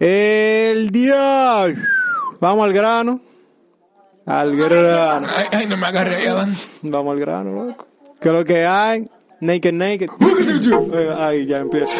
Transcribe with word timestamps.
El 0.00 0.90
día. 0.90 1.66
Vamos 2.40 2.64
al 2.64 2.72
grano. 2.72 3.20
Al 4.24 4.56
grano. 4.56 5.26
Ay, 5.36 5.46
ay, 5.52 5.66
no 5.66 5.76
me 5.76 5.86
agarré 5.86 6.16
ahí, 6.16 6.26
Adán. 6.26 6.56
Vamos 6.82 7.12
al 7.12 7.20
grano, 7.20 7.66
loco. 7.66 7.86
¿Qué 8.18 8.28
es 8.28 8.34
lo 8.34 8.44
que 8.44 8.64
hay? 8.64 9.06
Naked, 9.40 9.72
naked. 9.74 10.08
Eh, 10.94 11.14
Ahí 11.18 11.44
ya 11.46 11.58
empieza. 11.58 11.98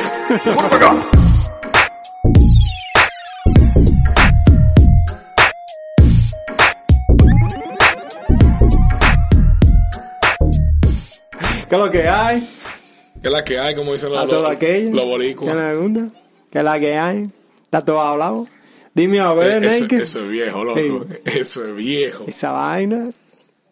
¿Qué 11.68 11.76
es 11.76 11.80
lo 11.80 11.90
que 11.90 12.08
hay? 12.08 12.40
¿Qué 13.20 13.28
es 13.28 13.32
la 13.32 13.44
que 13.44 13.58
hay? 13.58 13.74
Como 13.74 13.92
dicen 13.92 14.10
A 14.12 14.24
los, 14.24 14.28
todo 14.30 14.42
los, 14.42 14.50
los 14.52 14.58
¿Qué 14.58 14.90
boricuas. 14.92 15.54
me 15.54 15.60
pregunta? 15.62 16.00
¿Qué 16.50 16.58
es 16.58 16.64
la 16.64 16.80
que 16.80 16.98
hay? 16.98 17.30
¿Está 17.70 17.84
todo 17.84 18.00
hablado? 18.00 18.48
Dime 18.94 19.20
a 19.20 19.30
Eh, 19.32 19.36
ver, 19.36 19.64
Eso, 19.64 19.84
naked. 19.84 20.00
eso 20.00 20.24
es 20.24 20.28
viejo, 20.28 20.64
loco. 20.64 21.06
Eso 21.24 21.64
es 21.64 21.76
viejo. 21.76 22.24
Esa 22.26 22.50
vaina. 22.50 23.08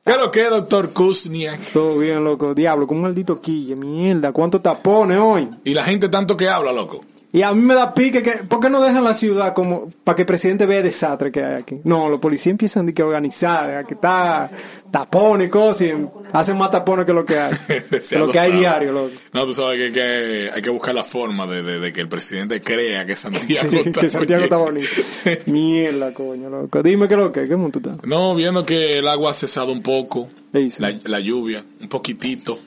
¿Qué 0.06 0.12
lo 0.16 0.30
que 0.30 0.44
doctor 0.44 0.92
Kuzniak? 0.92 1.72
Todo 1.72 1.98
bien, 1.98 2.22
loco. 2.22 2.54
Diablo, 2.54 2.86
con 2.86 2.98
un 2.98 3.02
maldito 3.02 3.40
quille, 3.40 3.74
mierda. 3.74 4.30
¿Cuánto 4.32 4.60
tapones 4.60 5.18
hoy? 5.18 5.48
Y 5.64 5.74
la 5.74 5.82
gente 5.82 6.08
tanto 6.08 6.36
que 6.36 6.48
habla, 6.48 6.72
loco. 6.72 7.00
Y 7.30 7.42
a 7.42 7.52
mí 7.52 7.60
me 7.60 7.74
da 7.74 7.92
pique 7.92 8.22
que, 8.22 8.30
¿por 8.48 8.58
qué 8.58 8.70
no 8.70 8.82
dejan 8.82 9.04
la 9.04 9.12
ciudad 9.12 9.52
como 9.52 9.92
para 10.02 10.16
que 10.16 10.22
el 10.22 10.26
presidente 10.26 10.64
vea 10.64 10.78
el 10.78 10.84
desastre 10.84 11.30
que 11.30 11.44
hay 11.44 11.60
aquí? 11.60 11.78
No, 11.84 12.08
los 12.08 12.20
policías 12.20 12.52
empiezan 12.52 12.90
que 12.92 13.02
organizar, 13.02 13.84
que 13.86 13.92
está 13.94 14.50
tapones 14.90 15.48
y 15.48 15.50
cosas, 15.50 15.82
y 15.88 15.94
hacen 16.32 16.56
más 16.56 16.70
tapones 16.70 17.04
que 17.04 17.12
lo 17.12 17.26
que 17.26 17.38
hay. 17.38 17.52
Que 18.08 18.18
lo 18.18 18.30
que 18.30 18.38
hay 18.38 18.52
diario, 18.52 18.92
loco. 18.92 19.10
No, 19.34 19.44
tú 19.44 19.52
sabes 19.52 19.78
que, 19.78 19.92
que 19.92 20.50
hay 20.54 20.62
que 20.62 20.70
buscar 20.70 20.94
la 20.94 21.04
forma 21.04 21.46
de, 21.46 21.62
de- 21.62 21.78
de 21.80 21.92
que 21.92 22.00
el 22.00 22.08
presidente 22.08 22.62
crea 22.62 23.04
que 23.04 23.14
Santiago 23.14 23.68
Sí, 23.70 23.76
está 23.84 24.00
que 24.00 24.08
Santiago 24.08 24.44
está 24.44 24.56
bonito. 24.56 24.88
Mierda, 25.46 26.14
coño, 26.14 26.48
loco. 26.48 26.82
Dime 26.82 27.08
qué 27.08 27.14
es 27.14 27.20
lo 27.20 27.30
que, 27.32 27.46
qué 27.46 27.56
mundo 27.56 27.78
tú 27.80 27.90
estás. 27.90 28.06
No, 28.06 28.34
viendo 28.34 28.64
que 28.64 28.98
el 28.98 29.08
agua 29.08 29.32
ha 29.32 29.34
cesado 29.34 29.72
un 29.72 29.82
poco, 29.82 30.28
la, 30.52 30.94
la 31.04 31.20
lluvia, 31.20 31.62
un 31.80 31.88
poquitito, 31.88 32.58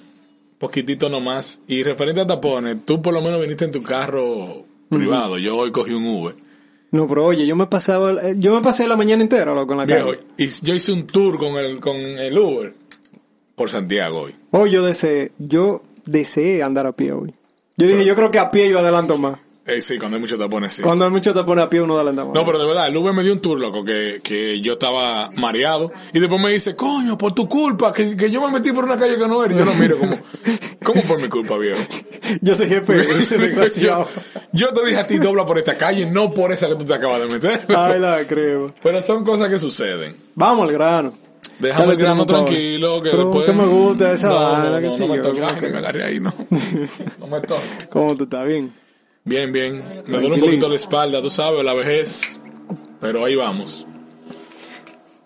poquitito 0.61 1.09
nomás. 1.09 1.61
Y 1.67 1.83
referente 1.83 2.21
a 2.21 2.27
tapones, 2.27 2.77
tú 2.85 3.01
por 3.01 3.13
lo 3.13 3.21
menos 3.21 3.41
viniste 3.41 3.65
en 3.65 3.71
tu 3.71 3.83
carro 3.83 4.63
privado, 4.89 5.37
yo 5.37 5.57
hoy 5.57 5.71
cogí 5.71 5.93
un 5.93 6.05
Uber. 6.05 6.35
No, 6.91 7.07
pero 7.07 7.25
oye, 7.25 7.45
yo 7.47 7.55
me 7.55 7.67
pasaba, 7.67 8.11
el- 8.11 8.39
yo 8.39 8.53
me 8.53 8.61
pasé 8.61 8.87
la 8.87 8.95
mañana 8.97 9.23
entera, 9.23 9.53
loco, 9.53 9.73
en 9.73 9.79
la 9.79 9.85
Viejo, 9.85 10.09
calle. 10.11 10.19
y 10.37 10.47
yo 10.47 10.73
hice 10.75 10.91
un 10.91 11.07
tour 11.07 11.37
con 11.37 11.55
el, 11.55 11.79
con 11.79 11.95
el 11.97 12.37
Uber 12.37 12.73
por 13.55 13.69
Santiago 13.69 14.21
hoy. 14.21 14.35
Hoy 14.51 14.71
yo 14.71 14.85
deseé, 14.85 15.31
yo 15.39 15.81
deseé 16.05 16.63
andar 16.63 16.85
a 16.87 16.91
pie 16.91 17.13
hoy. 17.13 17.33
Yo 17.77 17.87
dije, 17.87 18.05
yo 18.05 18.15
creo 18.15 18.29
que 18.29 18.39
a 18.39 18.51
pie 18.51 18.69
yo 18.69 18.79
adelanto 18.79 19.17
más. 19.17 19.39
Eh, 19.63 19.79
sí, 19.81 19.99
cuando 19.99 20.15
hay 20.17 20.21
muchos 20.21 20.39
tapones, 20.39 20.73
sí. 20.73 20.81
Cuando 20.81 21.05
hay 21.05 21.11
mucho 21.11 21.33
tapones 21.35 21.65
a 21.65 21.69
pie 21.69 21.81
uno 21.81 21.95
adelanta 21.95 22.25
más. 22.25 22.33
No, 22.33 22.43
pero 22.45 22.57
de 22.57 22.65
verdad, 22.65 22.87
el 22.87 22.97
Uber 22.97 23.13
me 23.13 23.21
dio 23.23 23.31
un 23.31 23.39
tour, 23.41 23.59
loco, 23.59 23.83
que, 23.85 24.19
que 24.23 24.59
yo 24.59 24.73
estaba 24.73 25.29
mareado. 25.35 25.91
Y 26.13 26.19
después 26.19 26.41
me 26.41 26.49
dice, 26.49 26.75
coño, 26.75 27.15
por 27.17 27.33
tu 27.33 27.47
culpa, 27.47 27.93
que, 27.93 28.17
que 28.17 28.31
yo 28.31 28.41
me 28.41 28.51
metí 28.57 28.71
por 28.71 28.83
una 28.85 28.97
calle 28.97 29.17
que 29.19 29.27
no 29.27 29.43
era. 29.45 29.53
Y 29.53 29.57
yo 29.59 29.65
lo 29.65 29.73
miro 29.75 29.99
como, 29.99 30.17
¿cómo 30.83 31.03
por 31.03 31.21
mi 31.21 31.29
culpa, 31.29 31.57
viejo? 31.57 31.79
Yo 32.41 32.55
soy 32.55 32.69
jefe, 32.69 32.99
ese 33.11 33.35
yo, 33.37 33.41
desgraciado. 33.43 34.07
yo 34.51 34.73
te 34.73 34.83
dije 34.83 34.97
a 34.97 35.05
ti, 35.05 35.17
dobla 35.19 35.45
por 35.45 35.59
esta 35.59 35.77
calle, 35.77 36.09
no 36.09 36.33
por 36.33 36.51
esa 36.51 36.67
que 36.67 36.75
tú 36.75 36.83
te 36.85 36.95
acabas 36.95 37.21
de 37.21 37.27
meter. 37.27 37.61
Ay, 37.77 37.99
la 37.99 38.25
creo. 38.27 38.73
Pero 38.81 39.01
son 39.03 39.23
cosas 39.23 39.47
que 39.49 39.59
suceden. 39.59 40.15
Vamos 40.33 40.67
al 40.67 40.73
grano. 40.73 41.13
Déjame 41.59 41.91
el 41.91 41.97
grano 41.97 42.25
tranquilo, 42.25 42.95
que 43.03 43.11
Pero 43.11 43.25
después... 43.25 43.45
que 43.45 43.53
me 43.53 43.65
gusta 43.67 44.11
esa 44.11 44.29
no, 44.29 44.35
vaina, 44.39 44.69
no, 44.71 44.77
que 44.79 44.85
no, 44.87 44.91
sí, 44.91 44.99
no 45.01 45.07
me 45.07 45.19
toques, 45.19 45.53
que- 45.53 45.69
me 45.69 45.77
agarré 45.77 46.03
ahí, 46.03 46.19
no. 46.19 46.33
No 47.19 47.27
me 47.27 47.39
toques. 47.41 47.87
¿Cómo 47.91 48.15
tú 48.17 48.23
estás? 48.23 48.47
Bien. 48.47 48.73
Bien, 49.23 49.51
bien. 49.51 49.83
Me 50.07 50.19
duele 50.19 50.35
un 50.35 50.39
poquito 50.39 50.67
la 50.67 50.75
espalda, 50.75 51.21
tú 51.21 51.29
sabes, 51.29 51.63
la 51.63 51.73
vejez. 51.73 52.39
Pero 52.99 53.25
ahí 53.25 53.35
vamos. 53.35 53.85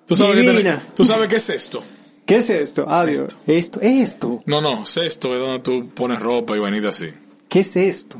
¿Tú 0.05 0.15
sabes, 0.15 0.43
qué. 0.43 0.77
¿Tú 0.95 1.03
sabes 1.03 1.27
qué 1.29 1.37
es 1.37 1.49
esto? 1.49 1.83
¿Qué 2.25 2.37
es 2.37 2.49
esto? 2.49 2.89
Adiós. 2.89 3.37
Esto. 3.47 3.79
Esto. 3.81 4.43
No, 4.45 4.61
no, 4.61 4.85
cesto 4.85 5.33
es 5.33 5.39
donde 5.39 5.59
tú 5.59 5.89
pones 5.89 6.19
ropa 6.19 6.55
y 6.55 6.59
vainita 6.59 6.89
así. 6.89 7.09
¿Qué 7.47 7.59
es 7.59 7.75
esto? 7.75 8.19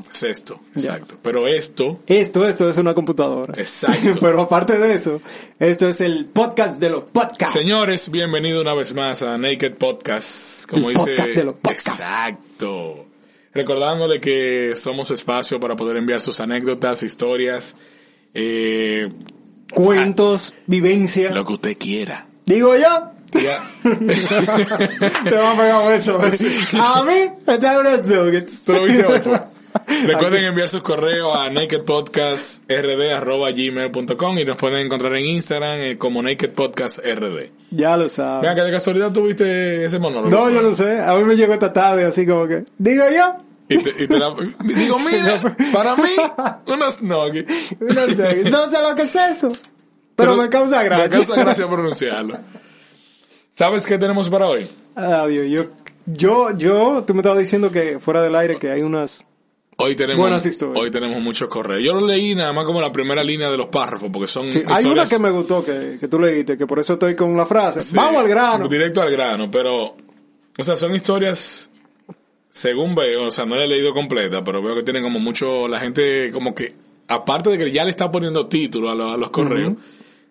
Ya. 0.74 0.80
exacto. 0.80 1.16
Pero 1.22 1.46
esto, 1.46 2.00
Esto, 2.06 2.48
esto 2.48 2.70
es 2.70 2.78
una 2.78 2.94
computadora. 2.94 3.54
Exacto. 3.58 4.10
Pero 4.20 4.42
aparte 4.42 4.78
de 4.78 4.94
eso, 4.94 5.20
esto 5.58 5.88
es 5.88 6.00
el 6.00 6.26
podcast 6.26 6.78
de 6.80 6.90
los 6.90 7.04
podcasts. 7.10 7.60
señores, 7.60 8.10
bienvenido 8.10 8.60
una 8.62 8.74
vez 8.74 8.94
más 8.94 9.22
a 9.22 9.36
Naked 9.36 9.74
Podcast. 9.74 10.68
Como 10.70 10.88
El 10.90 10.94
dice. 10.96 11.10
podcast 11.10 11.34
de 11.34 11.44
los 11.44 11.54
podcasts. 11.56 11.88
Exacto. 11.88 13.05
Recordándole 13.56 14.20
que 14.20 14.74
somos 14.76 15.10
espacio 15.10 15.58
para 15.58 15.74
poder 15.76 15.96
enviar 15.96 16.20
sus 16.20 16.40
anécdotas, 16.40 17.02
historias, 17.02 17.76
eh, 18.34 19.08
Cuentos, 19.72 20.54
vivencia. 20.66 21.30
lo 21.30 21.44
que 21.44 21.54
usted 21.54 21.76
quiera. 21.78 22.26
Digo 22.44 22.76
yo. 22.76 23.10
Ya. 23.42 23.62
Te 23.82 25.34
va 25.34 25.52
a 25.52 25.56
pegar 25.56 25.92
eso. 25.92 26.20
A 26.80 27.04
mí 27.04 27.30
me 27.46 27.58
trae 27.58 27.80
unos 27.80 28.04
nuggets. 28.04 28.64
¿Tú 28.64 28.72
lo 28.72 28.84
viste? 28.84 29.04
Recuerden 30.06 30.44
enviar 30.44 30.68
sus 30.68 30.82
correos 30.82 31.36
a 31.36 31.50
nakedpodcastrd.gmail.com 31.50 34.38
y 34.38 34.44
nos 34.44 34.56
pueden 34.56 34.86
encontrar 34.86 35.14
en 35.16 35.26
Instagram 35.26 35.78
eh, 35.80 35.98
como 35.98 36.22
nakedpodcastrd. 36.22 37.50
Ya 37.70 37.96
lo 37.96 38.08
sabes. 38.08 38.42
Vean 38.42 38.54
que 38.56 38.62
de 38.62 38.70
casualidad 38.70 39.12
tuviste 39.12 39.84
ese 39.84 39.98
monólogo. 39.98 40.30
No, 40.30 40.48
yo 40.50 40.62
no 40.62 40.74
sé. 40.74 41.00
A 41.00 41.14
mí 41.14 41.24
me 41.24 41.36
llegó 41.36 41.52
esta 41.52 41.72
tarde 41.72 42.04
así 42.04 42.26
como 42.26 42.46
que. 42.46 42.64
Digo 42.78 43.04
yo. 43.14 43.34
Y 43.68 43.78
te, 43.82 44.04
y 44.04 44.06
te 44.06 44.18
la- 44.18 44.34
digo, 44.62 44.96
mira, 45.10 45.56
para 45.72 45.96
mí, 45.96 46.02
unos 46.66 47.02
nuggets. 47.02 47.52
Unos 47.80 48.16
nuggets. 48.16 48.50
No 48.50 48.70
sé 48.70 48.82
lo 48.82 48.94
que 48.94 49.02
es 49.02 49.14
eso. 49.16 49.52
Pero, 50.14 50.36
me 50.36 50.48
causa 50.48 50.82
gracia. 50.82 51.04
Me 51.08 51.10
causa 51.10 51.34
gracia 51.36 51.68
pronunciarlo. 51.68 52.38
¿Sabes 53.52 53.86
qué 53.86 53.98
tenemos 53.98 54.28
para 54.28 54.46
hoy? 54.48 54.66
Adiós. 54.94 55.46
Yo, 55.50 55.64
yo, 56.06 56.56
yo, 56.58 57.04
tú 57.06 57.14
me 57.14 57.20
estabas 57.20 57.38
diciendo 57.40 57.70
que 57.70 57.98
fuera 57.98 58.22
del 58.22 58.34
aire 58.36 58.56
que 58.58 58.70
hay 58.70 58.82
unas. 58.82 59.26
Hoy 59.78 59.94
tenemos, 59.94 60.20
Buenas 60.20 60.46
historias. 60.46 60.78
hoy 60.82 60.90
tenemos 60.90 61.20
muchos 61.20 61.48
correos. 61.48 61.82
Yo 61.84 62.00
lo 62.00 62.06
leí 62.06 62.34
nada 62.34 62.52
más 62.54 62.64
como 62.64 62.80
la 62.80 62.90
primera 62.92 63.22
línea 63.22 63.50
de 63.50 63.58
los 63.58 63.66
párrafos, 63.68 64.08
porque 64.10 64.26
son 64.26 64.50
Sí, 64.50 64.58
hay 64.60 64.64
una 64.64 64.78
historias... 64.78 65.10
que 65.10 65.18
me 65.18 65.30
gustó 65.30 65.62
que, 65.62 65.98
que 66.00 66.08
tú 66.08 66.18
leíste, 66.18 66.56
que 66.56 66.66
por 66.66 66.78
eso 66.78 66.94
estoy 66.94 67.14
con 67.14 67.36
la 67.36 67.44
frase. 67.44 67.82
Sí, 67.82 67.94
Vamos 67.94 68.22
al 68.22 68.28
grano. 68.28 68.68
Directo 68.68 69.02
al 69.02 69.10
grano, 69.10 69.50
pero, 69.50 69.94
o 70.56 70.62
sea, 70.62 70.76
son 70.76 70.94
historias, 70.94 71.68
según 72.56 72.94
veo, 72.94 73.24
o 73.24 73.30
sea, 73.30 73.44
no 73.44 73.54
la 73.54 73.64
he 73.64 73.68
leído 73.68 73.92
completa, 73.92 74.42
pero 74.42 74.62
veo 74.62 74.74
que 74.74 74.82
tienen 74.82 75.02
como 75.02 75.20
mucho, 75.20 75.68
la 75.68 75.78
gente 75.78 76.30
como 76.32 76.54
que, 76.54 76.72
aparte 77.06 77.50
de 77.50 77.58
que 77.58 77.70
ya 77.70 77.84
le 77.84 77.90
está 77.90 78.10
poniendo 78.10 78.46
título 78.46 78.88
a, 78.90 78.94
lo- 78.94 79.12
a 79.12 79.16
los 79.18 79.28
correos, 79.30 79.74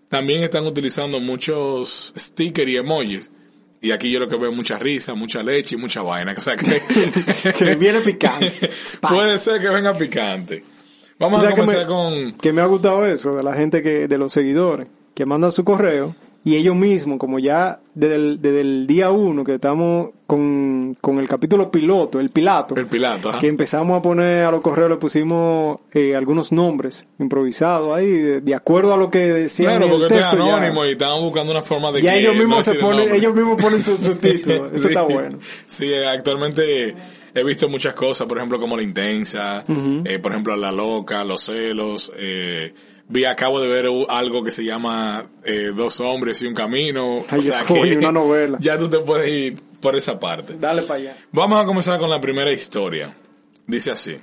también 0.09 0.41
están 0.41 0.65
utilizando 0.65 1.19
muchos 1.19 2.13
stickers 2.17 2.67
y 2.71 2.77
emojis. 2.77 3.29
Y 3.79 3.91
aquí 3.91 4.09
yo 4.09 4.19
lo 4.19 4.27
que 4.27 4.37
veo 4.37 4.49
es 4.49 4.55
mucha 4.55 4.79
risa, 4.79 5.13
mucha 5.13 5.43
leche 5.43 5.75
y 5.75 5.77
mucha 5.77 6.01
vaina. 6.01 6.33
O 6.35 6.39
sea 6.41 6.55
que, 6.55 6.81
Que 7.59 7.75
viene 7.75 8.01
picante. 8.01 8.71
Puede 9.01 9.37
ser 9.37 9.61
que 9.61 9.69
venga 9.69 9.93
picante. 9.95 10.63
Vamos 11.19 11.37
O 11.37 11.41
sea, 11.41 11.51
a 11.51 11.53
que 11.53 11.61
comenzar 11.61 11.83
me- 11.83 11.87
con... 11.87 12.31
Que 12.39 12.51
me 12.51 12.61
ha 12.61 12.65
gustado 12.65 13.05
eso 13.05 13.35
de 13.35 13.43
la 13.43 13.53
gente 13.53 13.83
que, 13.83 14.07
de 14.07 14.17
los 14.17 14.33
seguidores, 14.33 14.87
que 15.13 15.27
mandan 15.27 15.51
su 15.51 15.63
correo 15.63 16.15
y 16.45 16.55
ellos 16.55 16.75
mismos, 16.75 17.17
como 17.17 17.39
ya 17.39 17.81
desde 17.95 18.15
el, 18.15 18.41
desde 18.41 18.61
el 18.61 18.87
día 18.87 19.09
uno 19.11 19.43
que 19.43 19.55
estamos 19.55 20.11
con, 20.27 20.95
con 21.01 21.17
el 21.19 21.27
capítulo 21.27 21.69
piloto, 21.71 22.19
el 22.21 22.29
pilato, 22.29 22.75
El 22.77 22.85
pilato, 22.85 23.29
ajá. 23.29 23.39
que 23.39 23.47
empezamos 23.47 23.97
a 23.99 24.01
poner 24.01 24.45
a 24.45 24.51
los 24.51 24.61
correos, 24.61 24.89
le 24.91 24.95
pusimos 24.97 25.81
eh, 25.91 26.15
algunos 26.15 26.51
nombres 26.51 27.07
improvisados 27.19 27.89
ahí, 27.89 28.07
de, 28.11 28.41
de 28.41 28.55
acuerdo 28.55 28.93
a 28.93 28.97
lo 28.97 29.09
que 29.09 29.19
decían 29.19 29.71
Claro, 29.79 29.85
en 29.85 29.91
porque 29.91 30.05
el 30.05 30.11
es 30.13 30.17
texto. 30.29 30.37
ya- 30.45 30.55
anónimo 30.57 30.85
y 30.85 30.91
estaban 30.91 31.19
buscando 31.21 31.51
una 31.51 31.61
forma 31.61 31.91
de 31.91 32.01
Ya 32.01 32.13
que 32.13 32.19
ellos 32.19 32.33
no 32.35 32.39
mismos 32.39 32.65
se 32.65 32.71
el 32.71 32.77
ponen, 32.79 33.13
ellos 33.15 33.35
mismos 33.35 33.61
ponen 33.61 33.81
sus 33.81 33.99
su 33.99 34.15
títulos. 34.15 34.71
Eso 34.73 34.81
Sí. 34.83 34.87
está 34.89 35.01
bueno. 35.01 35.39
Sí, 35.65 35.91
actualmente 35.93 36.95
he 37.33 37.43
visto 37.43 37.67
muchas 37.69 37.93
cosas, 37.95 38.27
por 38.27 38.37
ejemplo, 38.37 38.59
como 38.59 38.77
la 38.77 38.83
intensa, 38.83 39.63
eh, 39.67 40.19
por 40.19 40.31
ejemplo, 40.31 40.55
la 40.55 40.71
loca, 40.71 41.23
los 41.23 41.41
celos. 41.43 42.11
Eh, 42.17 42.73
vi, 43.07 43.25
acabo 43.25 43.59
de 43.61 43.67
ver 43.67 43.87
algo 44.09 44.43
que 44.43 44.51
se 44.51 44.63
llama 44.63 45.25
eh, 45.43 45.71
Dos 45.75 45.99
hombres 45.99 46.41
y 46.41 46.47
un 46.47 46.53
camino. 46.53 47.23
Ay, 47.29 47.39
o 47.39 47.41
sea 47.41 47.63
coño, 47.67 47.83
que 47.83 47.97
una 47.97 48.11
novela. 48.11 48.57
ya 48.61 48.77
tú 48.77 48.89
te 48.89 48.99
puedes 48.99 49.27
ir 49.31 49.57
por 49.81 49.95
esa 49.95 50.19
parte. 50.19 50.55
Dale 50.59 50.81
para 50.83 50.95
allá. 50.99 51.17
Vamos 51.31 51.61
a 51.61 51.65
comenzar 51.65 51.99
con 51.99 52.09
la 52.09 52.19
primera 52.21 52.51
historia. 52.51 53.15
Dice 53.67 53.91
así. 53.91 54.17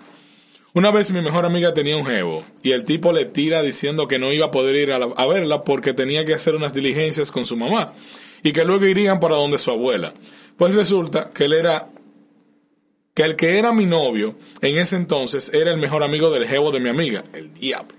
Una 0.74 0.90
vez 0.90 1.10
mi 1.12 1.20
mejor 1.20 1.44
amiga 1.44 1.74
tenía 1.74 1.96
un 1.98 2.06
jevo 2.06 2.44
y 2.62 2.70
el 2.70 2.84
tipo 2.86 3.12
le 3.12 3.26
tira 3.26 3.60
diciendo 3.62 4.08
que 4.08 4.18
no 4.18 4.32
iba 4.32 4.46
a 4.46 4.50
poder 4.50 4.74
ir 4.76 4.92
a, 4.92 4.98
la- 4.98 5.12
a 5.16 5.26
verla 5.26 5.60
porque 5.60 5.92
tenía 5.92 6.24
que 6.24 6.32
hacer 6.32 6.54
unas 6.54 6.72
diligencias 6.72 7.30
con 7.30 7.44
su 7.44 7.56
mamá 7.58 7.92
y 8.42 8.52
que 8.52 8.64
luego 8.64 8.86
irían 8.86 9.20
para 9.20 9.36
donde 9.36 9.58
su 9.58 9.70
abuela. 9.70 10.14
Pues 10.56 10.74
resulta 10.74 11.28
que 11.30 11.44
él 11.44 11.52
era 11.52 11.88
que 13.14 13.22
el 13.24 13.36
que 13.36 13.58
era 13.58 13.72
mi 13.72 13.84
novio 13.84 14.34
en 14.62 14.78
ese 14.78 14.96
entonces 14.96 15.50
era 15.52 15.70
el 15.70 15.76
mejor 15.78 16.02
amigo 16.02 16.30
del 16.30 16.46
jevo 16.46 16.70
de 16.70 16.80
mi 16.80 16.88
amiga, 16.88 17.22
el 17.34 17.52
diablo. 17.52 17.92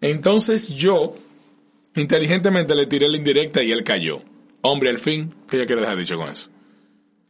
Entonces 0.00 0.68
yo 0.68 1.14
inteligentemente 1.94 2.74
le 2.74 2.86
tiré 2.86 3.08
la 3.08 3.16
indirecta 3.16 3.62
y 3.62 3.72
él 3.72 3.84
cayó. 3.84 4.20
Hombre, 4.60 4.90
al 4.90 4.98
fin, 4.98 5.34
¿qué 5.48 5.56
ella 5.56 5.66
quiere 5.66 5.82
dejar 5.82 5.96
dicho 5.96 6.16
con 6.16 6.28
eso? 6.28 6.50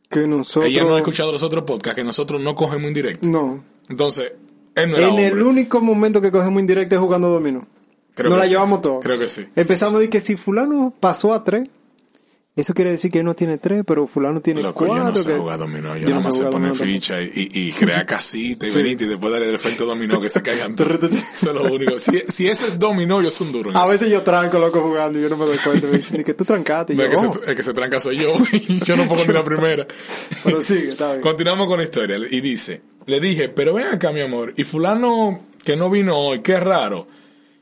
Que 0.08 0.26
nosotros... 0.26 0.70
Ella 0.70 0.84
no 0.84 0.94
ha 0.94 0.98
escuchado 0.98 1.32
los 1.32 1.42
otros 1.42 1.64
podcasts, 1.64 1.96
que 1.96 2.04
nosotros 2.04 2.40
no 2.40 2.54
cogemos 2.54 2.88
indirecta. 2.88 3.26
No. 3.26 3.62
Entonces, 3.88 4.32
él 4.74 4.90
no 4.90 4.96
era 4.96 5.08
En 5.08 5.18
el 5.18 5.42
único 5.42 5.80
momento 5.80 6.20
que 6.20 6.30
cogemos 6.30 6.60
indirecta 6.60 6.94
es 6.94 7.00
jugando 7.00 7.28
dominó. 7.28 7.66
Creo 8.14 8.30
Nos 8.30 8.38
la 8.38 8.44
sí. 8.46 8.50
llevamos 8.50 8.82
todo. 8.82 9.00
Creo 9.00 9.18
que 9.18 9.28
sí. 9.28 9.46
Empezamos 9.54 10.00
de 10.00 10.10
que 10.10 10.20
si 10.20 10.36
fulano 10.36 10.92
pasó 10.98 11.32
a 11.32 11.44
tres, 11.44 11.68
eso 12.60 12.74
quiere 12.74 12.90
decir 12.90 13.10
que 13.10 13.20
él 13.20 13.24
no 13.24 13.34
tiene 13.34 13.58
tres, 13.58 13.82
pero 13.86 14.06
fulano 14.06 14.40
tiene 14.40 14.62
Loco, 14.62 14.84
cuatro. 14.86 14.96
yo 14.96 15.04
no 15.10 15.16
sé 15.16 15.26
que- 15.28 15.36
jugar 15.38 15.58
dominó. 15.58 15.94
Yo, 15.96 16.02
Yo 16.02 16.08
nada 16.08 16.20
no 16.20 16.24
más 16.28 16.36
sé 16.36 16.44
poner 16.46 16.74
ficha 16.74 17.20
y, 17.22 17.30
y, 17.52 17.68
y 17.68 17.72
crear 17.78 18.04
casita 18.06 18.66
y 18.66 18.70
venite 18.70 19.04
y 19.04 19.08
después 19.08 19.32
darle 19.32 19.48
el 19.48 19.54
efecto 19.54 19.86
dominó 19.86 20.20
que 20.20 20.28
se 20.28 20.42
caigan 20.42 20.74
todos. 20.76 21.02
Eso 21.12 21.50
es 21.50 21.54
lo 21.54 21.62
único. 21.72 21.98
Si, 21.98 22.10
si 22.28 22.46
ese 22.48 22.66
es 22.68 22.78
dominó, 22.78 23.22
yo 23.22 23.30
soy 23.30 23.46
un 23.48 23.52
duro. 23.52 23.70
A 23.76 23.82
eso. 23.82 23.92
veces 23.92 24.10
yo 24.10 24.22
tranco 24.22 24.58
loco 24.58 24.80
jugando 24.80 25.18
y 25.18 25.22
yo 25.22 25.28
no 25.28 25.36
me 25.36 25.46
doy 25.46 25.58
cuenta. 25.58 25.86
Me 25.86 25.96
dicen 25.98 26.22
que 26.24 26.34
tú 26.34 26.44
trancaste. 26.44 26.94
Y 26.94 26.96
yo, 26.96 27.04
el, 27.04 27.10
que 27.10 27.16
"Oh". 27.16 27.32
se, 27.32 27.50
el 27.50 27.56
que 27.56 27.62
se 27.62 27.72
tranca 27.72 28.00
soy 28.00 28.18
yo 28.18 28.34
y 28.52 28.78
yo 28.84 28.96
no 28.96 29.04
pongo 29.06 29.24
ni 29.26 29.32
la 29.32 29.44
primera. 29.44 29.86
Pero 30.44 30.60
sigue, 30.62 30.90
está 30.90 31.08
bien. 31.10 31.20
Continuamos 31.22 31.66
con 31.66 31.78
la 31.78 31.84
historia. 31.84 32.16
Y 32.30 32.40
dice, 32.40 32.80
le 33.06 33.20
dije, 33.20 33.48
pero 33.48 33.74
ven 33.74 33.88
acá, 33.88 34.12
mi 34.12 34.20
amor. 34.20 34.52
Y 34.56 34.64
fulano 34.64 35.44
que 35.64 35.76
no 35.76 35.90
vino 35.90 36.16
hoy, 36.18 36.40
qué 36.42 36.56
raro. 36.58 37.06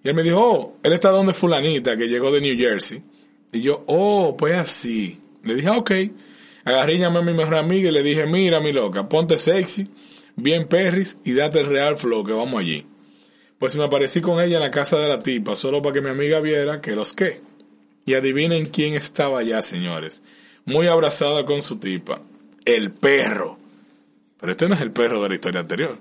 Y 0.05 0.09
él 0.09 0.15
me 0.15 0.23
dijo, 0.23 0.39
oh, 0.41 0.77
él 0.85 0.93
está 0.93 1.11
donde 1.11 1.35
fulanita 1.35 1.97
que 1.97 2.07
llegó 2.09 2.31
de 2.31 2.41
New 2.41 2.57
Jersey. 2.57 3.03
Y 3.57 3.63
yo, 3.63 3.85
oh, 3.87 4.37
pues 4.37 4.55
así. 4.59 5.21
Le 5.43 5.55
dije, 5.57 5.69
ah, 5.69 5.79
ok. 5.79 5.91
Agarré 6.65 6.95
y 6.95 6.99
llamé 6.99 7.19
a 7.19 7.23
mi 7.23 7.33
mejor 7.33 7.55
amiga 7.55 7.89
y 7.89 7.93
le 7.93 8.03
dije, 8.03 8.27
mira, 8.27 8.61
mi 8.61 8.73
loca, 8.73 9.09
ponte 9.09 9.39
sexy, 9.39 9.89
bien 10.35 10.67
perris 10.67 11.19
y 11.25 11.33
date 11.33 11.61
el 11.61 11.67
real 11.67 11.97
flow 11.97 12.25
que 12.25 12.33
vamos 12.33 12.61
allí. 12.61 12.87
Pues 13.59 13.77
me 13.77 13.85
aparecí 13.85 14.21
con 14.21 14.41
ella 14.43 14.57
en 14.57 14.63
la 14.63 14.71
casa 14.71 14.99
de 14.99 15.09
la 15.09 15.21
tipa, 15.21 15.57
solo 15.57 15.81
para 15.81 15.95
que 15.95 16.01
mi 16.01 16.11
amiga 16.11 16.41
viera 16.41 16.81
que 16.81 16.95
los 16.97 17.13
qué. 17.13 17.41
Y 18.05 18.15
adivinen 18.15 18.67
quién 18.67 18.95
estaba 18.95 19.39
allá, 19.41 19.63
señores. 19.63 20.23
Muy 20.65 20.89
abrazada 20.89 21.47
con 21.47 21.63
su 21.63 21.79
tipa. 21.79 22.21
El 22.65 22.91
perro. 22.91 23.59
Pero 24.41 24.53
este 24.53 24.69
no 24.69 24.75
es 24.75 24.81
el 24.81 24.91
perro 24.91 25.23
de 25.23 25.29
la 25.31 25.35
historia 25.37 25.61
anterior. 25.61 25.97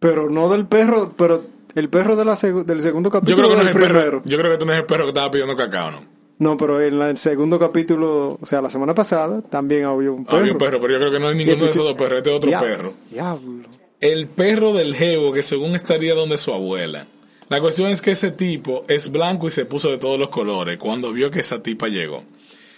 Pero 0.00 0.28
no 0.28 0.50
del 0.50 0.66
perro, 0.66 1.14
pero 1.16 1.46
el 1.74 1.88
perro 1.88 2.16
de 2.16 2.24
la 2.24 2.32
seg- 2.32 2.64
del 2.64 2.82
segundo 2.82 3.08
Yo 3.08 3.12
capítulo 3.12 3.48
creo 3.48 3.50
que 3.50 3.64
no 3.64 3.70
es 3.70 3.76
el 3.76 3.82
perro. 3.82 4.22
Yo 4.24 4.38
creo 4.38 4.50
que 4.52 4.58
tú 4.58 4.66
no 4.66 4.72
es 4.72 4.78
el 4.80 4.86
perro 4.86 5.04
que 5.04 5.08
estaba 5.10 5.30
pidiendo 5.30 5.56
cacao, 5.56 5.90
¿no? 5.92 6.04
No, 6.40 6.56
pero 6.56 6.80
en 6.80 6.98
la- 6.98 7.10
el 7.10 7.16
segundo 7.18 7.58
capítulo, 7.58 8.38
o 8.40 8.46
sea, 8.46 8.60
la 8.60 8.70
semana 8.70 8.94
pasada, 8.94 9.40
también 9.42 9.84
había 9.84 10.10
un 10.10 10.24
perro. 10.24 10.38
Había 10.38 10.52
un 10.52 10.58
perro, 10.58 10.80
pero 10.80 10.94
yo 10.94 10.98
creo 10.98 11.12
que 11.12 11.20
no 11.20 11.30
es 11.30 11.36
ninguno 11.36 11.58
de 11.58 11.64
esos 11.66 11.84
dos 11.84 11.94
perros. 11.94 12.16
Este 12.18 12.30
es 12.30 12.36
otro 12.36 12.48
Diablo, 12.48 12.68
perro. 12.68 12.92
Diablo. 13.10 13.68
El 14.00 14.26
perro 14.26 14.72
del 14.72 14.94
jevo 14.96 15.32
que 15.32 15.42
según 15.42 15.74
estaría 15.76 16.14
donde 16.14 16.36
su 16.38 16.52
abuela. 16.52 17.06
La 17.50 17.60
cuestión 17.60 17.90
es 17.90 18.00
que 18.00 18.12
ese 18.12 18.30
tipo 18.30 18.84
es 18.88 19.12
blanco 19.12 19.48
y 19.48 19.50
se 19.50 19.66
puso 19.66 19.90
de 19.90 19.98
todos 19.98 20.18
los 20.18 20.30
colores 20.30 20.78
cuando 20.78 21.12
vio 21.12 21.30
que 21.30 21.40
esa 21.40 21.62
tipa 21.62 21.88
llegó. 21.88 22.24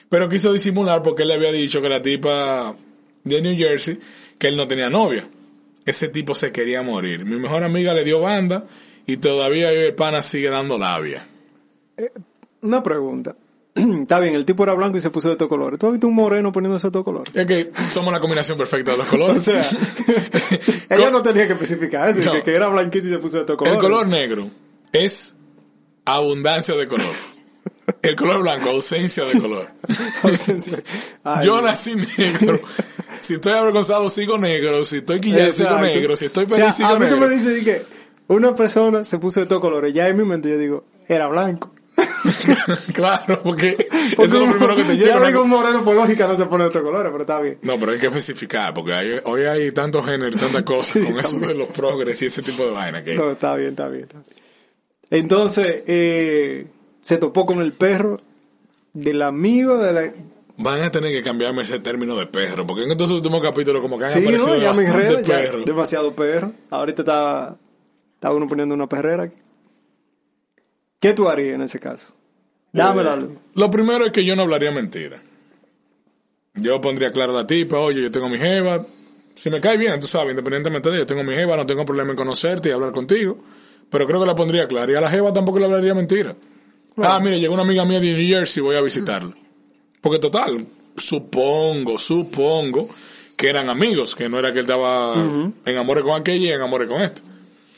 Pero 0.08 0.28
quiso 0.28 0.52
disimular 0.52 1.02
porque 1.02 1.22
él 1.22 1.28
le 1.28 1.34
había 1.34 1.52
dicho 1.52 1.80
que 1.80 1.88
la 1.88 2.02
tipa 2.02 2.74
de 3.24 3.40
New 3.42 3.56
Jersey, 3.56 3.98
que 4.38 4.48
él 4.48 4.56
no 4.56 4.66
tenía 4.66 4.90
novia. 4.90 5.28
Ese 5.86 6.08
tipo 6.08 6.34
se 6.34 6.50
quería 6.50 6.82
morir. 6.82 7.24
Mi 7.24 7.36
mejor 7.36 7.62
amiga 7.62 7.94
le 7.94 8.02
dio 8.02 8.20
banda 8.20 8.64
y 9.06 9.18
todavía 9.18 9.70
el 9.70 9.94
pana 9.94 10.22
sigue 10.24 10.48
dando 10.50 10.76
labia. 10.78 11.26
Una 12.62 12.82
pregunta. 12.82 13.36
Está 14.02 14.18
bien, 14.20 14.34
el 14.34 14.44
tipo 14.44 14.62
era 14.64 14.74
blanco 14.74 14.98
y 14.98 15.00
se 15.00 15.10
puso 15.10 15.28
de 15.28 15.32
estos 15.32 15.48
colores. 15.48 15.78
¿Tú 15.78 15.86
has 15.86 15.92
visto 15.92 16.06
un 16.06 16.14
moreno 16.14 16.52
poniéndose 16.52 16.84
de 16.86 16.88
estos 16.88 17.04
colores? 17.04 17.34
Es 17.34 17.46
que 17.46 17.72
somos 17.90 18.12
la 18.12 18.20
combinación 18.20 18.58
perfecta 18.58 18.92
de 18.92 18.98
los 18.98 19.06
O 19.08 19.10
colores. 19.10 19.42
sea, 19.42 19.60
ella 20.90 21.10
no 21.10 21.22
tenía 21.22 21.46
que 21.46 21.54
especificar 21.54 22.08
eso, 22.10 22.34
No. 22.34 22.42
que, 22.42 22.54
era 22.54 22.68
blanquito 22.68 23.06
y 23.06 23.10
se 23.10 23.18
puso 23.18 23.36
de 23.36 23.40
estos 23.42 23.54
El 23.54 23.58
colores. 23.58 23.80
color 23.80 24.06
negro 24.08 24.50
es 24.92 25.36
abundancia 26.04 26.74
de 26.74 26.86
color. 26.86 27.14
El 28.00 28.14
color 28.16 28.42
blanco, 28.42 28.70
ausencia 28.70 29.24
de 29.24 29.40
color. 29.40 29.68
Ay, 31.24 31.44
Yo 31.46 31.60
nací 31.62 31.94
negro. 32.18 32.60
Si 33.20 33.34
estoy 33.34 33.52
avergonzado, 33.52 34.08
sigo 34.08 34.38
negro. 34.38 34.84
Si 34.84 34.98
estoy 34.98 35.20
quillado, 35.20 35.50
sigo 35.52 35.78
negro. 35.78 36.16
Si 36.16 36.26
estoy 36.26 36.44
O 36.44 36.48
feliz, 36.48 36.64
sea, 36.64 36.72
sigo 36.72 36.88
a 36.90 36.98
mí 36.98 37.06
negro. 37.06 37.18
me 37.18 37.28
dice 37.28 37.50
di 37.54 37.64
que 37.64 37.82
una 38.28 38.54
persona 38.54 39.04
se 39.04 39.18
puso 39.18 39.40
de 39.40 39.44
estos 39.44 39.60
colores, 39.60 39.92
ya 39.94 40.08
en 40.08 40.16
mi 40.16 40.24
mente 40.24 40.48
yo 40.50 40.58
digo, 40.58 40.84
era 41.08 41.26
blanco. 41.28 41.72
claro, 42.92 43.42
porque, 43.42 43.76
Porque 44.16 44.22
eso 44.24 44.36
es 44.42 44.46
lo 44.46 44.50
primero 44.50 44.76
que 44.76 44.84
te 44.84 44.96
llega. 44.96 45.18
Ya 45.20 45.26
digo, 45.26 45.42
un 45.42 45.48
moreno 45.50 45.84
por 45.84 45.94
lógica 45.96 46.26
no 46.26 46.36
se 46.36 46.46
pone 46.46 46.64
de 46.64 46.68
estos 46.68 46.82
colores, 46.82 47.10
pero 47.10 47.22
está 47.22 47.40
bien. 47.40 47.58
No, 47.62 47.78
pero 47.78 47.92
hay 47.92 47.98
que 47.98 48.06
especificar, 48.06 48.72
porque 48.74 48.92
hay- 48.92 49.20
hoy 49.24 49.42
hay 49.44 49.72
tantos 49.72 50.04
géneros, 50.04 50.36
tantas 50.40 50.62
cosas 50.64 51.04
con 51.04 51.18
eso 51.18 51.38
de 51.38 51.54
los 51.54 51.68
progres 51.68 52.20
y 52.22 52.26
ese 52.26 52.42
tipo 52.42 52.64
de 52.64 52.70
vaina 52.72 53.02
que... 53.02 53.14
No, 53.14 53.30
está 53.32 53.54
bien, 53.56 53.70
está 53.70 53.88
bien, 53.88 54.02
está 54.04 54.18
bien. 54.18 54.36
Entonces, 55.10 55.82
eh, 55.86 56.66
se 57.00 57.18
topó 57.18 57.44
con 57.46 57.60
el 57.60 57.72
perro 57.72 58.20
del 58.92 59.22
amigo 59.22 59.78
de 59.78 59.92
la... 59.92 60.12
Van 60.58 60.82
a 60.82 60.90
tener 60.90 61.12
que 61.12 61.22
cambiarme 61.22 61.62
ese 61.62 61.80
término 61.80 62.14
de 62.14 62.26
perro, 62.26 62.66
porque 62.66 62.84
en 62.84 62.90
estos 62.90 63.10
últimos 63.10 63.42
capítulos 63.42 63.80
como 63.82 63.98
que 63.98 64.04
han 64.04 64.10
Sí, 64.10 64.18
aparecido 64.20 64.48
¿no? 64.48 64.56
Ya 64.56 64.68
bastante 64.68 64.90
enredo, 64.92 65.20
ya, 65.20 65.36
perros. 65.38 65.64
demasiado 65.64 66.12
perro. 66.14 66.52
Ahorita 66.70 67.02
está, 67.02 67.56
está 68.14 68.32
uno 68.32 68.46
poniendo 68.48 68.74
una 68.74 68.86
perrera 68.86 69.24
aquí. 69.24 69.36
¿Qué 71.02 71.14
tú 71.14 71.28
harías 71.28 71.56
en 71.56 71.62
ese 71.62 71.80
caso? 71.80 72.14
Dámela. 72.72 73.16
Eh, 73.16 73.26
Lo 73.56 73.68
primero 73.72 74.06
es 74.06 74.12
que 74.12 74.24
yo 74.24 74.36
no 74.36 74.42
hablaría 74.42 74.70
mentira. 74.70 75.20
Yo 76.54 76.80
pondría 76.80 77.10
claro 77.10 77.32
a 77.32 77.42
la 77.42 77.46
tipa, 77.46 77.76
oye, 77.80 78.02
yo 78.02 78.12
tengo 78.12 78.28
mi 78.28 78.38
jeva. 78.38 78.86
Si 79.34 79.50
me 79.50 79.60
cae 79.60 79.76
bien, 79.76 80.00
tú 80.00 80.06
sabes, 80.06 80.30
independientemente 80.30 80.92
de 80.92 80.98
yo 80.98 81.06
tengo 81.06 81.24
mi 81.24 81.34
jeva, 81.34 81.56
no 81.56 81.66
tengo 81.66 81.84
problema 81.84 82.10
en 82.10 82.16
conocerte 82.16 82.68
y 82.68 82.72
hablar 82.72 82.92
contigo. 82.92 83.36
Pero 83.90 84.06
creo 84.06 84.20
que 84.20 84.26
la 84.26 84.36
pondría 84.36 84.68
clara. 84.68 84.92
Y 84.92 84.94
a 84.94 85.00
la 85.00 85.10
jeva 85.10 85.32
tampoco 85.32 85.58
le 85.58 85.64
hablaría 85.64 85.92
mentira. 85.92 86.36
Ah, 86.98 87.18
mire, 87.20 87.40
llegó 87.40 87.54
una 87.54 87.64
amiga 87.64 87.84
mía 87.84 87.98
de 87.98 88.14
New 88.14 88.28
Jersey, 88.28 88.62
voy 88.62 88.76
a 88.76 88.80
visitarla. 88.80 89.34
Porque 90.00 90.20
total, 90.20 90.64
supongo, 90.96 91.98
supongo 91.98 92.88
que 93.36 93.48
eran 93.48 93.68
amigos, 93.68 94.14
que 94.14 94.28
no 94.28 94.38
era 94.38 94.52
que 94.52 94.60
él 94.60 94.66
estaba 94.66 95.14
en 95.16 95.76
amores 95.76 96.04
con 96.04 96.12
aquella 96.20 96.46
y 96.46 96.52
en 96.52 96.60
amores 96.60 96.88
con 96.88 97.02
este. 97.02 97.22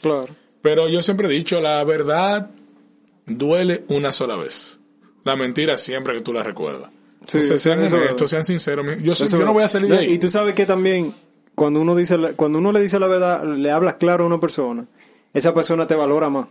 Claro. 0.03 0.29
Pero 0.61 0.91
yo 0.91 1.01
siempre 1.01 1.27
he 1.27 1.31
dicho, 1.31 1.63
la 1.63 1.83
verdad 1.85 2.51
duele 3.27 3.85
una 3.89 4.13
sola 4.13 4.37
vez. 4.37 4.79
La 5.25 5.37
mentira 5.37 5.77
siempre 5.77 6.15
que 6.15 6.21
tú 6.21 6.33
la 6.33 6.43
recuerdas. 6.43 6.91
Sí, 7.27 7.39
Entonces, 7.39 7.63
sean 7.63 7.81
honestos, 7.83 8.29
sean 8.29 8.45
sinceros. 8.45 8.85
Yo, 9.03 9.15
sé- 9.15 9.27
Eso- 9.27 9.39
yo 9.39 9.45
no 9.47 9.53
voy 9.55 9.63
a 9.63 9.69
salir 9.69 9.91
de 9.91 9.99
ahí. 9.99 10.13
Y 10.13 10.19
tú 10.19 10.29
sabes 10.31 10.55
que 10.55 10.67
también, 10.67 11.15
cuando 11.55 11.81
uno 11.81 11.97
dice, 11.97 12.17
cuando 12.37 12.59
uno 12.59 12.71
le 12.73 12.81
dice 12.83 12.99
la 12.99 13.07
verdad, 13.07 13.45
le 13.45 13.71
hablas 13.71 13.95
claro 13.95 14.25
a 14.25 14.27
una 14.27 14.39
persona, 14.41 14.85
esa 15.33 15.55
persona 15.55 15.87
te 15.87 15.95
valora 15.95 16.29
más. 16.29 16.47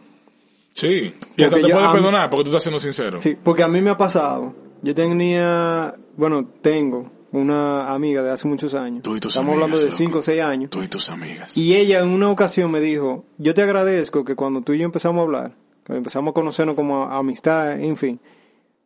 Sí. 0.74 1.14
Y 1.38 1.44
hasta 1.44 1.58
te 1.62 1.70
puede 1.70 1.90
perdonar 1.92 2.30
porque 2.32 2.46
tú 2.46 2.50
estás 2.50 2.64
siendo 2.64 2.80
sincero. 2.80 3.22
Sí, 3.22 3.38
porque 3.42 3.62
a 3.62 3.68
mí 3.68 3.80
me 3.82 3.92
ha 3.92 3.98
pasado. 3.98 4.56
Yo 4.82 4.96
tenía, 4.96 5.94
bueno, 6.18 6.50
tengo 6.62 7.12
una 7.32 7.94
amiga 7.94 8.24
de 8.24 8.32
hace 8.32 8.48
muchos 8.48 8.74
años. 8.74 9.04
Tú 9.04 9.16
y 9.16 9.20
tus 9.20 9.32
Estamos 9.34 9.52
amigas, 9.52 9.64
hablando 9.66 9.78
de 9.80 9.86
loco. 9.86 9.98
5 9.98 10.18
o 10.18 10.22
6 10.24 10.42
años. 10.42 10.70
Tú 10.72 10.82
y 10.82 10.88
tus 10.88 11.10
amigas. 11.10 11.56
Y 11.56 11.76
ella 11.76 12.00
en 12.00 12.10
una 12.10 12.30
ocasión 12.32 12.72
me 12.72 12.82
dijo, 12.82 13.26
yo 13.38 13.54
te 13.54 13.62
agradezco 13.62 14.26
que 14.26 14.36
cuando 14.36 14.62
tú 14.62 14.74
y 14.74 14.80
yo 14.80 14.86
empezamos 14.86 15.20
a 15.20 15.24
hablar, 15.24 15.52
empezamos 15.88 16.32
a 16.32 16.34
conocernos 16.34 16.76
como 16.76 17.04
amistad, 17.04 17.80
en 17.80 17.96
fin, 17.98 18.20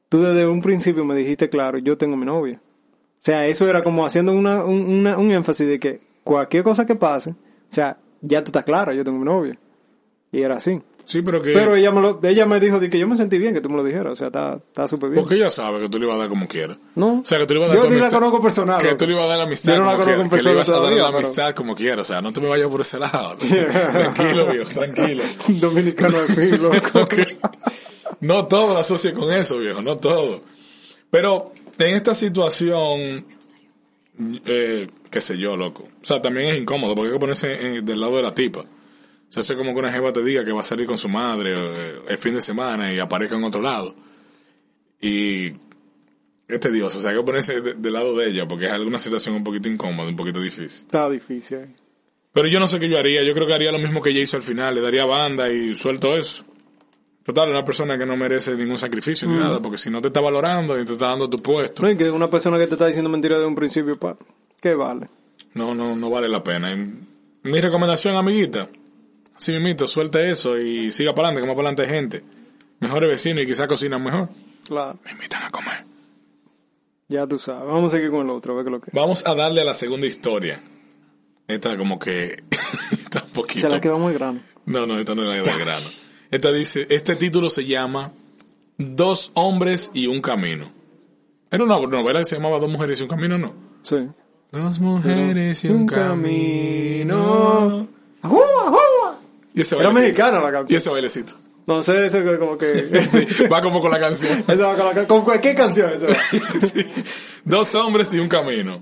tú 0.10 0.22
desde 0.22 0.48
un 0.48 0.62
principio 0.62 1.04
me 1.06 1.16
dijiste 1.16 1.50
claro, 1.50 1.78
yo 1.78 1.98
tengo 1.98 2.16
mi 2.18 2.26
novia. 2.26 2.60
O 2.64 3.20
sea, 3.20 3.46
eso 3.48 3.68
era 3.68 3.84
como 3.84 4.06
haciendo 4.06 4.32
una, 4.32 4.64
un, 4.64 4.82
una- 4.82 5.18
un 5.18 5.32
énfasis 5.32 5.68
de 5.68 5.80
que 5.80 6.00
cualquier 6.24 6.64
cosa 6.64 6.86
que 6.86 6.96
pase, 6.96 7.32
o 7.32 7.36
sea, 7.70 7.98
ya 8.22 8.44
tú 8.44 8.50
estás 8.50 8.64
clara, 8.64 8.94
yo 8.94 9.04
tengo 9.04 9.18
mi 9.20 9.26
novia. 9.26 9.58
Y 10.32 10.42
era 10.42 10.56
así. 10.58 10.82
Sí, 11.08 11.22
pero 11.22 11.42
que... 11.42 11.54
Pero 11.54 11.74
ella 11.74 11.90
me, 11.94 12.02
lo, 12.02 12.20
ella 12.22 12.46
me 12.46 12.60
dijo 12.60 12.82
de 12.82 12.90
que 12.90 13.00
yo 13.00 13.08
me 13.08 13.16
sentí 13.16 13.38
bien 13.38 13.54
que 13.54 13.62
tú 13.62 13.70
me 13.70 13.78
lo 13.78 13.84
dijeras, 13.86 14.12
o 14.12 14.16
sea, 14.16 14.28
está 14.28 14.88
súper 14.90 15.10
bien. 15.10 15.22
Porque 15.24 15.36
ella 15.36 15.50
sabe 15.50 15.80
que 15.80 15.88
tú 15.88 16.00
le 16.00 16.04
ibas 16.06 16.18
a 16.18 16.20
dar 16.20 16.28
como 16.28 16.50
quieras. 16.50 16.76
¿No? 16.96 17.22
O 17.22 17.26
sea, 17.26 17.38
que 17.40 17.46
tú 17.46 17.54
le 17.54 17.62
ibas 17.62 17.72
a 17.72 17.76
dar 17.76 17.84
Yo 17.86 17.90
ni 17.90 17.96
la 18.02 18.10
conozco 18.10 18.42
personal, 18.42 18.82
Que 18.82 18.96
tú 18.96 19.08
le 19.08 19.14
ibas 19.14 19.24
a 19.24 19.28
dar 19.30 19.38
la 19.38 19.44
amistad 19.46 19.72
Yo 19.74 19.80
no 19.80 19.86
la 19.86 19.94
como 19.94 20.06
conozco 20.06 20.36
Que 20.36 20.44
le 20.44 20.52
ibas 20.52 20.70
a 20.70 20.80
dar 20.82 20.92
la 20.92 21.08
amistad 21.08 21.56
como 21.56 21.76
quieras. 21.76 22.10
O 22.10 22.14
sea, 22.14 22.22
no 22.22 22.34
te 22.34 22.42
me 22.42 22.50
vayas 22.50 22.70
por 22.70 22.82
ese 22.82 23.00
lado. 23.00 23.38
tranquilo, 23.38 24.48
viejo, 24.52 24.70
tranquilo. 24.72 25.24
Dominicano 25.48 26.18
de 26.24 26.36
fin, 26.36 26.62
loco. 26.62 27.08
No 28.20 28.48
todo 28.48 28.74
lo 28.74 28.80
asocia 28.80 29.14
con 29.14 29.32
eso, 29.32 29.60
viejo, 29.60 29.82
no 29.82 29.96
todo. 29.96 30.42
Pero 31.10 31.54
en 31.78 31.96
esta 31.96 32.16
situación, 32.16 33.26
eh, 34.46 34.88
qué 35.10 35.22
sé 35.22 35.38
yo, 35.38 35.56
loco. 35.56 35.84
O 36.02 36.06
sea, 36.06 36.22
también 36.22 36.50
es 36.50 36.58
incómodo 36.62 36.96
porque 36.96 37.10
hay 37.10 37.14
que 37.14 37.20
ponerse 37.20 37.78
en- 37.78 37.86
del 37.86 38.02
lado 38.02 38.18
de 38.18 38.24
la 38.24 38.34
tipa. 38.34 38.66
O 39.30 39.32
sea, 39.34 39.42
eso 39.42 39.54
es 39.54 39.58
como 39.58 39.74
que 39.74 39.80
una 39.80 39.92
jeva 39.92 40.14
te 40.14 40.24
diga 40.24 40.46
que 40.46 40.52
va 40.52 40.62
a 40.62 40.64
salir 40.64 40.86
con 40.88 40.98
su 40.98 41.10
madre 41.10 41.54
eh, 41.56 42.00
el 42.08 42.18
fin 42.18 42.34
de 42.34 42.42
semana 42.42 42.94
y 42.94 43.00
aparezca 43.00 43.36
en 43.36 43.44
otro 43.44 43.62
lado. 43.62 43.94
Y 45.02 45.48
es 46.48 46.60
tedioso, 46.60 46.98
o 47.00 47.02
sea, 47.02 47.12
hay 47.12 47.18
que 47.18 47.24
ponerse 47.24 47.62
de- 47.62 47.74
del 47.76 47.94
lado 47.94 48.16
de 48.16 48.30
ella 48.30 48.48
porque 48.48 48.66
es 48.66 48.72
alguna 48.72 49.00
situación 49.00 49.36
un 49.36 49.44
poquito 49.44 49.68
incómoda, 49.70 50.08
un 50.10 50.16
poquito 50.16 50.40
difícil. 50.40 50.66
Está 50.88 51.10
difícil. 51.10 51.58
eh. 51.58 51.76
Pero 52.32 52.48
yo 52.48 52.60
no 52.60 52.68
sé 52.68 52.80
qué 52.80 52.88
yo 52.88 52.98
haría. 53.00 53.24
Yo 53.24 53.34
creo 53.34 53.48
que 53.48 53.54
haría 53.54 53.72
lo 53.72 53.80
mismo 53.80 54.02
que 54.02 54.12
ella 54.12 54.22
hizo 54.22 54.38
al 54.38 54.44
final. 54.44 54.76
Le 54.76 54.82
daría 54.82 55.06
banda 55.06 55.52
y 55.52 55.76
suelto 55.76 56.16
eso. 56.16 56.44
Total, 57.24 57.50
una 57.50 57.66
persona 57.66 57.98
que 57.98 58.06
no 58.06 58.16
merece 58.16 58.56
ningún 58.56 58.78
sacrificio 58.78 59.28
ni 59.28 59.36
nada, 59.36 59.60
porque 59.60 59.78
si 59.78 59.90
no 59.90 60.02
te 60.02 60.08
está 60.08 60.22
valorando 60.22 60.80
y 60.80 60.86
te 60.86 60.94
está 60.94 61.08
dando 61.08 61.30
tu 61.30 61.40
puesto, 61.40 61.84
No, 61.84 61.92
y 61.92 61.98
que 61.98 62.10
una 62.10 62.30
persona 62.30 62.58
que 62.58 62.68
te 62.68 62.76
está 62.76 62.88
diciendo 62.88 63.10
mentira 63.10 63.38
de 63.38 63.46
un 63.46 63.54
principio, 63.56 64.00
pa, 64.00 64.16
¿qué 64.62 64.74
vale? 64.76 65.08
no, 65.54 65.76
no, 65.76 65.94
no 65.96 66.10
vale 66.10 66.30
la 66.30 66.42
pena. 66.42 66.72
Y 66.72 66.78
mi 67.50 67.60
recomendación, 67.60 68.16
amiguita, 68.16 68.70
así 69.38 69.52
mismito, 69.52 69.88
suelte 69.88 70.30
eso 70.30 70.58
y 70.58 70.92
siga 70.92 71.14
para 71.14 71.30
adelante, 71.30 71.48
como 71.48 71.56
para 71.56 71.70
adelante 71.70 71.94
hay 71.94 72.00
gente. 72.00 72.24
Mejores 72.80 73.10
vecinos 73.10 73.44
y 73.44 73.48
quizás 73.48 73.68
cocinan 73.68 74.04
mejor. 74.04 74.30
Claro, 74.68 75.00
Me 75.06 75.12
invitan 75.12 75.44
a 75.44 75.50
comer. 75.50 75.86
ya 77.08 77.26
tú 77.26 77.40
sabes. 77.40 77.66
Vamos 77.66 77.94
a 77.94 77.98
seguir 77.98 78.12
con 78.12 78.26
el 78.26 78.30
otro, 78.30 78.54
a 78.54 78.58
ver 78.58 78.72
lo 78.72 78.82
que 78.82 78.92
Vamos 78.94 79.26
a 79.26 79.34
darle 79.34 79.62
a 79.62 79.66
la 79.66 79.74
segunda 79.74 80.06
historia. 80.06 80.60
Esta 81.48 81.78
como 81.78 81.98
que 81.98 82.44
está 82.92 83.24
un 83.24 83.32
poquito... 83.32 83.62
Se 83.62 83.70
la 83.70 83.80
quedó 83.80 83.98
muy 83.98 84.14
grande. 84.14 84.42
No, 84.66 84.86
no, 84.86 85.00
esta 85.00 85.16
no 85.16 85.24
es 85.24 85.30
la 85.30 85.36
del 85.36 85.60
grano. 85.60 85.88
Esta 86.30 86.52
dice, 86.52 86.88
este 86.90 87.16
título 87.16 87.50
se 87.50 87.66
llama 87.66 88.12
Dos 88.78 89.32
hombres 89.36 89.92
y 89.94 90.08
un 90.08 90.22
camino. 90.22 90.70
Era 91.50 91.64
una 91.64 91.80
novela 91.80 92.20
que 92.20 92.26
se 92.26 92.36
llamaba 92.36 92.60
Dos 92.60 92.70
mujeres 92.70 93.00
y 93.00 93.04
un 93.04 93.10
camino, 93.10 93.38
¿no? 93.38 93.54
Sí. 93.82 94.10
Dos 94.52 94.80
mujeres 94.80 95.64
y 95.64 95.70
un, 95.70 95.86
camino. 95.86 97.16
¡Ajú, 98.22 98.40
ajú! 98.66 98.78
Y 99.58 99.62
ese 99.62 99.76
Era 99.76 99.92
mexicana 99.92 100.40
la 100.40 100.50
Y 100.50 100.52
canción. 100.52 100.78
ese 100.78 100.90
bailecito. 100.90 101.34
No 101.66 101.84
sé, 101.84 102.06
eso 102.06 102.20
es 102.20 102.38
como 102.40 102.58
que... 102.58 102.68
Sí, 103.12 103.44
va 103.52 103.62
como 103.62 103.82
con 103.82 103.92
la 103.92 104.00
canción. 104.00 104.42
Eso 104.48 104.64
va 104.68 104.76
con, 104.76 104.96
la- 104.96 105.06
con 105.08 105.24
cualquier 105.24 105.56
canción, 105.56 105.90
eso. 105.92 106.08
Sí. 106.66 106.86
Dos 107.44 107.76
hombres 107.76 108.14
y 108.14 108.20
un 108.20 108.30
camino. 108.30 108.80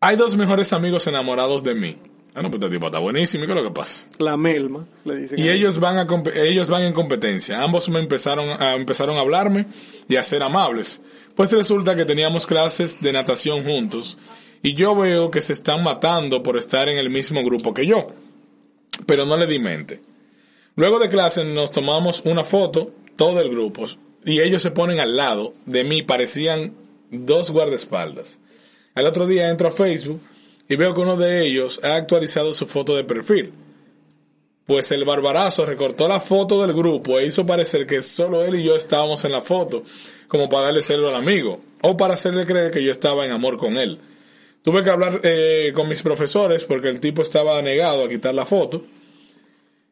Hay 0.00 0.16
dos 0.16 0.36
mejores 0.36 0.72
amigos 0.72 1.06
enamorados 1.06 1.62
de 1.62 1.74
mí. 1.74 1.96
Ah, 2.34 2.42
no, 2.42 2.50
pues 2.50 2.62
este 2.62 2.74
tipo 2.74 2.86
está 2.86 2.98
buenísimo. 3.00 3.44
¿Y 3.44 3.46
qué 3.46 3.52
es 3.52 3.58
lo 3.58 3.64
que 3.64 3.74
pasa? 3.74 4.06
La 4.18 4.36
melma, 4.36 4.86
le 5.04 5.16
dicen. 5.16 5.38
Y 5.38 5.48
ellos 5.50 5.80
van 5.80 5.98
a 5.98 6.06
ellos 6.34 6.68
van 6.68 6.82
en 6.84 6.92
competencia. 6.92 7.62
Ambos 7.62 7.88
me 7.88 7.98
empezaron 7.98 8.48
a 8.62 8.74
empezaron 8.76 9.16
a 9.16 9.20
hablarme 9.20 9.66
y 10.08 10.16
a 10.16 10.22
ser 10.22 10.42
amables. 10.42 11.00
Pues 11.34 11.50
resulta 11.52 11.94
que 11.96 12.04
teníamos 12.04 12.46
clases 12.46 13.02
de 13.02 13.12
natación 13.12 13.64
juntos 13.64 14.16
y 14.62 14.74
yo 14.74 14.94
veo 14.94 15.30
que 15.30 15.40
se 15.40 15.52
están 15.52 15.82
matando 15.82 16.42
por 16.42 16.56
estar 16.56 16.88
en 16.88 16.96
el 16.98 17.10
mismo 17.10 17.42
grupo 17.44 17.74
que 17.74 17.84
yo. 17.86 18.06
Pero 19.06 19.26
no 19.26 19.36
le 19.36 19.46
di 19.46 19.58
mente. 19.58 20.00
Luego 20.76 20.98
de 20.98 21.08
clase 21.08 21.44
nos 21.44 21.72
tomamos 21.72 22.22
una 22.24 22.44
foto, 22.44 22.92
todo 23.16 23.40
el 23.40 23.50
grupo, 23.50 23.86
y 24.24 24.40
ellos 24.40 24.62
se 24.62 24.70
ponen 24.70 25.00
al 25.00 25.16
lado 25.16 25.52
de 25.66 25.84
mí, 25.84 26.02
parecían 26.02 26.74
dos 27.10 27.50
guardaespaldas. 27.50 28.38
Al 28.94 29.06
otro 29.06 29.26
día 29.26 29.50
entro 29.50 29.68
a 29.68 29.72
Facebook 29.72 30.20
y 30.68 30.76
veo 30.76 30.94
que 30.94 31.00
uno 31.00 31.16
de 31.16 31.46
ellos 31.46 31.80
ha 31.82 31.96
actualizado 31.96 32.52
su 32.52 32.66
foto 32.66 32.94
de 32.96 33.04
perfil. 33.04 33.52
Pues 34.66 34.92
el 34.92 35.04
barbarazo 35.04 35.66
recortó 35.66 36.06
la 36.06 36.20
foto 36.20 36.64
del 36.64 36.72
grupo 36.72 37.18
e 37.18 37.26
hizo 37.26 37.44
parecer 37.44 37.86
que 37.86 38.02
solo 38.02 38.44
él 38.44 38.54
y 38.54 38.62
yo 38.62 38.76
estábamos 38.76 39.24
en 39.24 39.32
la 39.32 39.42
foto, 39.42 39.82
como 40.28 40.48
para 40.48 40.66
darle 40.66 40.80
celo 40.80 41.08
al 41.08 41.16
amigo, 41.16 41.60
o 41.82 41.96
para 41.96 42.14
hacerle 42.14 42.46
creer 42.46 42.70
que 42.70 42.82
yo 42.82 42.92
estaba 42.92 43.24
en 43.24 43.32
amor 43.32 43.58
con 43.58 43.76
él. 43.76 43.98
Tuve 44.62 44.84
que 44.84 44.90
hablar 44.90 45.20
eh, 45.22 45.72
con 45.74 45.88
mis 45.88 46.02
profesores 46.02 46.64
porque 46.64 46.88
el 46.88 47.00
tipo 47.00 47.22
estaba 47.22 47.60
negado 47.62 48.04
a 48.04 48.08
quitar 48.08 48.34
la 48.34 48.44
foto. 48.44 48.84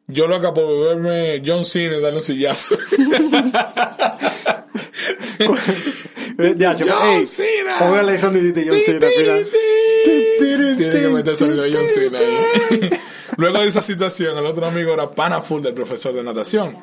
Yo 0.07 0.27
loca 0.27 0.53
por 0.53 0.95
verme 0.95 1.41
John 1.45 1.63
Cena 1.63 1.97
y 1.97 2.01
darle 2.01 2.17
un 2.17 2.23
sillazo. 2.23 2.77
Ya, 6.55 6.73
chico, 6.73 6.89
John 6.89 7.27
Cena. 7.27 7.77
Póngale 7.79 8.17
sonidito 8.17 8.61
de 8.61 8.69
John 8.69 8.79
Cena 8.79 9.07
al 9.07 9.13
final. 9.13 9.47
Tiene 10.39 10.75
que 10.77 11.07
meter 11.09 11.35
sonido 11.35 11.63
de 11.63 11.73
John 11.73 11.87
Cena 11.87 12.17
ahí. 12.17 12.89
Luego 13.35 13.59
de 13.59 13.67
esa 13.67 13.81
situación, 13.81 14.37
el 14.37 14.45
otro 14.45 14.65
amigo 14.65 14.93
era 14.93 15.09
pana 15.09 15.41
full 15.41 15.61
del 15.61 15.73
profesor 15.73 16.13
de 16.13 16.23
natación. 16.23 16.75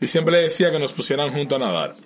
Y 0.00 0.06
siempre 0.06 0.36
le 0.36 0.42
decía 0.42 0.70
que 0.70 0.78
nos 0.78 0.92
pusieran 0.92 1.32
juntos 1.32 1.56
a 1.56 1.64
nadar. 1.64 1.96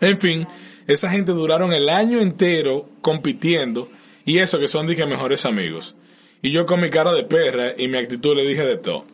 En 0.00 0.18
fin, 0.18 0.46
esa 0.86 1.10
gente 1.10 1.32
duraron 1.32 1.72
el 1.72 1.88
año 1.88 2.20
entero 2.20 2.88
compitiendo. 3.00 3.88
Y 4.24 4.38
eso 4.38 4.58
que 4.58 4.68
son 4.68 4.86
dije 4.86 5.06
mejores 5.06 5.44
amigos. 5.44 5.94
Y 6.42 6.50
yo 6.50 6.66
con 6.66 6.80
mi 6.80 6.90
cara 6.90 7.12
de 7.12 7.24
perra 7.24 7.72
y 7.76 7.88
mi 7.88 7.98
actitud 7.98 8.36
le 8.36 8.46
dije 8.46 8.64
de 8.64 8.76
todo. 8.76 9.04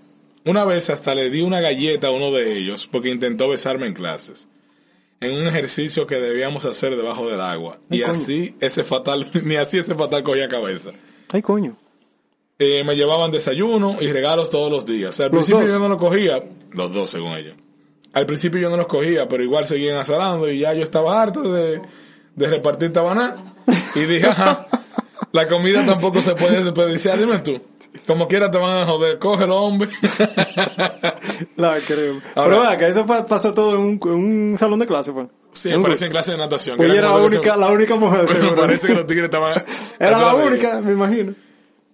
Una 0.44 0.64
vez 0.64 0.90
hasta 0.90 1.14
le 1.14 1.30
di 1.30 1.42
una 1.42 1.60
galleta 1.60 2.08
a 2.08 2.10
uno 2.10 2.30
de 2.32 2.56
ellos 2.56 2.88
porque 2.90 3.10
intentó 3.10 3.48
besarme 3.48 3.86
en 3.86 3.94
clases. 3.94 4.48
En 5.20 5.32
un 5.32 5.46
ejercicio 5.46 6.06
que 6.06 6.16
debíamos 6.16 6.64
hacer 6.64 6.96
debajo 6.96 7.28
del 7.28 7.40
agua. 7.40 7.78
Y 7.90 8.00
coño. 8.00 8.12
así 8.12 8.56
ese 8.60 8.84
fatal, 8.84 9.30
ni 9.44 9.56
así 9.56 9.78
ese 9.78 9.94
fatal 9.94 10.22
cogía 10.22 10.48
cabeza. 10.48 10.92
Ay, 11.32 11.42
coño. 11.42 11.76
Eh, 12.58 12.84
me 12.84 12.94
llevaban 12.94 13.30
desayuno 13.30 13.96
y 14.00 14.06
regalos 14.12 14.50
todos 14.50 14.70
los 14.70 14.86
días. 14.86 15.10
O 15.10 15.12
sea, 15.12 15.26
al 15.26 15.32
¿Los 15.32 15.44
principio 15.44 15.62
dos? 15.62 15.70
yo 15.72 15.78
no 15.78 15.88
los 15.88 15.98
cogía, 15.98 16.42
los 16.72 16.92
dos 16.92 17.10
según 17.10 17.32
ellos. 17.34 17.54
Al 18.12 18.26
principio 18.26 18.60
yo 18.60 18.70
no 18.70 18.76
los 18.76 18.86
cogía, 18.86 19.28
pero 19.28 19.42
igual 19.42 19.64
seguían 19.64 19.96
azarando 19.96 20.50
y 20.50 20.58
ya 20.60 20.74
yo 20.74 20.82
estaba 20.82 21.22
harto 21.22 21.42
de, 21.52 21.80
de 22.34 22.46
repartir 22.46 22.92
tabaná. 22.92 23.36
Y 23.94 24.00
dije, 24.00 24.26
ajá, 24.26 24.66
la 25.32 25.48
comida 25.48 25.84
tampoco 25.86 26.20
se 26.22 26.34
puede 26.34 26.62
desperdiciar, 26.64 27.18
dime 27.18 27.38
tú. 27.38 27.60
Como 28.06 28.28
quiera 28.28 28.50
te 28.50 28.58
van 28.58 28.78
a 28.78 28.86
joder, 28.86 29.18
cógelo, 29.18 29.56
hombre. 29.62 29.88
La 31.56 31.76
creo. 31.80 32.20
Ahora- 32.34 32.76
Pero 32.78 32.86
eso 32.86 33.06
pa- 33.06 33.26
pasó 33.26 33.52
todo 33.54 33.74
en 33.74 33.80
un, 33.80 34.00
en 34.04 34.10
un 34.52 34.58
salón 34.58 34.78
de 34.78 34.86
clase, 34.86 35.12
fue. 35.12 35.26
Sí, 35.52 35.70
En 35.70 35.82
parece 35.82 36.04
en 36.06 36.12
clase 36.12 36.30
de 36.32 36.36
natación. 36.38 36.76
Pues 36.76 36.88
era 36.92 37.08
la 37.08 37.16
única, 37.16 37.56
la 37.56 37.68
única 37.68 37.96
mujer, 37.96 38.28
seguro. 38.28 38.54
parece 38.54 38.86
que 38.88 38.94
los 38.94 39.06
tigres 39.06 39.24
estaban... 39.24 39.64
Era 39.98 40.18
la 40.20 40.34
única, 40.36 40.80
me 40.80 40.92
imagino. 40.92 41.34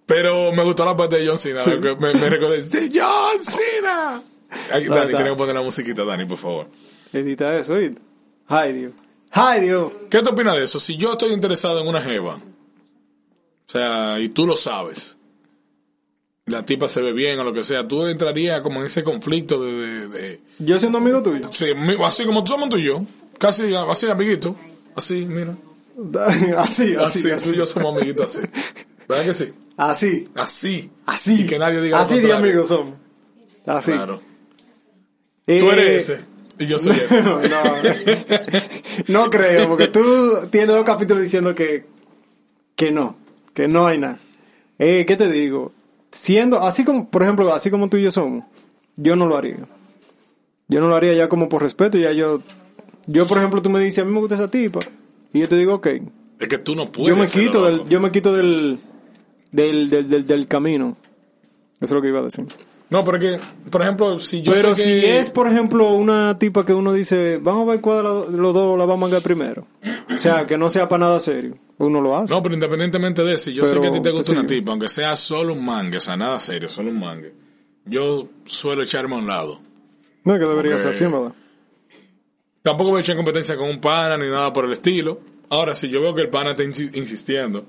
Pero 0.05 0.51
me 0.53 0.63
gustó 0.63 0.85
la 0.85 0.95
parte 0.95 1.17
de 1.19 1.27
John 1.27 1.37
Cena. 1.37 1.61
Sí. 1.61 1.71
Me, 1.71 1.95
me 1.95 2.29
recordé. 2.29 2.61
¡Sí, 2.61 2.91
John 2.93 3.39
Cena! 3.39 4.21
No, 4.87 4.95
Dani, 4.95 5.11
tenemos 5.11 5.31
que 5.31 5.35
poner 5.35 5.55
la 5.55 5.61
musiquita, 5.61 6.05
Dani, 6.05 6.25
por 6.25 6.37
favor. 6.37 6.67
Edita 7.11 7.57
eso, 7.57 7.73
¿oíste? 7.73 7.99
Ay, 8.47 8.73
Dios. 8.73 8.91
Ay, 9.31 9.61
Dios. 9.61 9.91
¿Qué 10.09 10.21
te 10.21 10.29
opinas 10.29 10.55
de 10.55 10.63
eso? 10.63 10.79
Si 10.79 10.95
yo 10.95 11.11
estoy 11.13 11.33
interesado 11.33 11.81
en 11.81 11.87
una 11.87 11.99
jeva, 12.01 12.39
o 13.67 13.71
sea, 13.71 14.19
y 14.19 14.29
tú 14.29 14.45
lo 14.47 14.55
sabes, 14.55 15.17
la 16.45 16.63
tipa 16.65 16.87
se 16.87 17.01
ve 17.01 17.11
bien 17.11 17.37
o 17.39 17.43
lo 17.43 17.51
que 17.53 17.63
sea, 17.63 17.87
tú 17.87 18.05
entrarías 18.07 18.61
como 18.61 18.79
en 18.79 18.85
ese 18.85 19.03
conflicto 19.03 19.61
de... 19.63 19.73
de, 19.73 20.07
de- 20.07 20.41
Yo 20.59 20.79
siendo 20.79 20.97
amigo 20.99 21.21
tuyo. 21.21 21.49
sí, 21.51 21.65
así 22.05 22.25
como 22.25 22.43
tú 22.43 22.51
somos 22.53 22.69
tú 22.69 22.77
y 22.77 22.83
yo, 22.85 23.03
casi 23.37 23.73
así, 23.75 24.07
amiguito, 24.07 24.55
así, 24.95 25.25
mira. 25.25 25.53
Así, 26.23 26.51
así, 26.57 26.95
Así, 26.95 27.31
así. 27.31 27.43
tú 27.49 27.53
y 27.55 27.57
yo 27.57 27.65
somos 27.65 27.95
amiguitos 27.97 28.35
así. 28.37 28.47
¿Verdad 29.09 29.25
que 29.25 29.33
sí? 29.33 29.51
Así, 29.77 30.27
Así. 30.35 30.89
así. 31.05 31.41
Y 31.43 31.47
que 31.47 31.59
nadie 31.59 31.81
diga 31.81 31.99
Así 31.99 32.19
de 32.19 32.33
amigos 32.33 32.67
somos. 32.69 32.95
Así. 33.65 33.91
Claro. 33.91 34.21
Eh, 35.45 35.59
Tú 35.59 35.69
eres 35.71 36.03
ese 36.09 36.19
y 36.59 36.65
yo 36.65 36.77
soy 36.79 36.95
él. 37.09 37.23
no, 37.23 37.39
no 39.07 39.29
creo, 39.29 39.67
porque 39.69 39.87
tú 39.89 40.01
tienes 40.49 40.69
dos 40.69 40.83
capítulos 40.85 41.21
diciendo 41.23 41.53
que, 41.53 41.85
que 42.75 42.91
no, 42.91 43.15
que 43.57 43.67
no 43.67 43.87
hay 43.87 43.97
nada. 43.97 44.19
Eh, 44.77 45.03
¿Qué 45.07 45.17
te 45.17 45.31
digo? 45.31 45.71
Siendo, 46.11 46.61
así 46.61 46.85
como, 46.85 47.09
por 47.09 47.23
ejemplo, 47.23 47.51
así 47.55 47.71
como 47.71 47.89
tú 47.89 47.97
y 47.97 48.03
yo 48.03 48.11
somos, 48.11 48.45
yo 48.97 49.15
no 49.15 49.25
lo 49.25 49.35
haría. 49.35 49.57
Yo 50.67 50.79
no 50.79 50.87
lo 50.87 50.95
haría 50.95 51.15
ya 51.15 51.27
como 51.27 51.49
por 51.49 51.63
respeto, 51.63 51.97
ya 51.97 52.11
yo, 52.11 52.43
yo 53.07 53.25
por 53.25 53.39
ejemplo, 53.39 53.59
tú 53.59 53.71
me 53.71 53.79
dices, 53.79 54.03
a 54.03 54.05
mí 54.05 54.13
me 54.13 54.19
gusta 54.19 54.35
esa 54.35 54.47
tipa, 54.47 54.81
y 55.33 55.39
yo 55.39 55.49
te 55.49 55.55
digo, 55.55 55.73
ok, 55.73 55.87
Es 56.39 56.47
que 56.47 56.59
tú 56.59 56.75
no 56.75 56.87
puedes. 56.91 57.09
yo 57.09 57.19
me 57.19 57.27
quito 57.27 57.65
del, 57.65 57.89
yo 57.89 57.99
me 57.99 58.11
quito 58.11 58.31
del, 58.35 58.77
del, 59.51 59.89
del, 59.89 60.07
del, 60.07 60.27
del 60.27 60.47
camino. 60.47 60.95
Eso 61.77 61.85
es 61.85 61.91
lo 61.93 62.01
que 62.03 62.09
iba 62.09 62.19
a 62.19 62.23
decir. 62.23 62.45
No, 62.89 63.03
porque, 63.03 63.37
por 63.69 63.81
ejemplo, 63.81 64.17
si 64.19 64.41
yo 64.41 64.53
Pero 64.53 64.73
sé 64.73 64.81
si 64.83 64.89
que... 65.01 65.19
es, 65.19 65.29
por 65.29 65.45
ejemplo, 65.47 65.89
una 65.91 66.39
tipa 66.39 66.65
que 66.65 66.73
uno 66.73 66.93
dice, 66.93 67.37
vamos 67.41 67.67
a 67.67 67.71
ver 67.71 67.81
cuál 67.81 68.31
de 68.31 68.37
los 68.37 68.53
dos 68.53 68.77
la 68.77 68.85
vamos 68.85 68.97
a 68.99 69.01
mangar 69.07 69.21
primero. 69.21 69.67
O 70.15 70.17
sea, 70.17 70.47
que 70.47 70.57
no 70.57 70.69
sea 70.69 70.87
para 70.87 71.01
nada 71.05 71.19
serio. 71.19 71.55
Uno 71.79 71.99
lo 71.99 72.15
hace. 72.15 72.33
No, 72.33 72.41
pero 72.41 72.53
independientemente 72.55 73.23
de 73.25 73.33
eso, 73.33 73.51
yo 73.51 73.65
sé 73.65 73.77
que 73.81 73.87
a 73.87 73.91
ti 73.91 73.99
te 74.01 74.09
gusta 74.11 74.31
sí. 74.33 74.39
una 74.39 74.47
tipa, 74.47 74.71
aunque 74.71 74.87
sea 74.87 75.15
solo 75.17 75.53
un 75.53 75.65
mangue, 75.65 75.97
o 75.97 75.99
sea, 76.01 76.15
nada 76.15 76.39
serio, 76.39 76.69
solo 76.69 76.89
un 76.89 76.99
mangue. 76.99 77.33
Yo 77.85 78.27
suelo 78.45 78.81
echarme 78.83 79.15
a 79.15 79.17
un 79.19 79.27
lado. 79.27 79.59
No 80.23 80.33
que 80.39 80.45
debería 80.45 80.77
ser 80.79 80.87
así, 80.89 81.03
¿verdad? 81.05 81.33
Tampoco 82.61 82.91
me 82.91 82.99
eché 83.01 83.11
en 83.13 83.17
competencia 83.17 83.55
con 83.57 83.69
un 83.69 83.79
pana 83.79 84.17
ni 84.17 84.29
nada 84.29 84.51
por 84.51 84.65
el 84.65 84.71
estilo. 84.73 85.19
Ahora, 85.49 85.73
si 85.75 85.89
yo 85.89 86.01
veo 86.01 86.13
que 86.15 86.21
el 86.21 86.29
pana 86.29 86.51
está 86.51 86.63
insi- 86.63 86.95
insistiendo 86.97 87.65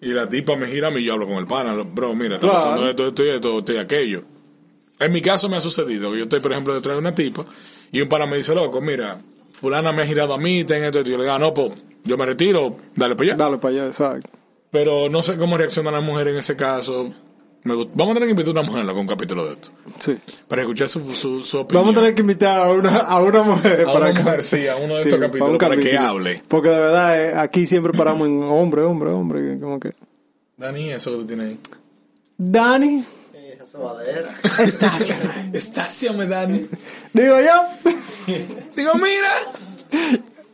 y 0.00 0.08
la 0.08 0.28
tipa 0.28 0.56
me 0.56 0.66
gira 0.66 0.88
a 0.88 0.90
mí, 0.90 1.02
yo 1.02 1.14
hablo 1.14 1.26
con 1.26 1.36
el 1.36 1.46
pana. 1.46 1.74
Bro, 1.74 2.14
mira, 2.14 2.34
está 2.36 2.48
Claro. 2.48 2.62
pasando 2.62 2.88
esto, 2.88 3.06
esto 3.08 3.24
y 3.24 3.28
esto, 3.28 3.58
esto 3.58 3.72
y 3.72 3.76
aquello. 3.78 4.22
En 4.98 5.12
mi 5.12 5.20
caso 5.20 5.48
me 5.48 5.56
ha 5.56 5.60
sucedido 5.60 6.10
que 6.10 6.18
yo 6.18 6.22
estoy, 6.24 6.40
por 6.40 6.52
ejemplo, 6.52 6.74
detrás 6.74 6.96
de 6.96 7.00
una 7.00 7.14
tipa 7.14 7.44
y 7.92 8.00
un 8.00 8.08
pana 8.08 8.26
me 8.26 8.36
dice, 8.38 8.54
loco, 8.54 8.80
mira, 8.80 9.18
fulana 9.52 9.92
me 9.92 10.02
ha 10.02 10.06
girado 10.06 10.32
a 10.34 10.38
mí, 10.38 10.64
ten 10.64 10.84
esto, 10.84 11.00
y 11.00 11.04
yo 11.04 11.16
le 11.18 11.24
digo, 11.24 11.34
ah, 11.34 11.38
no, 11.38 11.52
pues 11.52 11.72
yo 12.04 12.16
me 12.16 12.24
retiro, 12.26 12.76
dale 12.94 13.14
para 13.16 13.30
allá. 13.30 13.36
Dale 13.36 13.58
para 13.58 13.74
allá, 13.74 13.86
exacto. 13.88 14.30
Pero 14.70 15.08
no 15.08 15.22
sé 15.22 15.36
cómo 15.36 15.56
reacciona 15.56 15.90
la 15.90 16.00
mujer 16.00 16.28
en 16.28 16.36
ese 16.38 16.56
caso. 16.56 17.12
Me 17.64 17.74
Vamos 17.74 18.12
a 18.12 18.14
tener 18.14 18.28
que 18.28 18.30
invitar 18.30 18.56
a 18.56 18.60
una 18.60 18.62
mujer 18.62 18.88
a 18.88 18.92
un 18.92 19.06
capítulo 19.06 19.44
de 19.46 19.52
esto. 19.54 19.70
Sí. 19.98 20.16
Para 20.46 20.62
escuchar 20.62 20.86
su, 20.88 21.04
su, 21.12 21.40
su 21.40 21.58
opinión. 21.58 21.84
Vamos 21.84 21.96
a 21.96 22.00
tener 22.00 22.14
que 22.14 22.20
invitar 22.22 22.60
a 22.66 22.70
una, 22.72 22.96
a 22.98 23.20
una 23.22 23.42
mujer 23.42 23.80
A 23.82 23.84
para 23.92 23.98
una 23.98 24.08
acá. 24.08 24.22
mujer, 24.22 24.44
sí, 24.44 24.66
a 24.68 24.76
uno 24.76 24.94
de 24.94 25.02
Sí, 25.02 25.08
estos 25.08 25.20
capítulos 25.20 25.58
que 25.80 25.98
hable. 25.98 26.36
Porque 26.48 26.68
de 26.68 26.78
verdad, 26.78 27.24
eh, 27.24 27.32
aquí 27.36 27.66
siempre 27.66 27.92
paramos 27.92 28.28
en 28.28 28.40
hombre, 28.42 28.82
hombre, 28.82 29.10
hombre. 29.10 29.58
Como 29.58 29.80
que. 29.80 29.92
Dani, 30.56 30.90
eso 30.92 31.10
que 31.10 31.16
tú 31.18 31.26
tienes 31.26 31.46
ahí. 31.48 31.58
Dani. 32.38 33.04
Estacia. 34.60 35.50
Estacia 35.52 36.12
me 36.16 36.26
dan. 36.26 36.68
Digo 37.12 37.36
yo. 37.40 37.92
Digo, 38.76 38.94
mira. 38.94 40.10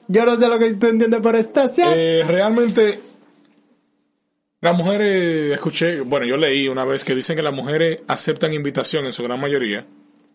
Yo 0.08 0.26
no 0.26 0.36
sé 0.36 0.48
lo 0.48 0.58
que 0.58 0.74
tú 0.74 0.88
entiendes 0.88 1.20
por 1.20 1.36
estacia. 1.36 1.86
Eh, 1.94 2.24
realmente, 2.26 3.00
las 4.60 4.76
mujeres, 4.76 5.52
escuché, 5.52 6.00
bueno, 6.00 6.26
yo 6.26 6.36
leí 6.36 6.68
una 6.68 6.84
vez 6.84 7.04
que 7.04 7.14
dicen 7.14 7.36
que 7.36 7.42
las 7.42 7.54
mujeres 7.54 8.02
aceptan 8.08 8.52
invitación 8.52 9.04
en 9.06 9.12
su 9.12 9.22
gran 9.22 9.40
mayoría 9.40 9.84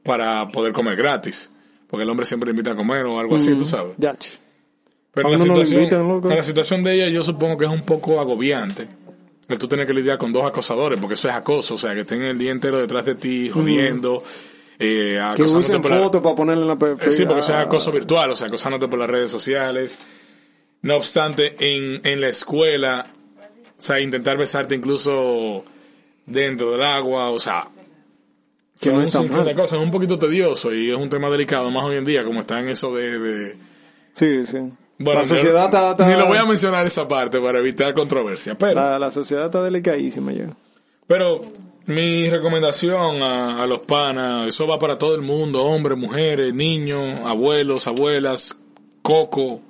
para 0.03 0.47
poder 0.49 0.73
comer 0.73 0.95
gratis. 0.95 1.51
Porque 1.87 2.03
el 2.03 2.09
hombre 2.09 2.25
siempre 2.25 2.51
invita 2.51 2.71
a 2.71 2.75
comer 2.75 3.05
o 3.05 3.19
algo 3.19 3.37
así, 3.37 3.55
tú 3.55 3.65
sabes. 3.65 3.93
Ya. 3.97 4.15
Pero 5.13 5.29
la 5.29 5.37
no 5.37 5.43
situación, 5.43 5.81
invitan, 5.81 6.21
la 6.29 6.43
situación 6.43 6.83
de 6.83 6.93
ella 6.93 7.07
yo 7.07 7.23
supongo 7.23 7.57
que 7.57 7.65
es 7.65 7.71
un 7.71 7.81
poco 7.81 8.19
agobiante. 8.19 8.87
El 9.47 9.57
tú 9.57 9.67
tienes 9.67 9.87
que 9.87 9.93
lidiar 9.93 10.17
con 10.17 10.33
dos 10.33 10.45
acosadores, 10.45 10.99
porque 10.99 11.13
eso 11.13 11.29
es 11.29 11.33
acoso, 11.35 11.75
o 11.75 11.77
sea, 11.77 11.93
que 11.93 12.01
estén 12.01 12.21
el 12.21 12.37
día 12.37 12.51
entero 12.51 12.79
detrás 12.79 13.05
de 13.05 13.15
ti, 13.15 13.49
jodiendo, 13.49 14.23
eh, 14.79 15.19
Que 15.35 15.43
usen 15.43 15.81
fotos 15.83 16.21
para 16.21 16.35
ponerle 16.35 16.63
en 16.63 16.67
la 16.67 16.73
Eh, 16.73 16.77
perfil. 16.77 17.11
Sí, 17.11 17.23
porque 17.25 17.39
eso 17.39 17.51
es 17.53 17.57
Ah, 17.57 17.61
acoso 17.61 17.91
virtual, 17.91 18.31
o 18.31 18.35
sea, 18.35 18.47
acosándote 18.47 18.87
por 18.87 18.99
las 18.99 19.09
redes 19.09 19.31
sociales. 19.31 19.97
No 20.81 20.97
obstante, 20.97 21.55
en, 21.59 22.01
en 22.05 22.21
la 22.21 22.27
escuela, 22.27 23.07
o 23.77 23.81
sea, 23.81 23.99
intentar 24.01 24.37
besarte 24.37 24.75
incluso 24.75 25.63
dentro 26.25 26.71
del 26.71 26.83
agua, 26.83 27.29
o 27.31 27.39
sea, 27.39 27.67
Que 28.79 28.91
no 28.91 29.03
sinfín 29.05 29.37
mal. 29.37 29.45
de 29.45 29.55
cosas, 29.55 29.79
es 29.79 29.85
un 29.85 29.91
poquito 29.91 30.19
tedioso 30.19 30.73
y 30.73 30.91
es 30.91 30.97
un 30.97 31.09
tema 31.09 31.29
delicado, 31.29 31.71
más 31.71 31.83
hoy 31.85 31.95
en 31.97 32.05
día, 32.05 32.23
como 32.23 32.41
está 32.41 32.59
en 32.59 32.69
eso 32.69 32.93
de... 32.95 33.17
de- 33.19 33.55
Sí, 34.13 34.45
sí. 34.45 34.57
Bueno, 34.99 35.19
la 35.21 35.25
sociedad 35.27 35.59
ni- 35.61 35.65
está, 35.65 35.91
está- 35.91 36.07
Ni 36.07 36.17
lo 36.17 36.27
voy 36.27 36.37
a 36.37 36.45
mencionar 36.45 36.85
esa 36.87 37.07
parte 37.07 37.39
para 37.39 37.59
evitar 37.59 37.93
controversia, 37.93 38.55
pero... 38.57 38.75
la, 38.75 38.97
la 38.99 39.11
sociedad 39.11 39.45
está 39.45 39.61
delicadísima 39.63 40.33
ya. 40.33 40.49
Pero 41.05 41.41
mi 41.85 42.29
recomendación 42.29 43.21
a, 43.21 43.63
a 43.63 43.67
los 43.67 43.79
panas, 43.81 44.47
eso 44.47 44.65
va 44.67 44.77
para 44.79 44.97
todo 44.97 45.15
el 45.15 45.21
mundo, 45.21 45.63
hombres, 45.63 45.97
mujeres, 45.97 46.53
niños, 46.53 47.19
abuelos, 47.23 47.87
abuelas, 47.87 48.55
coco, 49.01 49.61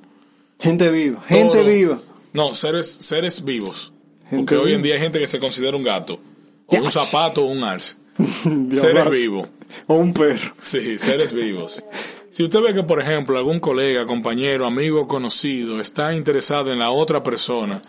Gente 0.60 0.89
viva, 0.89 1.22
gente 1.27 1.63
viva. 1.63 2.00
No, 2.34 2.53
seres, 2.55 2.91
seres 2.91 3.43
vivos. 3.46 3.93
Gente 4.29 4.38
Porque 4.38 4.55
hoy 4.57 4.74
en 4.74 4.81
día 4.81 4.96
hay 4.96 5.01
gente 5.01 5.19
que 5.19 5.27
se 5.27 5.39
considera 5.39 5.77
un 5.77 5.84
gato, 5.84 6.19
o 6.65 6.75
un 6.77 6.89
zapato, 6.89 7.43
o 7.46 7.48
un 7.51 7.63
arce. 7.63 7.96
Dios, 8.46 8.81
seres 8.81 9.07
vivos. 9.12 9.48
O 9.86 9.96
un 9.96 10.13
perro. 10.13 10.53
Sí, 10.62 10.98
seres 10.98 11.31
vivos. 11.34 11.84
Si 12.29 12.43
usted 12.43 12.62
ve 12.62 12.74
que, 12.74 12.84
por 12.84 13.01
ejemplo, 13.01 13.38
algún 13.38 13.60
colega, 13.60 14.05
compañero, 14.05 14.65
amigo, 14.65 15.07
conocido 15.07 15.79
está 15.79 16.13
interesado 16.13 16.72
en 16.72 16.79
la 16.79 16.91
otra 16.91 17.24
persona, 17.24 17.81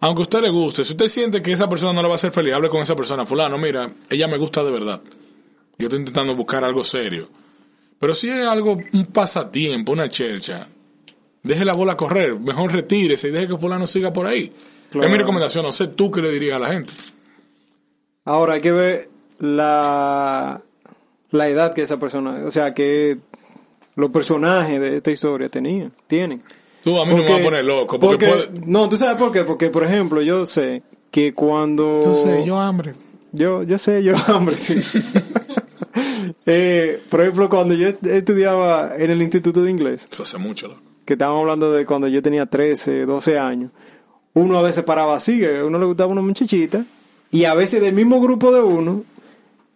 aunque 0.00 0.22
a 0.22 0.22
usted 0.22 0.42
le 0.42 0.50
guste, 0.50 0.84
si 0.84 0.92
usted 0.92 1.08
siente 1.08 1.42
que 1.42 1.52
esa 1.52 1.68
persona 1.68 1.92
no 1.92 2.02
le 2.02 2.08
va 2.08 2.14
a 2.14 2.16
hacer 2.16 2.32
feliz, 2.32 2.54
hable 2.54 2.68
con 2.68 2.80
esa 2.80 2.96
persona. 2.96 3.26
Fulano, 3.26 3.58
mira, 3.58 3.90
ella 4.08 4.28
me 4.28 4.38
gusta 4.38 4.62
de 4.64 4.70
verdad. 4.70 5.00
Yo 5.78 5.86
estoy 5.86 6.00
intentando 6.00 6.34
buscar 6.34 6.64
algo 6.64 6.82
serio. 6.82 7.28
Pero 7.98 8.14
si 8.14 8.30
es 8.30 8.46
algo, 8.46 8.78
un 8.92 9.06
pasatiempo, 9.06 9.92
una 9.92 10.08
chercha, 10.08 10.66
deje 11.42 11.64
la 11.64 11.74
bola 11.74 11.96
correr. 11.96 12.38
Mejor 12.40 12.72
retírese 12.72 13.28
y 13.28 13.30
deje 13.30 13.48
que 13.48 13.58
fulano 13.58 13.86
siga 13.86 14.12
por 14.12 14.26
ahí. 14.26 14.52
Claro. 14.90 15.06
Es 15.06 15.12
mi 15.12 15.18
recomendación. 15.18 15.64
No 15.64 15.72
sé 15.72 15.88
tú 15.88 16.10
qué 16.10 16.22
le 16.22 16.30
dirías 16.30 16.56
a 16.56 16.60
la 16.60 16.72
gente. 16.72 16.92
Ahora 18.24 18.54
hay 18.54 18.60
que 18.62 18.72
ver 18.72 19.10
la, 19.38 20.62
la 21.30 21.48
edad 21.48 21.74
que 21.74 21.82
esa 21.82 21.98
persona, 21.98 22.44
o 22.46 22.50
sea, 22.50 22.74
que 22.74 23.18
los 24.00 24.10
personajes 24.10 24.80
de 24.80 24.96
esta 24.96 25.10
historia 25.10 25.48
tenían, 25.48 25.92
tienen. 26.06 26.42
Tú 26.82 26.98
a 26.98 27.04
mí 27.04 27.12
no 27.12 27.18
me 27.18 27.28
vas 27.28 27.40
a 27.40 27.44
poner 27.44 27.64
loco. 27.64 27.98
Porque, 28.00 28.26
puede... 28.26 28.60
No, 28.66 28.88
tú 28.88 28.96
sabes 28.96 29.16
por 29.16 29.30
qué, 29.30 29.44
porque 29.44 29.68
por 29.70 29.84
ejemplo 29.84 30.22
yo 30.22 30.46
sé 30.46 30.82
que 31.10 31.34
cuando... 31.34 32.00
Tú 32.02 32.14
sé, 32.14 32.42
yo 32.44 32.58
hambre. 32.58 32.94
Yo, 33.32 33.62
yo 33.62 33.78
sé, 33.78 34.02
yo, 34.02 34.14
hombre, 34.34 34.56
sí. 34.56 34.80
eh, 36.46 37.00
por 37.10 37.20
ejemplo, 37.20 37.48
cuando 37.48 37.74
yo 37.74 37.88
est- 37.88 38.04
estudiaba 38.06 38.92
en 38.96 39.10
el 39.10 39.22
Instituto 39.22 39.62
de 39.62 39.70
Inglés, 39.70 40.08
Eso 40.10 40.22
hace 40.22 40.38
mucho, 40.38 40.68
loco. 40.68 40.80
que 41.04 41.14
estábamos 41.14 41.40
hablando 41.42 41.72
de 41.72 41.84
cuando 41.86 42.08
yo 42.08 42.22
tenía 42.22 42.46
13, 42.46 43.06
12 43.06 43.38
años, 43.38 43.70
uno 44.34 44.58
a 44.58 44.62
veces 44.62 44.84
paraba 44.84 45.16
así, 45.16 45.38
que 45.40 45.58
a 45.58 45.64
uno 45.64 45.78
le 45.78 45.86
gustaba 45.86 46.10
una 46.12 46.22
muchachita, 46.22 46.84
y 47.30 47.44
a 47.44 47.54
veces 47.54 47.80
del 47.80 47.94
mismo 47.94 48.20
grupo 48.20 48.52
de 48.52 48.62
uno, 48.62 49.04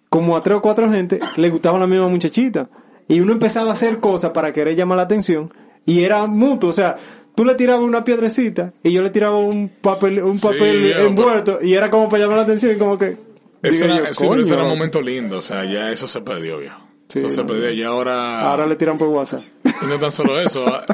como 0.09 0.37
a 0.37 0.43
tres 0.43 0.57
o 0.59 0.63
cuatro 0.63 0.91
gente, 0.91 1.21
le 1.37 1.51
gustaba 1.51 1.79
la 1.79 1.87
misma 1.87 2.09
muchachita. 2.09 2.69
Y 3.09 3.21
uno 3.21 3.33
empezaba 3.33 3.71
a 3.71 3.73
hacer 3.75 4.01
cosas 4.01 4.33
para 4.33 4.53
querer 4.53 4.77
llamar 4.77 4.97
la 4.97 5.03
atención, 5.05 5.53
y 5.85 6.05
era 6.05 6.27
mutuo, 6.27 6.71
o 6.71 6.73
sea, 6.73 6.99
tú 7.35 7.45
le 7.45 7.55
tirabas 7.55 7.83
una 7.83 8.03
piedrecita, 8.05 8.73
y 8.83 8.93
yo 8.93 9.03
le 9.03 9.11
tiraba 9.11 9.37
un 9.37 9.69
papel, 9.69 10.23
un 10.23 10.41
papel 10.41 10.93
envuelto, 10.93 11.59
y 11.63 11.75
era 11.75 11.91
como 11.91 12.09
para 12.09 12.23
llamar 12.23 12.39
la 12.39 12.43
atención, 12.45 12.75
y 12.75 12.79
como 12.79 12.97
que... 12.97 13.17
Eso 13.63 13.85
digo 13.85 13.97
era, 13.97 14.09
yo, 14.09 14.15
sí, 14.15 14.27
pero 14.29 14.43
ese 14.43 14.55
era 14.55 14.63
un 14.63 14.71
momento 14.71 15.01
lindo, 15.03 15.39
o 15.39 15.43
sea, 15.43 15.65
ya 15.65 15.91
eso 15.91 16.07
se 16.07 16.21
perdió, 16.23 16.59
viejo. 16.59 16.81
Sí, 17.09 17.19
eso 17.19 17.29
se 17.29 17.45
perdió, 17.45 17.71
y 17.73 17.83
ahora... 17.83 18.41
Ahora 18.41 18.67
le 18.67 18.77
tiran 18.77 18.97
por 18.97 19.09
WhatsApp. 19.09 19.43
Y 19.83 19.87
no 19.87 19.99
tan 19.99 20.11
solo 20.11 20.41
eso. 20.41 20.67
A, 20.67 20.85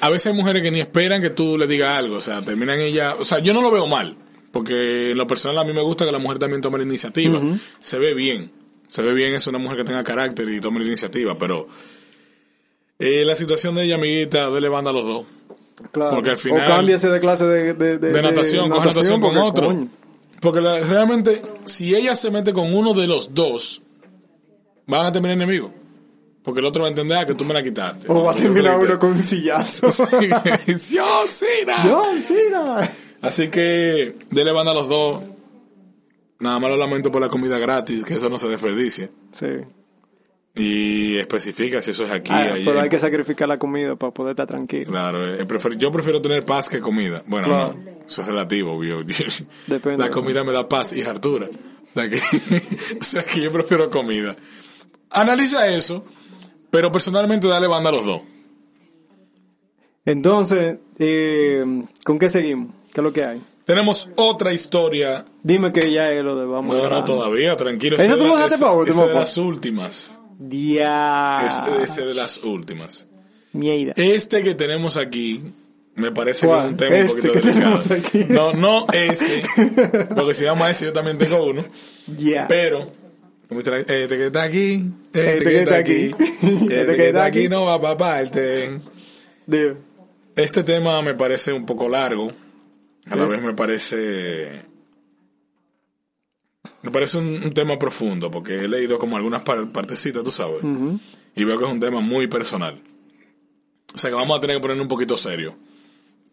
a 0.00 0.10
veces 0.10 0.26
hay 0.26 0.32
mujeres 0.32 0.62
que 0.62 0.70
ni 0.70 0.80
esperan 0.80 1.22
que 1.22 1.30
tú 1.30 1.56
le 1.56 1.66
digas 1.66 1.96
algo, 1.96 2.16
o 2.16 2.20
sea, 2.20 2.40
terminan 2.40 2.80
ella... 2.80 3.14
O 3.18 3.24
sea, 3.24 3.38
yo 3.38 3.54
no 3.54 3.62
lo 3.62 3.70
veo 3.70 3.86
mal, 3.86 4.16
porque 4.50 5.12
en 5.12 5.18
lo 5.18 5.26
personal 5.26 5.58
a 5.58 5.64
mí 5.64 5.72
me 5.72 5.82
gusta 5.82 6.04
que 6.04 6.12
la 6.12 6.18
mujer 6.18 6.38
también 6.38 6.60
tome 6.60 6.78
la 6.78 6.84
iniciativa. 6.84 7.40
Se 7.78 7.98
ve 7.98 8.14
bien, 8.14 8.50
se 8.88 9.02
ve 9.02 9.12
bien 9.14 9.34
es 9.34 9.46
una 9.46 9.58
mujer 9.58 9.78
que 9.78 9.84
tenga 9.84 10.02
carácter 10.02 10.48
y 10.48 10.60
tome 10.60 10.80
la 10.80 10.86
iniciativa, 10.86 11.38
pero... 11.38 11.68
eh, 12.98 13.24
la 13.24 13.34
situación 13.36 13.76
de 13.76 13.84
ella, 13.84 13.94
amiguita, 13.94 14.50
dele 14.50 14.68
banda 14.68 14.90
a 14.90 14.94
los 14.94 15.04
dos. 15.04 15.24
Claro. 15.92 16.16
Porque 16.16 16.30
al 16.30 16.36
final- 16.36 16.62
O 16.64 16.66
cámbiase 16.66 17.08
de 17.08 17.20
clase 17.20 17.46
de, 17.46 17.74
de, 17.74 17.98
de 17.98 18.22
natación, 18.22 18.68
coge 18.68 18.88
natación 18.88 19.20
con 19.20 19.36
otro. 19.36 19.68
coño. 19.68 19.88
Porque 20.40 20.60
la- 20.60 20.80
realmente, 20.80 21.40
si 21.64 21.94
ella 21.94 22.16
se 22.16 22.30
mete 22.32 22.52
con 22.52 22.74
uno 22.74 22.94
de 22.94 23.06
los 23.06 23.32
dos, 23.34 23.80
van 24.86 25.06
a 25.06 25.12
terminar 25.12 25.36
enemigos. 25.36 25.70
Porque 26.42 26.60
el 26.60 26.66
otro 26.66 26.82
va 26.82 26.88
a 26.88 26.90
entender 26.90 27.18
ah, 27.18 27.26
que 27.26 27.34
tú 27.34 27.44
me 27.44 27.52
la 27.54 27.62
quitaste. 27.62 28.06
O 28.08 28.24
va 28.24 28.32
a 28.32 28.34
terminar 28.34 28.78
uno 28.78 28.98
con 28.98 29.10
un 29.12 29.20
sillazo. 29.20 29.86
Yo, 30.90 31.06
sí, 31.28 31.46
na. 31.66 31.86
Yo, 31.86 32.04
sí, 32.24 32.38
no. 32.50 32.76
Así 33.20 33.48
que, 33.48 34.14
dele 34.30 34.52
banda 34.52 34.72
a 34.72 34.74
los 34.74 34.88
dos. 34.88 35.22
Nada 36.40 36.58
más 36.58 36.70
lo 36.70 36.76
lamento 36.76 37.10
por 37.10 37.20
la 37.20 37.28
comida 37.28 37.58
gratis, 37.58 38.04
que 38.04 38.14
eso 38.14 38.28
no 38.28 38.36
se 38.38 38.48
desperdicie. 38.48 39.10
Sí. 39.32 39.46
Y 40.54 41.16
especifica 41.16 41.80
si 41.82 41.92
eso 41.92 42.04
es 42.04 42.10
aquí, 42.10 42.32
Ah, 42.32 42.54
pero 42.64 42.80
hay 42.80 42.88
que 42.88 42.98
sacrificar 42.98 43.48
la 43.48 43.58
comida 43.58 43.96
para 43.96 44.12
poder 44.12 44.32
estar 44.32 44.46
tranquilo. 44.46 44.86
Claro, 44.90 45.26
eh, 45.34 45.44
yo 45.76 45.92
prefiero 45.92 46.20
tener 46.20 46.44
paz 46.44 46.68
que 46.68 46.80
comida. 46.80 47.22
Bueno, 47.26 47.46
Claro. 47.48 47.74
no, 47.74 47.90
eso 48.06 48.22
es 48.22 48.28
relativo, 48.28 48.72
obvio. 48.72 49.02
Depende. 49.66 49.98
La 50.04 50.10
comida 50.10 50.42
me 50.44 50.52
da 50.52 50.68
paz 50.68 50.92
y 50.92 51.02
hartura. 51.02 51.46
O 51.48 51.92
sea, 51.92 52.08
que, 52.08 52.16
o 53.00 53.04
sea 53.04 53.22
que 53.22 53.40
yo 53.40 53.52
prefiero 53.52 53.88
comida. 53.90 54.34
Analiza 55.10 55.68
eso, 55.68 56.04
pero 56.70 56.90
personalmente 56.92 57.46
dale 57.46 57.66
banda 57.66 57.90
a 57.90 57.92
los 57.92 58.04
dos. 58.04 58.20
Entonces, 60.04 60.78
eh, 60.98 61.62
¿con 62.04 62.18
qué 62.18 62.28
seguimos? 62.28 62.74
¿Qué 62.92 63.00
es 63.00 63.04
lo 63.04 63.12
que 63.12 63.24
hay? 63.24 63.40
Tenemos 63.68 64.08
otra 64.16 64.54
historia. 64.54 65.26
Dime 65.42 65.70
que 65.74 65.92
ya 65.92 66.10
es 66.10 66.24
lo 66.24 66.36
de 66.36 66.46
vamos 66.46 66.74
No, 66.74 66.82
no, 66.82 66.88
grabando. 66.88 67.14
todavía, 67.16 67.54
tranquilo. 67.54 67.96
¿Eso 67.98 68.06
Ese 68.06 68.16
tú 68.16 68.24
dejaste 68.24 68.56
para 68.56 68.72
último, 68.72 69.02
ese 69.04 69.12
de 69.12 69.18
las 69.20 69.36
últimas. 69.36 70.20
Ya. 70.38 71.46
Ese, 71.46 71.82
ese 71.82 72.06
de 72.06 72.14
las 72.14 72.38
últimas. 72.38 73.06
Mierda. 73.52 73.92
Este 73.96 74.42
que 74.42 74.54
tenemos 74.54 74.96
aquí 74.96 75.42
me 75.96 76.10
parece 76.12 76.42
que 76.42 76.46
¿Cuál? 76.46 76.64
es 76.64 76.70
un 76.70 76.76
tema 76.78 76.96
Este 76.96 77.12
un 77.12 77.26
poquito 77.26 77.32
que 77.42 77.48
delicado. 77.52 77.94
aquí. 77.94 78.24
No, 78.32 78.52
no 78.54 78.86
ese, 78.90 79.42
porque 80.16 80.32
se 80.32 80.44
llama 80.44 80.70
ese, 80.70 80.86
yo 80.86 80.92
también 80.94 81.18
tengo 81.18 81.44
uno. 81.44 81.62
Ya. 82.16 82.46
Pero, 82.48 82.90
este 83.50 84.08
que 84.16 84.26
está 84.28 84.44
aquí, 84.44 84.90
este, 85.12 85.32
Este 85.38 85.44
que 85.44 85.58
está 85.58 85.76
aquí, 85.76 86.14
este 86.42 86.96
que 86.96 87.08
está 87.08 87.24
aquí 87.26 87.38
aquí. 87.40 87.48
no 87.50 87.66
va 87.66 87.78
para 87.78 87.96
parte. 87.98 88.80
Este 90.36 90.62
tema 90.62 91.02
me 91.02 91.14
parece 91.14 91.52
un 91.52 91.66
poco 91.66 91.88
largo, 91.88 92.30
a 93.10 93.16
la 93.16 93.24
vez 93.26 93.42
me 93.42 93.54
parece... 93.54 94.62
Me 96.82 96.90
parece 96.92 97.18
un, 97.18 97.26
un 97.42 97.52
tema 97.52 97.78
profundo, 97.78 98.30
porque 98.30 98.54
he 98.64 98.68
leído 98.68 98.98
como 98.98 99.16
algunas 99.16 99.42
par- 99.42 99.66
partecitas, 99.72 100.22
tú 100.22 100.30
sabes, 100.30 100.62
y 101.34 101.44
veo 101.44 101.58
que 101.58 101.64
es 101.64 101.70
un 101.72 101.80
tema 101.80 102.00
muy 102.00 102.28
personal. 102.28 102.80
O 103.94 103.98
sea 103.98 104.10
que 104.10 104.16
vamos 104.16 104.36
a 104.38 104.40
tener 104.40 104.56
que 104.56 104.62
poner 104.62 104.80
un 104.80 104.86
poquito 104.88 105.16
serio. 105.16 105.56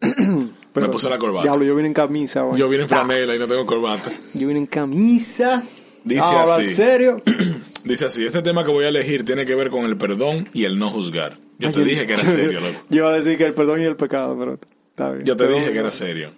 me 0.00 0.88
puse 0.88 1.08
la 1.08 1.18
corbata. 1.18 1.42
Diablo, 1.44 1.64
yo 1.64 1.74
vine 1.74 1.88
en 1.88 1.94
camisa. 1.94 2.44
Yo 2.56 2.68
vine 2.68 2.84
en 2.84 2.88
franela 2.88 3.34
y 3.34 3.38
no 3.38 3.46
tengo 3.48 3.66
corbata. 3.66 4.12
Yo 4.34 4.46
vine 4.46 4.60
en 4.60 4.66
camisa. 4.66 5.64
Dice 6.04 6.20
así. 6.20 6.68
serio? 6.68 7.20
Dice 7.84 8.04
así, 8.04 8.24
este 8.24 8.42
tema 8.42 8.64
que 8.64 8.70
voy 8.70 8.84
a 8.84 8.88
elegir 8.88 9.24
tiene 9.24 9.46
que 9.46 9.54
ver 9.54 9.70
con 9.70 9.84
el 9.84 9.96
perdón 9.96 10.48
y 10.52 10.64
el 10.64 10.78
no 10.78 10.90
juzgar. 10.90 11.38
Yo 11.58 11.72
te 11.72 11.82
dije 11.82 12.06
que 12.06 12.12
era 12.12 12.22
serio, 12.26 12.60
loco. 12.60 12.78
Yo 12.90 12.98
iba 12.98 13.10
a 13.10 13.14
decir 13.16 13.36
que 13.38 13.44
el 13.44 13.54
perdón 13.54 13.80
y 13.80 13.84
el 13.84 13.96
pecado, 13.96 14.36
pero 14.38 14.58
está 14.90 15.10
bien. 15.12 15.24
Yo 15.24 15.36
te 15.36 15.44
Perdón. 15.44 15.60
dije 15.60 15.72
que 15.72 15.78
era 15.78 15.90
serio. 15.90 16.30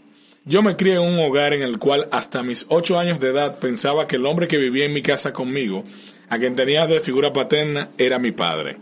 Yo 0.49 0.63
me 0.63 0.77
crié 0.77 0.95
en 0.95 1.03
un 1.03 1.19
hogar 1.19 1.53
en 1.53 1.63
el 1.63 1.79
cual 1.79 2.09
hasta 2.11 2.43
mis 2.43 2.65
ocho 2.71 2.99
años 2.99 3.21
de 3.21 3.29
edad 3.29 3.59
pensaba 3.61 4.09
que 4.09 4.17
el 4.17 4.25
hombre 4.25 4.49
que 4.49 4.57
vivía 4.57 4.87
en 4.87 4.95
mi 4.95 5.03
casa 5.03 5.33
conmigo, 5.33 5.85
a 6.31 6.39
quien 6.39 6.55
tenía 6.55 6.87
de 6.87 7.01
figura 7.01 7.35
paterna, 7.35 7.91
era 7.99 8.19
mi 8.19 8.33
padre. 8.33 8.79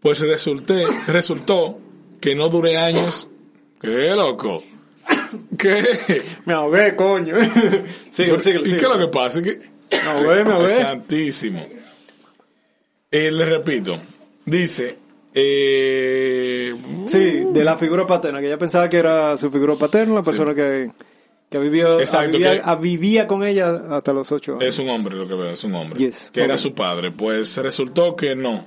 Pues 0.00 0.20
resulté, 0.20 0.86
resultó 1.08 1.80
que 2.20 2.36
no 2.36 2.48
duré 2.48 2.76
años, 2.76 3.28
qué 3.80 4.14
loco, 4.14 4.62
¿Qué? 5.58 6.22
Me 6.44 6.54
ahogué, 6.54 6.94
coño. 6.94 7.34
sigue, 8.10 8.30
Pero, 8.30 8.40
sigue, 8.40 8.58
¿Y 8.60 8.70
qué 8.70 8.76
es 8.76 8.82
lo 8.82 8.98
que 8.98 9.08
pasa? 9.08 9.42
Que, 9.42 9.58
Me 9.90 10.10
ahogué, 10.10 10.44
me 10.44 10.52
ahogué. 10.52 10.74
Santísimo. 10.74 11.66
Eh, 13.10 13.30
le 13.30 13.44
repito, 13.44 13.98
dice, 14.44 14.96
eh, 15.40 16.74
Sí, 17.06 17.44
de 17.52 17.64
la 17.64 17.76
figura 17.76 18.06
paterna, 18.06 18.40
que 18.40 18.46
ella 18.46 18.58
pensaba 18.58 18.88
que 18.88 18.98
era 18.98 19.36
su 19.36 19.50
figura 19.50 19.74
paterna, 19.76 20.16
la 20.16 20.22
persona 20.22 20.54
que, 20.54 20.90
que 21.48 21.58
vivió, 21.58 21.98
Exacto, 22.00 22.32
vivía, 22.36 22.62
que- 22.62 22.76
vivía 22.82 23.26
con 23.26 23.46
ella 23.46 23.82
hasta 23.96 24.12
los 24.12 24.30
ocho 24.30 24.52
años. 24.56 24.64
es 24.64 24.78
un 24.78 24.88
hombre 24.90 25.16
lo 25.16 25.26
que 25.26 25.34
veo, 25.34 25.50
es 25.50 25.64
un 25.64 25.74
hombre. 25.74 25.98
Yes, 25.98 26.30
que 26.32 26.42
era 26.42 26.58
su 26.58 26.74
padre. 26.74 27.10
Pues 27.12 27.56
resultó 27.58 28.14
que 28.14 28.34
no. 28.36 28.66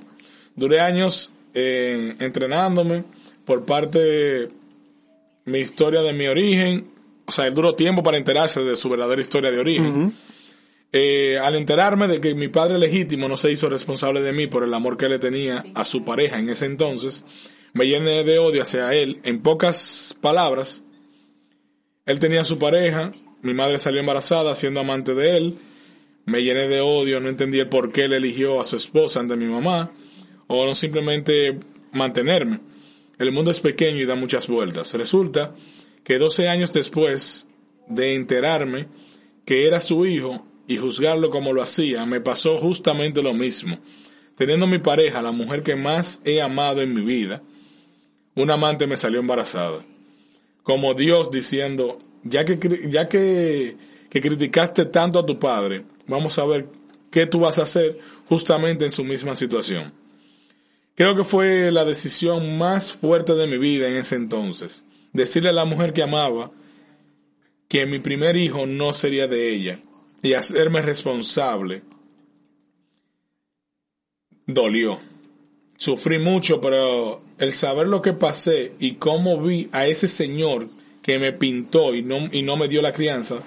Duré 0.56 0.80
años 0.80 1.32
eh, 1.54 2.14
entrenándome 2.18 3.04
por 3.44 3.64
parte 3.64 4.48
mi 5.44 5.58
historia 5.58 6.02
de 6.02 6.12
mi 6.12 6.26
origen. 6.26 6.86
O 7.26 7.32
sea, 7.32 7.46
él 7.46 7.54
duró 7.54 7.74
tiempo 7.76 8.02
para 8.02 8.16
enterarse 8.16 8.62
de 8.64 8.74
su 8.76 8.88
verdadera 8.88 9.20
historia 9.20 9.50
de 9.52 9.60
origen. 9.60 10.14
Eh, 10.94 11.38
al 11.38 11.56
enterarme 11.56 12.06
de 12.06 12.20
que 12.20 12.34
mi 12.34 12.48
padre 12.48 12.78
legítimo 12.78 13.26
no 13.26 13.38
se 13.38 13.50
hizo 13.50 13.70
responsable 13.70 14.20
de 14.20 14.32
mí 14.32 14.46
por 14.46 14.62
el 14.62 14.74
amor 14.74 14.98
que 14.98 15.08
le 15.08 15.18
tenía 15.18 15.64
a 15.74 15.84
su 15.84 16.04
pareja 16.04 16.38
en 16.38 16.50
ese 16.50 16.66
entonces, 16.66 17.24
me 17.72 17.86
llené 17.86 18.24
de 18.24 18.38
odio 18.38 18.62
hacia 18.62 18.92
él. 18.92 19.20
En 19.24 19.40
pocas 19.40 20.14
palabras, 20.20 20.82
él 22.04 22.18
tenía 22.18 22.42
a 22.42 22.44
su 22.44 22.58
pareja, 22.58 23.10
mi 23.40 23.54
madre 23.54 23.78
salió 23.78 24.00
embarazada 24.00 24.54
siendo 24.54 24.80
amante 24.80 25.14
de 25.14 25.36
él, 25.38 25.58
me 26.26 26.42
llené 26.42 26.68
de 26.68 26.82
odio, 26.82 27.20
no 27.20 27.30
entendí 27.30 27.58
el 27.58 27.70
por 27.70 27.90
qué 27.90 28.04
él 28.04 28.12
eligió 28.12 28.60
a 28.60 28.64
su 28.64 28.76
esposa 28.76 29.20
ante 29.20 29.34
mi 29.36 29.46
mamá, 29.46 29.92
o 30.46 30.66
no 30.66 30.74
simplemente 30.74 31.58
mantenerme. 31.92 32.60
El 33.18 33.32
mundo 33.32 33.50
es 33.50 33.60
pequeño 33.60 33.98
y 33.98 34.04
da 34.04 34.14
muchas 34.14 34.46
vueltas. 34.46 34.92
Resulta 34.94 35.54
que 36.04 36.18
12 36.18 36.48
años 36.48 36.72
después 36.72 37.48
de 37.88 38.14
enterarme 38.14 38.88
que 39.44 39.66
era 39.66 39.80
su 39.80 40.04
hijo 40.06 40.46
y 40.66 40.76
juzgarlo 40.76 41.30
como 41.30 41.52
lo 41.52 41.62
hacía, 41.62 42.06
me 42.06 42.20
pasó 42.20 42.56
justamente 42.56 43.22
lo 43.22 43.34
mismo. 43.34 43.78
Teniendo 44.36 44.66
mi 44.66 44.78
pareja, 44.78 45.22
la 45.22 45.32
mujer 45.32 45.62
que 45.62 45.76
más 45.76 46.22
he 46.24 46.40
amado 46.40 46.80
en 46.80 46.94
mi 46.94 47.02
vida, 47.02 47.42
un 48.34 48.50
amante 48.50 48.86
me 48.86 48.96
salió 48.96 49.20
embarazada. 49.20 49.84
Como 50.62 50.94
Dios 50.94 51.30
diciendo, 51.30 51.98
ya 52.22 52.44
que, 52.44 52.88
ya 52.88 53.08
que, 53.08 53.76
que 54.08 54.20
criticaste 54.20 54.86
tanto 54.86 55.18
a 55.18 55.26
tu 55.26 55.38
padre, 55.38 55.84
vamos 56.06 56.38
a 56.38 56.46
ver 56.46 56.68
qué 57.10 57.26
tú 57.26 57.40
vas 57.40 57.58
a 57.58 57.64
hacer 57.64 57.98
justamente 58.28 58.84
en 58.84 58.90
su 58.90 59.04
misma 59.04 59.36
situación. 59.36 59.92
Creo 60.94 61.16
que 61.16 61.24
fue 61.24 61.70
la 61.70 61.84
decisión 61.84 62.56
más 62.58 62.92
fuerte 62.92 63.34
de 63.34 63.46
mi 63.46 63.58
vida 63.58 63.88
en 63.88 63.96
ese 63.96 64.16
entonces. 64.16 64.86
Decirle 65.12 65.50
a 65.50 65.54
la 65.54 65.64
mujer 65.64 65.92
que 65.92 66.02
amaba 66.02 66.50
que 67.68 67.86
mi 67.86 67.98
primer 67.98 68.36
hijo 68.36 68.66
no 68.66 68.92
sería 68.92 69.26
de 69.26 69.54
ella 69.54 69.78
y 70.22 70.34
hacerme 70.34 70.80
responsable 70.82 71.82
dolió. 74.46 74.98
Sufrí 75.76 76.18
mucho, 76.18 76.60
pero 76.60 77.22
el 77.38 77.52
saber 77.52 77.88
lo 77.88 78.02
que 78.02 78.12
pasé 78.12 78.74
y 78.78 78.94
cómo 78.94 79.40
vi 79.42 79.68
a 79.72 79.86
ese 79.86 80.06
señor 80.06 80.66
que 81.02 81.18
me 81.18 81.32
pintó 81.32 81.94
y 81.94 82.02
no, 82.02 82.28
y 82.30 82.42
no 82.42 82.56
me 82.56 82.68
dio 82.68 82.80
la 82.80 82.92
crianza, 82.92 83.42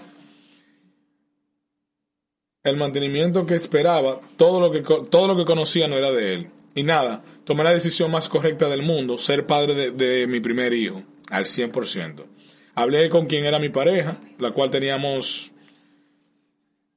el 2.64 2.76
mantenimiento 2.76 3.46
que 3.46 3.54
esperaba, 3.54 4.20
todo 4.36 4.60
lo 4.60 4.72
que, 4.72 4.82
todo 4.82 5.28
lo 5.28 5.38
que 5.38 5.46
conocía 5.46 5.88
no 5.88 5.96
era 5.96 6.12
de 6.12 6.34
él. 6.34 6.48
Y 6.74 6.84
nada, 6.84 7.24
tomé 7.46 7.64
la 7.64 7.72
decisión 7.72 8.12
más 8.12 8.28
correcta 8.28 8.68
del 8.68 8.82
mundo, 8.82 9.18
ser 9.18 9.46
padre 9.46 9.74
de, 9.76 9.92
de 9.92 10.28
mi 10.28 10.42
primer 10.42 10.74
hijo, 10.74 11.04
al 11.30 11.46
100%. 11.46 12.26
Hablé 12.74 13.10
con 13.10 13.28
quien 13.28 13.46
era 13.46 13.60
mi 13.60 13.70
pareja, 13.70 14.18
la 14.40 14.52
cual 14.52 14.72
teníamos 14.72 15.54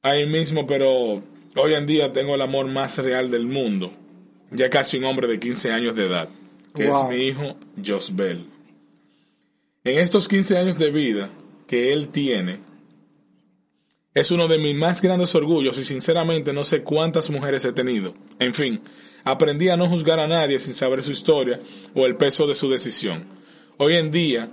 ahí 0.03 0.27
mismo, 0.27 0.67
pero 0.67 1.23
hoy 1.57 1.75
en 1.75 1.87
día 1.87 2.13
tengo 2.13 2.35
el 2.35 2.41
amor 2.43 2.67
más 2.67 2.99
real 2.99 3.31
del 3.31 3.47
mundo. 3.47 3.93
Ya 4.51 4.71
casi 4.71 4.99
un 4.99 5.05
hombre 5.05 5.27
de 5.27 5.39
15 5.39 5.73
años 5.73 5.95
de 5.95 6.07
edad, 6.07 6.29
que 6.75 6.87
Wow. 6.89 7.03
es 7.05 7.09
mi 7.19 7.25
hijo 7.27 7.57
Josbel. 7.85 8.45
En 9.85 9.99
estos 9.99 10.29
15 10.29 10.57
años 10.59 10.79
de 10.79 10.91
vida 10.91 11.31
que 11.67 11.93
él 11.93 12.09
tiene, 12.09 12.61
es 14.15 14.31
uno 14.31 14.49
de 14.49 14.59
mis 14.59 14.75
más 14.75 15.01
grandes 15.03 15.35
orgullos 15.35 15.79
y 15.79 15.83
sinceramente 15.83 16.53
no 16.53 16.65
sé 16.65 16.83
cuántas 16.83 17.31
mujeres 17.31 17.65
he 17.65 17.73
tenido. 17.73 18.15
En 18.39 18.55
fin, 18.55 18.81
aprendí 19.23 19.69
a 19.69 19.77
no 19.77 19.87
juzgar 19.87 20.19
a 20.19 20.27
nadie 20.27 20.59
sin 20.59 20.73
saber 20.75 21.03
su 21.03 21.13
historia 21.13 21.61
o 21.95 22.07
el 22.07 22.17
peso 22.17 22.47
de 22.47 22.55
su 22.55 22.71
decisión. 22.71 23.27
Hoy 23.77 23.97
en 23.97 24.11
día, 24.11 24.49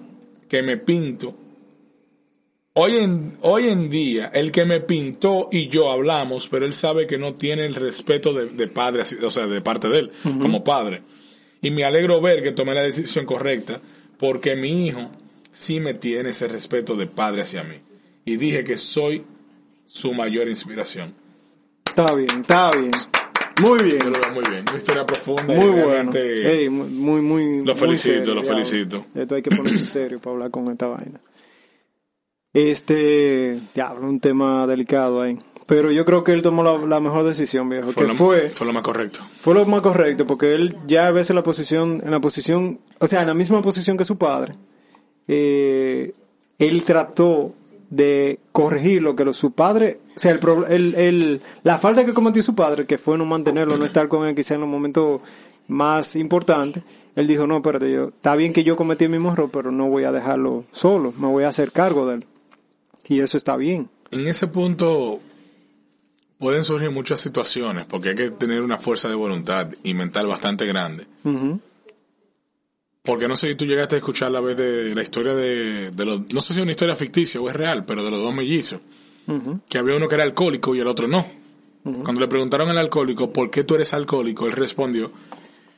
que 0.50 0.62
me 0.62 0.78
pinto, 0.78 1.36
hoy 2.76 2.98
en, 2.98 3.38
hoy 3.42 3.70
en 3.70 3.90
día, 3.90 4.32
el 4.34 4.52
que 4.52 4.66
me 4.66 4.82
pintó 4.82 5.50
y 5.52 5.68
yo 5.68 5.92
hablamos, 5.92 6.48
pero 6.48 6.66
él 6.66 6.74
sabe 6.74 7.08
que 7.08 7.18
no 7.18 7.34
tiene 7.34 7.66
el 7.66 7.76
respeto 7.76 8.34
de, 8.34 8.48
de 8.48 8.68
padre, 8.68 9.04
o 9.24 9.30
sea, 9.30 9.48
de 9.48 9.62
parte 9.62 9.90
de 9.90 10.00
él, 10.00 10.12
como 10.24 10.64
padre. 10.64 11.02
Y 11.62 11.72
me 11.72 11.84
alegro 11.84 12.22
ver 12.22 12.44
que 12.44 12.52
tomé 12.52 12.74
la 12.74 12.82
decisión 12.84 13.26
correcta, 13.26 13.80
porque 14.18 14.56
mi 14.56 14.88
hijo 14.88 15.10
sí 15.52 15.80
me 15.80 15.94
tiene 15.94 16.30
ese 16.30 16.48
respeto 16.48 16.96
de 16.96 17.08
padre 17.08 17.42
hacia 17.42 17.64
mí. 17.64 17.76
Y 18.26 18.38
dije 18.38 18.64
que 18.64 18.78
soy 18.78 19.24
su 19.86 20.14
mayor 20.14 20.48
inspiración. 20.48 21.14
Está 21.86 22.14
bien, 22.16 22.42
está 22.42 22.72
bien. 22.72 22.92
Muy 23.62 23.84
bien. 23.84 24.00
Yo 24.00 24.10
lo 24.10 24.20
veo 24.20 24.34
muy 24.34 24.46
bien. 24.50 24.66
Una 24.68 24.78
historia 24.78 25.06
profunda 25.06 25.54
y 25.54 25.58
Muy 25.58 25.82
bueno. 25.82 26.12
muy, 26.90 27.22
muy. 27.22 27.58
Lo 27.60 27.74
muy 27.74 27.76
felicito, 27.76 28.18
serio, 28.18 28.34
lo 28.36 28.44
felicito. 28.44 29.06
Esto 29.16 29.36
hay 29.36 29.42
que 29.42 29.56
ponerse 29.56 29.86
serio 29.86 30.20
para 30.20 30.34
hablar 30.34 30.52
con 30.52 30.70
esta 30.72 30.88
vaina. 30.88 31.22
Este, 32.56 33.60
ya, 33.76 33.92
un 33.94 34.20
tema 34.22 34.66
delicado 34.66 35.22
ahí. 35.22 35.38
Pero 35.66 35.92
yo 35.92 36.06
creo 36.06 36.24
que 36.24 36.32
él 36.32 36.42
tomó 36.42 36.64
la, 36.64 36.78
la 36.78 37.00
mejor 37.00 37.24
decisión, 37.26 37.68
viejo. 37.70 37.92
fue, 37.92 38.04
que 38.04 38.08
lo, 38.08 38.16
fue, 38.16 38.50
fue 38.50 38.66
lo 38.66 38.72
más 38.74 38.82
correcto. 38.84 39.20
fue 39.42 39.54
lo 39.56 39.66
más 39.66 39.82
correcto, 39.82 40.26
porque 40.26 40.56
él 40.56 40.78
ya 40.88 41.08
a 41.08 41.12
veces 41.12 41.36
la 41.36 41.44
posición, 41.44 42.02
en 42.04 42.12
la 42.12 42.20
posición, 42.22 42.80
o 43.00 43.08
sea, 43.08 43.22
en 43.22 43.28
la 43.28 43.34
misma 43.34 43.62
posición 43.62 43.98
que 43.98 44.06
su 44.06 44.18
padre, 44.18 44.54
eh, 45.28 46.14
él 46.60 46.84
trató 46.84 47.52
de 47.90 48.40
corregir 48.52 49.02
lo 49.02 49.16
que 49.16 49.26
lo, 49.26 49.34
su 49.34 49.52
padre, 49.52 50.00
o 50.16 50.20
sea, 50.20 50.32
el, 50.32 50.40
el, 50.70 50.96
el- 50.96 51.42
la 51.64 51.78
falta 51.78 52.06
que 52.06 52.14
cometió 52.14 52.42
su 52.42 52.56
padre, 52.56 52.86
que 52.86 52.98
fue 52.98 53.18
no 53.18 53.26
mantenerlo, 53.26 53.76
no 53.78 53.86
estar 53.86 54.08
con 54.08 54.26
él 54.28 54.34
quizá 54.36 54.56
en 54.56 54.62
los 54.62 54.70
momentos 54.70 55.20
más 55.68 56.16
importantes, 56.16 56.84
él 57.16 57.28
dijo, 57.28 57.48
no, 57.48 57.58
espérate, 57.58 57.92
yo, 57.92 58.10
está 58.10 58.36
bien 58.36 58.54
que 58.54 58.64
yo 58.64 58.76
cometí 58.78 59.06
el 59.06 59.12
mismo 59.12 59.34
error, 59.34 59.50
pero 59.52 59.72
no 59.72 59.90
voy 59.90 60.04
a 60.04 60.12
dejarlo 60.12 60.64
solo, 60.72 61.14
me 61.18 61.28
voy 61.28 61.44
a 61.44 61.50
hacer 61.50 61.72
cargo 61.72 62.08
de 62.08 62.16
él. 62.16 62.26
Y 63.08 63.20
eso 63.20 63.38
está 63.38 63.56
bien. 63.56 63.90
En 64.12 64.28
ese 64.28 64.48
punto 64.48 65.20
pueden 66.38 66.64
surgir 66.64 66.92
muchas 66.92 67.20
situaciones 67.20 67.86
porque 67.86 68.10
hay 68.10 68.16
que 68.16 68.32
tener 68.32 68.62
una 68.62 68.78
fuerza 68.78 69.08
de 69.08 69.16
voluntad 69.16 69.70
y 69.84 69.94
mental 69.94 70.28
bastante 70.28 70.66
grande. 70.66 71.06
Porque 73.04 73.28
no 73.28 73.36
sé 73.36 73.50
si 73.50 73.56
tú 73.56 73.66
llegaste 73.66 73.96
a 73.96 73.98
escuchar 74.00 74.32
la 74.32 74.42
vez 74.42 74.58
de 74.58 74.96
la 74.96 75.04
historia 75.04 75.34
de, 75.36 75.92
de 75.92 76.06
los, 76.06 76.22
no 76.34 76.42
sé 76.42 76.54
si 76.54 76.60
es 76.60 76.64
una 76.64 76.72
historia 76.72 76.96
ficticia 76.96 77.40
o 77.40 77.50
es 77.50 77.56
real, 77.56 77.86
pero 77.86 78.04
de 78.04 78.12
los 78.12 78.22
dos 78.22 78.34
mellizos. 78.34 78.80
Que 79.70 79.78
había 79.78 79.96
uno 79.96 80.08
que 80.08 80.16
era 80.16 80.24
alcohólico 80.24 80.76
y 80.76 80.80
el 80.80 80.88
otro 80.88 81.08
no. 81.08 81.26
Cuando 81.84 82.20
le 82.20 82.28
preguntaron 82.28 82.70
al 82.70 82.80
alcohólico 82.80 83.32
por 83.32 83.52
qué 83.52 83.64
tú 83.64 83.76
eres 83.76 83.94
alcohólico, 83.94 84.48
él 84.48 84.54
respondió, 84.54 85.12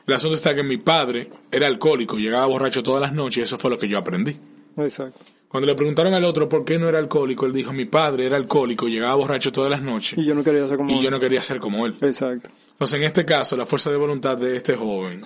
el 0.06 0.14
asunto 0.14 0.36
está 0.36 0.54
que 0.54 0.62
mi 0.62 0.78
padre 0.78 1.28
era 1.52 1.66
alcohólico, 1.66 2.16
llegaba 2.16 2.46
borracho 2.46 2.82
todas 2.82 3.02
las 3.02 3.12
noches 3.12 3.36
y 3.36 3.40
eso 3.42 3.58
fue 3.58 3.70
lo 3.70 3.78
que 3.78 3.88
yo 3.88 3.98
aprendí. 3.98 4.34
Exacto. 4.78 5.20
Cuando 5.48 5.66
le 5.66 5.74
preguntaron 5.74 6.12
al 6.14 6.24
otro 6.24 6.48
por 6.48 6.64
qué 6.64 6.78
no 6.78 6.88
era 6.88 6.98
alcohólico, 6.98 7.46
él 7.46 7.52
dijo, 7.52 7.72
mi 7.72 7.86
padre 7.86 8.26
era 8.26 8.36
alcohólico, 8.36 8.86
llegaba 8.86 9.14
borracho 9.14 9.50
todas 9.50 9.70
las 9.70 9.80
noches 9.82 10.18
Y 10.18 10.24
yo 10.26 10.34
no 10.34 10.44
quería 10.44 10.68
ser 10.68 10.76
como 10.76 10.90
y 10.90 11.00
yo 11.02 11.10
no 11.10 11.18
quería 11.18 11.40
ser 11.40 11.58
como 11.58 11.86
él. 11.86 11.94
Exacto. 12.02 12.50
Entonces, 12.70 13.00
en 13.00 13.06
este 13.06 13.24
caso, 13.24 13.56
la 13.56 13.64
fuerza 13.66 13.90
de 13.90 13.96
voluntad 13.96 14.36
de 14.36 14.56
este 14.56 14.76
joven 14.76 15.22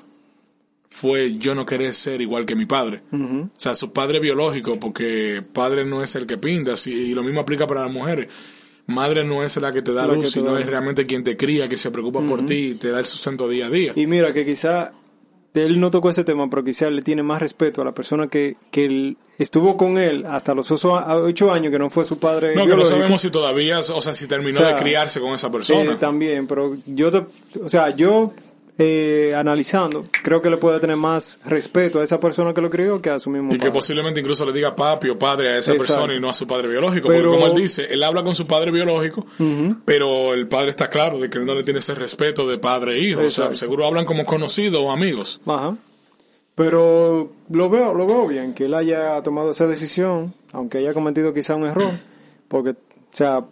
fue 0.88 1.32
yo 1.36 1.54
no 1.54 1.64
querer 1.66 1.92
ser 1.94 2.20
igual 2.20 2.44
que 2.46 2.54
mi 2.54 2.66
padre. 2.66 3.02
O 3.12 3.48
sea, 3.56 3.74
su 3.74 3.92
padre 3.92 4.20
biológico, 4.20 4.78
porque 4.78 5.42
padre 5.52 5.84
no 5.84 6.02
es 6.02 6.14
el 6.16 6.26
que 6.26 6.36
pinta, 6.38 6.74
y 6.86 7.12
lo 7.14 7.22
mismo 7.22 7.40
aplica 7.40 7.66
para 7.66 7.82
las 7.82 7.92
mujeres. 7.92 8.28
Madre 8.86 9.24
no 9.24 9.42
es 9.42 9.56
la 9.56 9.72
que 9.72 9.80
te 9.80 9.92
da 9.92 10.06
La 10.06 10.12
que 10.14 10.16
luz, 10.20 10.30
sino 10.30 10.52
da- 10.54 10.60
es 10.60 10.66
realmente 10.66 11.06
quien 11.06 11.24
te 11.24 11.36
cría, 11.36 11.68
que 11.68 11.76
se 11.76 11.90
preocupa 11.90 12.20
por 12.26 12.44
ti 12.44 12.72
y 12.72 12.74
te 12.74 12.90
da 12.90 12.98
el 12.98 13.06
sustento 13.06 13.48
día 13.48 13.66
a 13.66 13.70
día. 13.70 13.92
Y 13.96 14.06
mira 14.06 14.32
que 14.32 14.44
quizá 14.44 14.92
él 15.54 15.80
no 15.80 15.90
tocó 15.90 16.10
ese 16.10 16.24
tema, 16.24 16.48
pero 16.48 16.64
quizá 16.64 16.88
le 16.90 17.02
tiene 17.02 17.22
más 17.22 17.40
respeto 17.40 17.82
a 17.82 17.84
la 17.84 17.92
persona 17.92 18.26
que, 18.28 18.56
que 18.70 18.84
él 18.86 19.16
estuvo 19.38 19.76
con 19.76 19.98
él 19.98 20.24
hasta 20.26 20.54
los 20.54 20.70
ocho, 20.70 21.52
años, 21.52 21.70
que 21.72 21.78
no 21.78 21.90
fue 21.90 22.04
su 22.04 22.18
padre. 22.18 22.48
no, 22.48 22.62
que 22.62 22.68
no 22.70 22.76
biológico. 22.76 22.96
sabemos 22.96 23.20
si 23.20 23.30
todavía, 23.30 23.78
o 23.80 24.00
sea, 24.00 24.14
si 24.14 24.26
terminó 24.26 24.58
O 24.60 24.62
sea, 24.62 24.74
de 24.74 24.80
criarse 24.80 25.20
con 25.20 25.34
esa 25.34 25.50
persona. 25.50 25.98
también, 25.98 26.46
pero 26.46 26.76
yo, 26.86 27.10
te- 27.10 27.58
o 27.62 27.68
sea, 27.68 27.90
yo 27.94 28.32
eh, 28.78 29.34
analizando, 29.36 30.02
creo 30.22 30.40
que 30.40 30.48
le 30.48 30.56
puede 30.56 30.80
tener 30.80 30.96
más 30.96 31.38
respeto 31.44 32.00
a 32.00 32.04
esa 32.04 32.18
persona 32.18 32.54
que 32.54 32.62
lo 32.62 32.70
crió 32.70 33.02
que 33.02 33.10
a 33.10 33.20
su 33.20 33.28
mismo 33.28 33.54
y 33.54 33.58
que 33.58 33.70
posiblemente 33.70 34.20
incluso 34.20 34.46
le 34.46 34.52
diga 34.52 34.74
papi 34.74 35.10
o 35.10 35.18
padre 35.18 35.50
a 35.52 35.58
esa 35.58 35.72
Exacto. 35.72 35.92
persona 35.94 36.14
y 36.14 36.20
no 36.20 36.30
a 36.30 36.32
su 36.32 36.46
padre 36.46 36.68
biológico. 36.68 37.08
Pero- 37.08 37.30
Porque 37.32 37.42
como 37.42 37.54
él 37.54 37.62
dice, 37.62 37.86
él 37.92 38.02
habla 38.02 38.24
con 38.24 38.34
su 38.34 38.46
padre 38.46 38.70
biológico, 38.70 39.26
pero 39.84 40.32
el 40.32 40.48
padre 40.48 40.70
está 40.70 40.88
claro 40.88 41.18
de 41.18 41.28
que 41.28 41.36
él 41.38 41.44
no 41.44 41.54
le 41.54 41.64
tiene 41.64 41.80
ese 41.80 41.94
respeto 41.94 42.48
de 42.48 42.58
padre 42.58 42.96
e 42.96 43.02
hijo. 43.08 43.20
O 43.20 43.28
sea, 43.28 43.52
seguro 43.54 43.86
hablan 43.86 44.06
como 44.06 44.24
conocidos 44.24 44.80
o 44.82 44.90
amigos. 44.90 45.40
Ajá. 45.46 45.76
Pero 46.54 47.32
lo 47.50 47.70
veo, 47.70 47.94
lo 47.94 48.06
veo 48.06 48.26
bien, 48.26 48.52
que 48.54 48.64
él 48.66 48.74
haya 48.74 49.22
tomado 49.22 49.50
esa 49.52 49.66
decisión, 49.66 50.34
aunque 50.52 50.78
haya 50.78 50.92
cometido 50.94 51.32
quizá 51.32 51.54
un 51.54 51.64
error, 51.66 51.90
porque, 52.48 52.70
o 52.70 52.76
sea, 53.10 53.42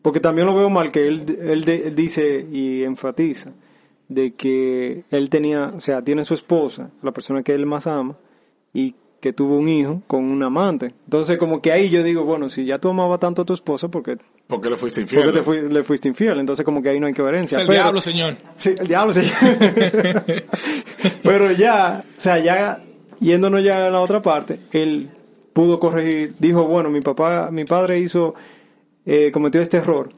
porque 0.00 0.18
también 0.20 0.46
lo 0.46 0.54
veo 0.54 0.68
mal 0.68 0.90
que 0.90 1.06
él, 1.06 1.24
él 1.42 1.94
dice 1.94 2.44
y 2.52 2.82
enfatiza 2.82 3.52
de 4.12 4.34
que 4.34 5.04
él 5.10 5.30
tenía, 5.30 5.72
o 5.76 5.80
sea, 5.80 6.02
tiene 6.02 6.24
su 6.24 6.34
esposa, 6.34 6.90
la 7.02 7.12
persona 7.12 7.42
que 7.42 7.54
él 7.54 7.66
más 7.66 7.86
ama, 7.86 8.16
y 8.72 8.94
que 9.20 9.32
tuvo 9.32 9.56
un 9.58 9.68
hijo 9.68 10.02
con 10.08 10.24
un 10.24 10.42
amante. 10.42 10.86
Entonces, 11.04 11.38
como 11.38 11.62
que 11.62 11.70
ahí 11.70 11.90
yo 11.90 12.02
digo, 12.02 12.24
bueno, 12.24 12.48
si 12.48 12.64
ya 12.64 12.78
tú 12.78 12.88
amabas 12.88 13.20
tanto 13.20 13.42
a 13.42 13.44
tu 13.44 13.52
esposa, 13.54 13.88
porque 13.88 14.16
¿Por 14.48 14.60
qué 14.60 14.70
le 14.70 14.76
fuiste 14.76 15.00
infiel? 15.02 15.22
porque 15.24 15.38
te 15.38 15.44
fui- 15.44 15.72
le 15.72 15.84
fuiste 15.84 16.08
infiel? 16.08 16.40
Entonces, 16.40 16.64
como 16.64 16.82
que 16.82 16.88
ahí 16.88 16.98
no 16.98 17.06
hay 17.06 17.12
Es 17.12 17.18
coherencia. 17.18 17.60
el 17.60 17.66
Pero- 17.66 17.82
diablo, 17.82 18.00
señor. 18.00 18.34
Sí, 18.56 18.74
el 18.78 18.88
diablo, 18.88 19.12
sí. 19.12 19.22
Pero 21.22 21.52
ya, 21.52 22.04
o 22.16 22.20
sea, 22.20 22.38
ya 22.38 22.82
yéndonos 23.20 23.62
ya 23.62 23.86
a 23.86 23.90
la 23.90 24.00
otra 24.00 24.22
parte, 24.22 24.58
él 24.72 25.10
pudo 25.52 25.78
corregir, 25.78 26.34
dijo, 26.38 26.66
bueno, 26.66 26.90
mi 26.90 27.00
papá, 27.00 27.50
mi 27.52 27.64
padre 27.64 27.98
hizo, 27.98 28.34
eh, 29.06 29.30
cometió 29.32 29.60
este 29.60 29.78
error, 29.78 30.08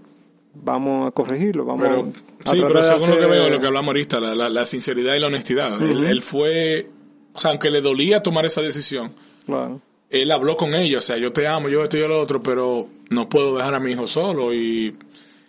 vamos 0.55 1.09
a 1.09 1.11
corregirlo, 1.11 1.65
vamos 1.65 1.83
Pero, 1.83 2.01
a 2.01 2.05
sí, 2.45 2.61
pero 2.67 2.83
según 2.83 3.11
lo 3.11 3.19
que 3.19 3.27
veo, 3.27 3.49
lo 3.51 3.61
que 3.61 3.67
hablamos 3.67 3.89
ahorita, 3.89 4.21
la, 4.21 4.35
la- 4.35 4.51
la 4.51 4.65
sinceridad 4.65 5.15
y 5.15 5.21
la 5.21 5.27
honestidad. 5.29 5.81
él, 5.83 6.05
él 6.05 6.23
fue, 6.23 6.89
o 7.33 7.39
sea, 7.39 7.51
aunque 7.51 7.71
le 7.71 7.81
dolía 7.81 8.23
tomar 8.23 8.45
esa 8.47 8.61
decisión, 8.63 9.13
Claro, 9.47 9.81
él 10.11 10.31
habló 10.31 10.57
con 10.57 10.75
ella, 10.75 10.99
o 10.99 11.01
sea, 11.01 11.17
yo 11.19 11.33
te 11.33 11.47
amo, 11.47 11.69
yo 11.69 11.83
esto 11.83 11.97
y 11.97 12.01
lo 12.01 12.21
otro, 12.21 12.43
pero 12.43 12.89
no 13.11 13.29
puedo 13.29 13.57
dejar 13.57 13.75
a 13.75 13.81
mi 13.81 13.93
hijo 13.93 14.07
solo 14.07 14.55
y 14.55 14.97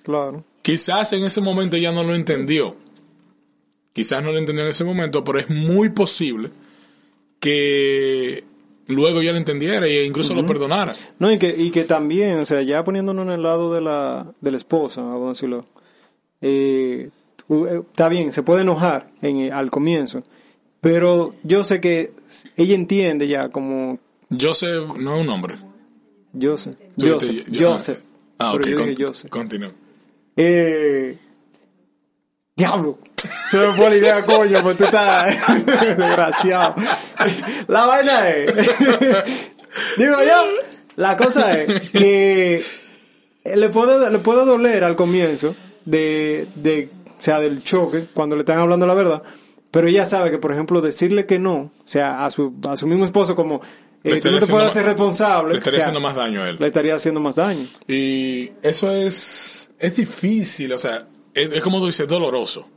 claro. 0.03 0.43
quizás 0.62 1.13
en 1.13 1.23
ese 1.25 1.39
momento 1.41 1.75
ella 1.77 1.91
no 1.91 2.03
lo 2.03 2.15
entendió. 2.15 2.75
Quizás 3.93 4.21
no 4.23 4.31
lo 4.34 4.38
entendió 4.38 4.63
en 4.65 4.71
ese 4.71 4.84
momento, 4.84 5.23
pero 5.23 5.39
es 5.39 5.49
muy 5.49 5.89
posible 5.89 6.49
que 7.39 8.43
luego 8.88 9.21
ya 9.21 9.31
lo 9.31 9.38
entendiera 9.38 9.86
e 9.88 10.05
incluso 10.05 10.34
lo 10.34 10.45
perdonara. 10.45 10.95
No, 11.19 11.31
y 11.31 11.38
que, 11.39 11.55
y 11.58 11.71
que 11.71 11.84
también, 11.84 12.38
o 12.39 12.45
sea, 12.45 12.62
ya 12.62 12.84
poniéndonos 12.84 13.25
en 13.27 13.31
el 13.34 13.43
lado 13.43 13.73
de 13.73 13.81
la, 13.81 14.34
de 14.41 14.51
la 14.51 14.58
esposa, 14.58 15.01
vamos 15.01 15.25
a 15.25 15.29
decirlo, 15.29 15.65
eh, 16.47 17.10
eh, 17.49 17.81
está 17.89 18.08
bien, 18.10 18.31
se 18.31 18.43
puede 18.43 18.62
enojar 18.62 19.08
en, 19.21 19.38
eh, 19.38 19.51
al 19.51 19.71
comienzo, 19.71 20.23
pero 20.81 21.34
yo 21.43 21.63
sé 21.63 21.81
que 21.81 22.12
ella 22.55 22.75
entiende 22.75 23.27
ya 23.27 23.49
como, 23.49 23.97
Joseph 24.39 24.95
no 24.99 25.15
es 25.15 25.21
un 25.21 25.29
hombre. 25.29 25.58
yo 26.34 26.55
sé, 26.58 26.71
yo 26.97 27.19
sé, 27.19 27.34
yo- 27.34 27.43
yo 27.51 27.79
sé, 27.79 27.99
Ah, 28.38 28.53
ok, 28.53 28.65
yo 28.65 28.77
dije 28.79 28.95
yo 28.95 29.13
sé. 29.13 29.29
continúa. 29.29 29.71
Eh, 30.36 31.17
diablo, 32.55 32.99
se 33.49 33.58
me 33.58 33.71
fue 33.73 33.89
la 33.89 33.95
idea, 33.95 34.25
coño, 34.25 34.62
pues 34.62 34.77
tú 34.77 34.84
estás 34.84 35.36
desgraciado. 35.65 36.75
La 37.67 37.86
vaina 37.86 38.29
es, 38.29 38.53
digo 39.97 40.15
yo, 40.21 40.43
la 40.97 41.15
cosa 41.17 41.60
es 41.62 41.89
que 41.91 42.63
le 43.45 43.69
puede, 43.69 44.12
le 44.12 44.19
puede 44.19 44.45
doler 44.45 44.84
al 44.84 44.95
comienzo 44.95 45.55
de, 45.86 46.48
de, 46.56 46.89
o 47.19 47.24
sea, 47.24 47.39
del 47.39 47.63
choque, 47.63 48.06
cuando 48.13 48.36
le 48.36 48.41
están 48.41 48.60
hablando 48.60 48.86
la 48.88 48.93
verdad, 48.93 49.24
pero 49.71 49.88
ella 49.88 50.06
sabe 50.06 50.32
que, 50.32 50.38
por 50.38 50.52
ejemplo, 50.52 50.82
decirle 50.82 51.26
que 51.26 51.39
no, 51.39 51.56
o 51.56 51.71
sea, 51.86 52.26
a 52.26 52.32
su, 52.32 52.54
a 52.67 52.78
su 52.78 52.88
mismo 52.88 53.06
esposo 53.06 53.36
como, 53.36 53.62
eh, 54.04 54.19
tú 54.21 54.32
no 54.32 54.39
te 54.39 54.48
puedes 54.48 54.67
hacer 54.69 54.86
responsable, 54.86 55.54
Le 55.54 55.58
estaría 55.58 55.80
o 55.80 55.82
sea, 55.82 55.89
haciendo 55.89 56.00
más 56.00 56.15
daño 56.15 56.43
a 56.43 56.50
él. 56.50 56.58
le 56.60 56.67
estaría 56.67 56.95
haciendo 56.95 57.19
más 57.19 57.36
daño. 57.36 57.67
Y 57.88 58.52
eso 58.62 58.91
es, 58.91 59.71
es 59.80 59.95
difícil, 59.95 60.71
o 60.74 60.78
sea, 60.78 61.08
es, 61.34 61.52
es 61.52 61.62
como 61.62 61.80
tú 61.80 61.88
dices, 61.88 62.08
doloroso. 62.08 62.69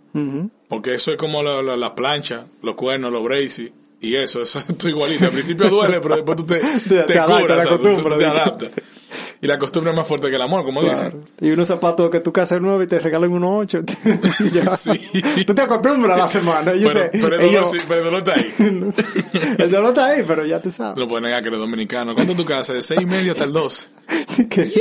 Porque 0.68 0.94
eso 0.94 1.12
es 1.12 1.16
como 1.16 1.42
la, 1.44 1.62
la, 1.62 1.77
la 1.77 1.94
plancha, 1.94 2.47
los 2.62 2.75
cuernos, 2.75 3.12
los 3.12 3.23
braces 3.23 3.71
y 4.01 4.16
eso, 4.16 4.42
eso 4.42 4.59
es 4.59 4.77
tú 4.79 4.88
igualito. 4.88 5.27
Al 5.27 5.31
principio 5.31 5.68
duele, 5.68 6.01
pero 6.01 6.16
después 6.16 6.37
tú 6.38 6.44
te, 6.44 6.59
te, 6.88 7.03
te 7.05 7.12
curas, 7.21 7.47
te 7.47 7.53
o 7.53 7.57
sea, 7.57 7.64
tú- 7.68 7.79
tú 7.79 7.88
acostumbras, 7.88 8.18
te 8.18 8.27
adaptas. 8.27 8.71
Y 9.40 9.46
la 9.46 9.57
costumbre 9.59 9.92
es 9.92 9.96
más 9.96 10.07
fuerte 10.07 10.29
que 10.31 10.35
el 10.37 10.42
amor, 10.42 10.64
como 10.64 10.83
dicen. 10.83 11.11
Claro. 11.11 11.22
Y 11.40 11.51
unos 11.53 11.68
zapatos 11.68 12.11
que 12.11 12.18
tú 12.18 12.33
casas 12.33 12.61
nuevo 12.61 12.83
y 12.83 12.88
te 12.88 12.98
regalan 12.98 13.31
unos 13.33 13.64
ocho. 13.64 13.81
Sí. 14.77 15.44
Tú 15.46 15.55
te 15.55 15.62
acostumbras 15.62 16.16
a 16.16 16.22
la 16.22 16.29
semana. 16.29 16.74
Yo 16.74 16.90
sé, 16.90 17.11
pero, 17.12 17.37
el 17.37 17.53
dolor, 17.53 17.66
sí, 17.66 17.79
pero 17.87 17.98
el 18.01 18.05
dolor 18.05 18.18
está 18.18 18.35
ahí. 18.35 18.55
el 19.59 19.70
dolor 19.70 19.88
está 19.90 20.07
ahí, 20.07 20.24
pero 20.27 20.44
ya 20.44 20.61
te 20.61 20.70
sabes. 20.70 20.98
No 20.98 21.07
puedes 21.07 21.22
negar 21.24 21.42
que 21.42 21.48
eres 21.48 21.61
dominicano. 21.61 22.14
¿Cuánto 22.14 22.35
tu 22.35 22.44
casa? 22.44 22.72
De 22.72 22.83
seis 22.83 23.01
y 23.01 23.07
medio 23.07 23.33
hasta 23.33 23.44
el 23.44 23.53
dos. 23.53 23.88
Que- 24.51 24.72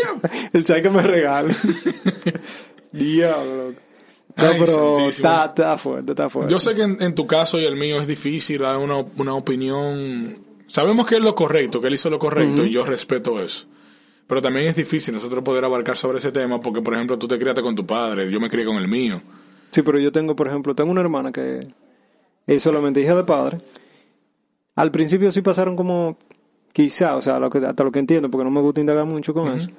el 0.53 0.63
chai 0.63 0.81
que 0.81 0.89
me 0.89 1.03
regala. 1.03 1.53
Diablo. 2.91 3.73
No, 4.35 4.43
pero 4.59 4.99
está, 5.09 5.45
está 5.45 5.77
fuerte, 5.77 6.11
está 6.11 6.29
fuerte. 6.29 6.51
Yo 6.51 6.59
sé 6.59 6.75
que 6.75 6.83
en, 6.83 7.01
en 7.01 7.15
tu 7.15 7.25
caso 7.25 7.59
y 7.59 7.65
el 7.65 7.75
mío 7.75 7.99
es 7.99 8.05
difícil 8.05 8.59
dar 8.61 8.77
una, 8.77 8.97
una 9.17 9.33
opinión. 9.33 10.37
Sabemos 10.67 11.07
que 11.07 11.15
es 11.15 11.21
lo 11.21 11.33
correcto, 11.33 11.81
que 11.81 11.87
él 11.87 11.95
hizo 11.95 12.09
lo 12.09 12.19
correcto 12.19 12.63
y 12.63 12.71
yo 12.71 12.85
respeto 12.85 13.41
eso. 13.41 13.65
Pero 14.27 14.41
también 14.41 14.67
es 14.67 14.75
difícil 14.75 15.13
nosotros 15.13 15.43
poder 15.43 15.63
abarcar 15.63 15.95
sobre 15.95 16.17
ese 16.17 16.33
tema 16.33 16.59
porque, 16.59 16.81
por 16.81 16.93
ejemplo, 16.93 17.17
tú 17.17 17.27
te 17.27 17.39
criaste 17.39 17.61
con 17.61 17.75
tu 17.75 17.85
padre, 17.85 18.29
yo 18.29 18.41
me 18.41 18.49
crié 18.49 18.65
con 18.65 18.75
el 18.75 18.87
mío. 18.87 19.21
Sí, 19.69 19.81
pero 19.81 19.99
yo 19.99 20.11
tengo, 20.11 20.35
por 20.35 20.47
ejemplo, 20.47 20.75
tengo 20.75 20.91
una 20.91 21.01
hermana 21.01 21.31
que 21.31 21.65
es 22.45 22.61
solamente 22.61 22.99
hija 22.99 23.15
de 23.15 23.23
padre. 23.23 23.59
Al 24.75 24.91
principio 24.91 25.31
sí 25.31 25.41
pasaron 25.41 25.77
como, 25.77 26.17
quizá, 26.73 27.15
o 27.15 27.21
sea, 27.21 27.39
lo 27.39 27.49
que, 27.49 27.59
hasta 27.59 27.83
lo 27.85 27.91
que 27.91 27.99
entiendo, 27.99 28.29
porque 28.29 28.43
no 28.43 28.51
me 28.51 28.61
gusta 28.61 28.81
indagar 28.81 29.05
mucho 29.05 29.33
con 29.33 29.47
eso. 29.53 29.69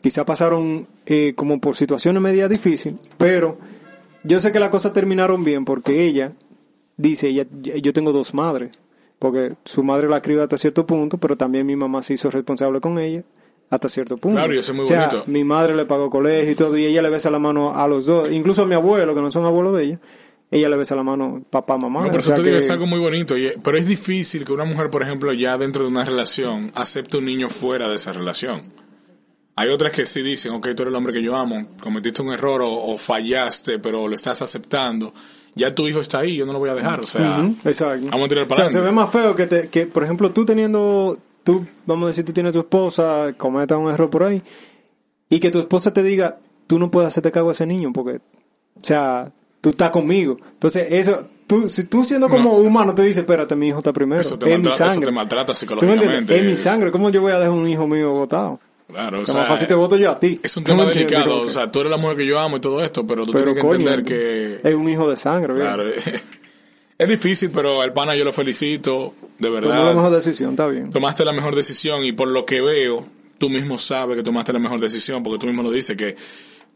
Quizá 0.00 0.24
pasaron 0.24 0.86
eh, 1.06 1.34
como 1.36 1.60
por 1.60 1.76
situaciones 1.76 2.22
media 2.22 2.48
difíciles, 2.48 2.98
pero 3.18 3.58
yo 4.24 4.40
sé 4.40 4.52
que 4.52 4.58
las 4.58 4.70
cosas 4.70 4.92
terminaron 4.92 5.44
bien 5.44 5.64
porque 5.64 6.04
ella 6.04 6.32
dice, 6.96 7.28
ella, 7.28 7.46
yo 7.60 7.92
tengo 7.92 8.10
dos 8.10 8.34
madres, 8.34 8.76
porque 9.18 9.52
su 9.64 9.84
madre 9.84 10.08
la 10.08 10.22
crió 10.22 10.42
hasta 10.42 10.56
cierto 10.56 10.86
punto, 10.86 11.18
pero 11.18 11.36
también 11.36 11.66
mi 11.66 11.76
mamá 11.76 12.02
se 12.02 12.14
hizo 12.14 12.30
responsable 12.30 12.80
con 12.80 12.98
ella 12.98 13.22
hasta 13.72 13.88
cierto 13.88 14.16
punto. 14.18 14.36
Claro, 14.36 14.54
y 14.54 14.58
eso 14.58 14.72
es 14.72 14.76
muy 14.76 14.84
o 14.84 14.86
sea, 14.86 15.06
bonito. 15.08 15.24
mi 15.28 15.44
madre 15.44 15.74
le 15.74 15.86
pagó 15.86 16.10
colegio 16.10 16.52
y 16.52 16.54
todo, 16.54 16.76
y 16.76 16.84
ella 16.84 17.00
le 17.02 17.08
besa 17.10 17.30
la 17.30 17.38
mano 17.38 17.74
a 17.74 17.88
los 17.88 18.04
dos, 18.06 18.30
incluso 18.30 18.62
a 18.62 18.66
mi 18.66 18.74
abuelo, 18.74 19.14
que 19.14 19.20
no 19.22 19.30
son 19.30 19.44
abuelos 19.46 19.74
de 19.76 19.84
ella, 19.84 20.00
ella 20.50 20.68
le 20.68 20.76
besa 20.76 20.94
la 20.94 21.02
mano 21.02 21.42
papá, 21.48 21.78
mamá. 21.78 22.02
No, 22.02 22.06
por 22.08 22.16
o 22.16 22.18
eso 22.20 22.26
sea 22.28 22.36
te 22.36 22.42
digo, 22.42 22.52
que- 22.58 22.64
es 22.64 22.68
algo 22.70 22.86
muy 22.86 22.98
bonito. 23.00 23.36
y- 23.38 23.50
pero 23.64 23.78
es 23.78 23.86
difícil 23.86 24.44
que 24.44 24.52
una 24.52 24.64
mujer, 24.66 24.90
por 24.90 25.02
ejemplo, 25.02 25.32
ya 25.32 25.56
dentro 25.56 25.82
de 25.84 25.88
una 25.88 26.04
relación, 26.04 26.70
acepte 26.74 27.16
un 27.16 27.24
niño 27.24 27.48
fuera 27.48 27.88
de 27.88 27.96
esa 27.96 28.12
relación. 28.12 28.70
Hay 29.56 29.68
otras 29.70 29.92
que 29.92 30.04
sí 30.06 30.22
dicen, 30.22 30.52
ok, 30.52 30.68
tú 30.74 30.82
eres 30.82 30.88
el 30.88 30.94
hombre 30.96 31.12
que 31.14 31.22
yo 31.22 31.36
amo, 31.36 31.66
cometiste 31.82 32.22
un 32.22 32.32
error 32.32 32.62
o, 32.62 32.70
o 32.70 32.96
fallaste, 32.96 33.78
pero 33.78 34.06
lo 34.08 34.14
estás 34.14 34.40
aceptando. 34.42 35.12
Ya 35.54 35.74
tu 35.74 35.86
hijo 35.88 36.00
está 36.00 36.20
ahí, 36.20 36.36
yo 36.36 36.46
no 36.46 36.52
lo 36.54 36.58
voy 36.58 36.70
a 36.70 36.74
dejar. 36.74 37.00
O 37.00 37.06
sea, 37.06 37.42
exacto. 37.64 38.06
vamos 38.10 38.26
a 38.26 38.28
tirar 38.28 38.44
O 38.44 38.48
para 38.48 38.64
sea, 38.64 38.80
se 38.80 38.80
ve 38.84 38.92
más 38.92 39.10
feo 39.10 39.36
que, 39.36 39.46
te, 39.46 39.68
que, 39.68 39.86
por 39.86 40.04
ejemplo, 40.04 40.30
tú 40.30 40.46
teniendo, 40.46 41.18
tú, 41.44 41.66
vamos 41.86 42.04
a 42.04 42.08
decir, 42.08 42.24
tú 42.24 42.32
tienes 42.32 42.52
tu 42.52 42.60
esposa, 42.60 43.32
cometa 43.36 43.76
un 43.76 43.92
error 43.92 44.10
por 44.10 44.24
ahí, 44.24 44.42
y 45.28 45.40
que 45.40 45.50
tu 45.50 45.58
esposa 45.60 45.92
te 45.92 46.02
diga, 46.02 46.38
tú 46.66 46.78
no 46.78 46.90
puedes 46.90 47.08
hacerte 47.08 47.30
cargo 47.30 47.48
de 47.48 47.52
ese 47.54 47.66
niño, 47.66 47.92
porque, 47.92 48.16
o 48.16 48.84
sea, 48.84 49.30
tú 49.60 49.70
estás 49.70 49.90
conmigo. 49.90 50.36
Entonces, 50.54 50.86
eso, 50.90 51.26
tú, 51.46 51.68
si 51.68 51.84
tú 51.84 52.04
siendo 52.04 52.28
como 52.28 52.52
humano 52.58 52.94
te 52.94 53.02
dices, 53.02 53.18
espérate, 53.18 53.54
mi 53.56 53.68
hijo 53.68 53.78
está 53.78 53.92
primero, 53.92 54.20
Eso 54.20 54.38
te, 54.38 54.52
es 54.52 54.58
mi 54.58 54.64
maltrata, 54.64 54.84
eso 54.84 54.92
sangre. 54.94 55.06
te 55.06 55.12
maltrata 55.12 55.54
psicológicamente. 55.54 56.36
Es 56.38 56.44
mi 56.44 56.56
sangre, 56.56 56.90
¿cómo 56.90 57.10
yo 57.10 57.22
voy 57.22 57.32
a 57.32 57.38
dejar 57.38 57.54
un 57.54 57.68
hijo 57.68 57.86
mío 57.86 58.12
botado? 58.12 58.60
Claro, 58.88 59.22
o 59.22 59.24
sea, 59.24 59.44
fácil 59.44 59.68
te 59.68 59.74
voto 59.74 59.96
yo 59.96 60.10
a 60.10 60.18
ti. 60.20 60.38
es 60.42 60.54
un 60.58 60.64
¿Tú 60.64 60.72
me 60.74 60.82
tema 60.84 60.90
delicado. 60.92 61.42
O 61.42 61.48
sea, 61.48 61.72
tú 61.72 61.80
eres 61.80 61.90
la 61.90 61.96
mujer 61.96 62.18
que 62.18 62.26
yo 62.26 62.38
amo 62.38 62.58
y 62.58 62.60
todo 62.60 62.82
esto, 62.82 63.06
pero 63.06 63.24
tú 63.24 63.32
pero 63.32 63.54
tienes 63.54 63.62
que 63.62 63.68
coño, 63.68 63.90
entender 63.90 64.04
que... 64.04 64.68
es 64.68 64.74
un 64.74 64.86
hijo 64.90 65.08
de 65.08 65.16
sangre, 65.16 65.54
¿verdad? 65.54 65.76
Claro, 65.76 65.90
es 67.02 67.08
difícil, 67.08 67.50
pero 67.52 67.80
al 67.80 67.92
pana 67.92 68.14
yo 68.14 68.24
lo 68.24 68.32
felicito, 68.32 69.14
de 69.38 69.48
Tomó 69.48 69.60
la 69.60 69.68
verdad. 69.68 69.94
mejor 69.94 70.12
decisión, 70.12 70.50
está 70.50 70.66
bien. 70.66 70.90
Tomaste 70.90 71.24
la 71.24 71.32
mejor 71.32 71.54
decisión 71.54 72.04
y 72.04 72.12
por 72.12 72.28
lo 72.28 72.44
que 72.44 72.60
veo, 72.60 73.04
tú 73.38 73.50
mismo 73.50 73.78
sabes 73.78 74.16
que 74.16 74.22
tomaste 74.22 74.52
la 74.52 74.58
mejor 74.58 74.80
decisión, 74.80 75.22
porque 75.22 75.38
tú 75.38 75.46
mismo 75.46 75.62
lo 75.62 75.70
dices, 75.70 75.96
que 75.96 76.16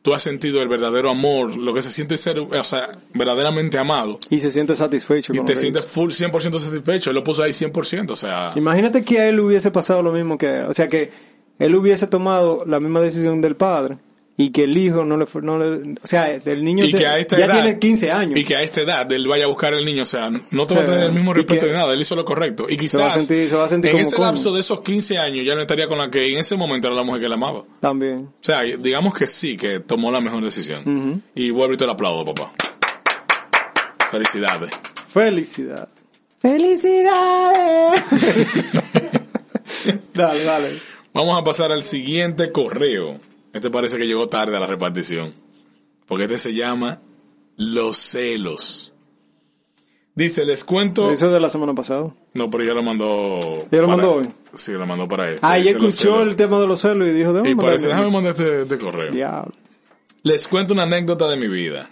tú 0.02 0.14
has 0.14 0.22
sentido 0.22 0.62
el 0.62 0.68
verdadero 0.68 1.10
amor, 1.10 1.56
lo 1.56 1.74
que 1.74 1.82
se 1.82 1.90
siente 1.90 2.16
ser, 2.16 2.38
o 2.38 2.64
sea, 2.64 2.88
verdaderamente 3.14 3.78
amado. 3.78 4.18
Y 4.30 4.38
se 4.38 4.50
siente 4.50 4.74
satisfecho. 4.74 5.32
Y 5.32 5.38
con 5.38 5.46
te 5.46 5.54
lo 5.54 5.60
sientes 5.60 5.84
full 5.84 6.10
100% 6.10 6.58
satisfecho. 6.58 7.10
Él 7.10 7.16
lo 7.16 7.24
puso 7.24 7.42
ahí 7.42 7.50
100%, 7.50 8.10
o 8.10 8.16
sea... 8.16 8.52
Imagínate 8.54 9.02
que 9.04 9.20
a 9.20 9.28
él 9.28 9.40
hubiese 9.40 9.70
pasado 9.70 10.02
lo 10.02 10.12
mismo 10.12 10.38
que 10.38 10.46
a 10.46 10.58
él. 10.60 10.66
O 10.66 10.72
sea, 10.72 10.88
que 10.88 11.10
él 11.58 11.74
hubiese 11.74 12.06
tomado 12.06 12.64
la 12.66 12.80
misma 12.80 13.00
decisión 13.00 13.40
del 13.40 13.56
padre 13.56 13.98
y 14.38 14.50
que 14.50 14.64
el 14.64 14.76
hijo 14.76 15.04
no 15.04 15.16
le... 15.16 15.24
fue- 15.26 15.40
No 15.42 15.58
le 15.58 15.94
o 16.02 16.06
sea, 16.06 16.30
el 16.34 16.64
niño 16.64 16.84
Y 16.84 16.92
te- 16.92 16.98
que 16.98 17.06
a 17.06 17.18
esta 17.18 17.38
ya 17.38 17.46
edad... 17.46 17.62
tiene 17.62 17.78
15 17.78 18.10
años. 18.12 18.38
Y 18.38 18.44
que 18.44 18.56
a 18.56 18.62
esta 18.62 18.80
edad 18.82 19.10
él 19.10 19.26
vaya 19.28 19.44
a 19.44 19.48
buscar 19.48 19.72
el 19.72 19.84
niño, 19.84 20.02
o 20.02 20.06
sea, 20.06 20.28
no 20.30 20.66
te 20.66 20.74
O 20.74 20.76
va 20.76 20.82
a 20.82 20.86
tener 20.86 21.04
el 21.04 21.12
mismo 21.12 21.32
respeto 21.32 21.64
que- 21.66 21.72
ni 21.72 21.78
nada, 21.78 21.94
él 21.94 22.00
hizo 22.00 22.14
lo 22.16 22.24
correcto. 22.24 22.66
Y 22.68 22.76
Se 22.88 22.98
va 22.98 23.06
a 23.06 23.08
quizás 23.08 23.26
sentir- 23.26 23.48
se 23.48 23.56
va 23.56 23.64
a 23.64 23.68
sentir 23.68 23.90
en 23.92 23.96
como 23.96 24.08
ese 24.08 24.20
lapso 24.20 24.52
de 24.52 24.60
esos 24.60 24.80
15 24.82 25.18
años 25.18 25.46
ya 25.46 25.54
no 25.54 25.62
estaría 25.62 25.88
con 25.88 25.96
la 25.98 26.10
que 26.10 26.30
en 26.32 26.38
ese 26.38 26.56
momento 26.56 26.88
era 26.88 26.96
la 26.96 27.02
mujer 27.02 27.22
que 27.22 27.28
la 27.28 27.34
amaba. 27.36 27.64
También. 27.80 28.18
O 28.18 28.32
sea, 28.40 28.62
digamos 28.62 29.14
que 29.14 29.26
sí, 29.26 29.56
que 29.56 29.80
tomó 29.80 30.10
la 30.12 30.20
mejor 30.20 30.44
decisión. 30.44 31.22
Y 31.34 31.50
vuelvo 31.50 31.74
y 31.74 31.76
te 31.78 31.86
lo 31.86 31.92
aplaudo, 31.92 32.24
papá. 32.34 32.52
Felicidades. 34.10 34.70
Felicidad. 35.12 35.88
¡Felicidades! 36.40 38.02
dale, 40.14 40.44
dale. 40.44 40.68
Vamos 41.12 41.40
a 41.40 41.44
pasar 41.44 41.72
al 41.72 41.82
siguiente 41.82 42.52
correo. 42.52 43.18
Este 43.56 43.70
parece 43.70 43.96
que 43.98 44.06
llegó 44.06 44.28
tarde 44.28 44.56
a 44.56 44.60
la 44.60 44.66
repartición. 44.66 45.34
Porque 46.06 46.24
este 46.24 46.38
se 46.38 46.54
llama 46.54 47.00
Los 47.56 47.96
celos. 47.96 48.92
Dice, 50.14 50.44
les 50.46 50.64
cuento... 50.64 51.10
Eso 51.10 51.30
de 51.30 51.40
la 51.40 51.48
semana 51.48 51.74
pasada. 51.74 52.10
No, 52.34 52.48
pero 52.50 52.64
ya 52.64 52.72
lo 52.74 52.82
mandó... 52.82 53.38
¿Ya 53.70 53.78
lo 53.80 53.84
para- 53.84 53.96
mandó 53.96 54.14
hoy? 54.16 54.28
Sí, 54.54 54.72
lo 54.72 54.86
mandó 54.86 55.06
para 55.08 55.30
este. 55.30 55.40
Ah, 55.46 55.58
ya 55.58 55.70
escuchó 55.72 56.22
el 56.22 56.36
tema 56.36 56.58
de 56.60 56.66
los 56.66 56.80
celos 56.80 57.08
y 57.08 57.12
dijo, 57.12 57.32
déjame 57.32 57.50
Y 57.50 57.54
mandarle. 57.54 57.86
déjame 57.86 58.10
mandar 58.10 58.32
este, 58.32 58.62
este 58.62 58.78
correo. 58.78 59.10
Diablo. 59.12 59.52
Les 60.22 60.48
cuento 60.48 60.72
una 60.72 60.84
anécdota 60.84 61.28
de 61.28 61.36
mi 61.36 61.48
vida. 61.48 61.88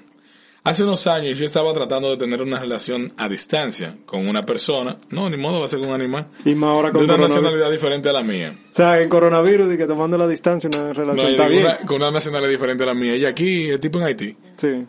Hace 0.67 0.83
unos 0.85 1.07
años 1.07 1.37
yo 1.37 1.45
estaba 1.45 1.75
tratando 1.75 2.09
de 2.11 2.17
tener 2.17 2.41
una 2.41 2.59
relación 2.59 3.13
a 3.19 3.29
distancia 3.29 3.97
con 4.07 4.27
una 4.27 4.47
persona. 4.47 4.97
No, 5.11 5.29
ni 5.29 5.37
modo, 5.37 5.59
va 5.59 5.67
a 5.67 5.69
ser 5.69 5.79
con 5.81 5.91
un 5.91 5.95
animal. 5.95 6.29
Y 6.43 6.55
más 6.55 6.71
ahora 6.71 6.91
De 6.91 7.05
una 7.05 7.19
nacionalidad 7.19 7.71
diferente 7.71 8.09
a 8.09 8.15
la 8.15 8.23
mía. 8.23 8.57
O 8.73 8.75
sea, 8.75 8.99
en 9.03 9.11
coronavirus 9.11 9.75
y 9.75 9.77
que 9.77 9.87
tomando 9.87 10.17
la 10.17 10.27
distancia 10.27 10.71
una 10.73 10.85
No, 10.85 10.93
relación 10.95 11.29
y 11.29 11.33
está 11.33 11.43
con, 11.45 11.53
bien. 11.53 11.67
una, 11.67 11.77
con 11.87 11.97
una 11.97 12.11
nacionalidad 12.11 12.49
diferente 12.51 12.83
a 12.83 12.87
la 12.87 12.95
mía. 12.95 13.13
Ella 13.13 13.29
aquí, 13.29 13.69
el 13.69 13.79
tipo 13.79 13.99
en 13.99 14.05
Haití. 14.07 14.37
Sí. 14.57 14.87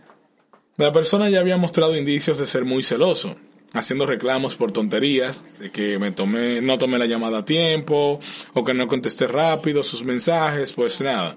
La 0.77 0.93
persona 0.93 1.29
ya 1.29 1.41
había 1.41 1.57
mostrado 1.57 1.95
indicios 1.97 2.37
de 2.37 2.45
ser 2.45 2.63
muy 2.63 2.81
celoso, 2.81 3.35
haciendo 3.73 4.05
reclamos 4.05 4.55
por 4.55 4.71
tonterías, 4.71 5.45
de 5.59 5.71
que 5.71 5.99
me 5.99 6.11
tomé, 6.11 6.61
no 6.61 6.77
tomé 6.77 6.97
la 6.97 7.05
llamada 7.05 7.39
a 7.39 7.45
tiempo, 7.45 8.21
o 8.53 8.63
que 8.63 8.73
no 8.73 8.87
contesté 8.87 9.27
rápido 9.27 9.83
sus 9.83 10.03
mensajes, 10.03 10.71
pues 10.71 11.01
nada. 11.01 11.35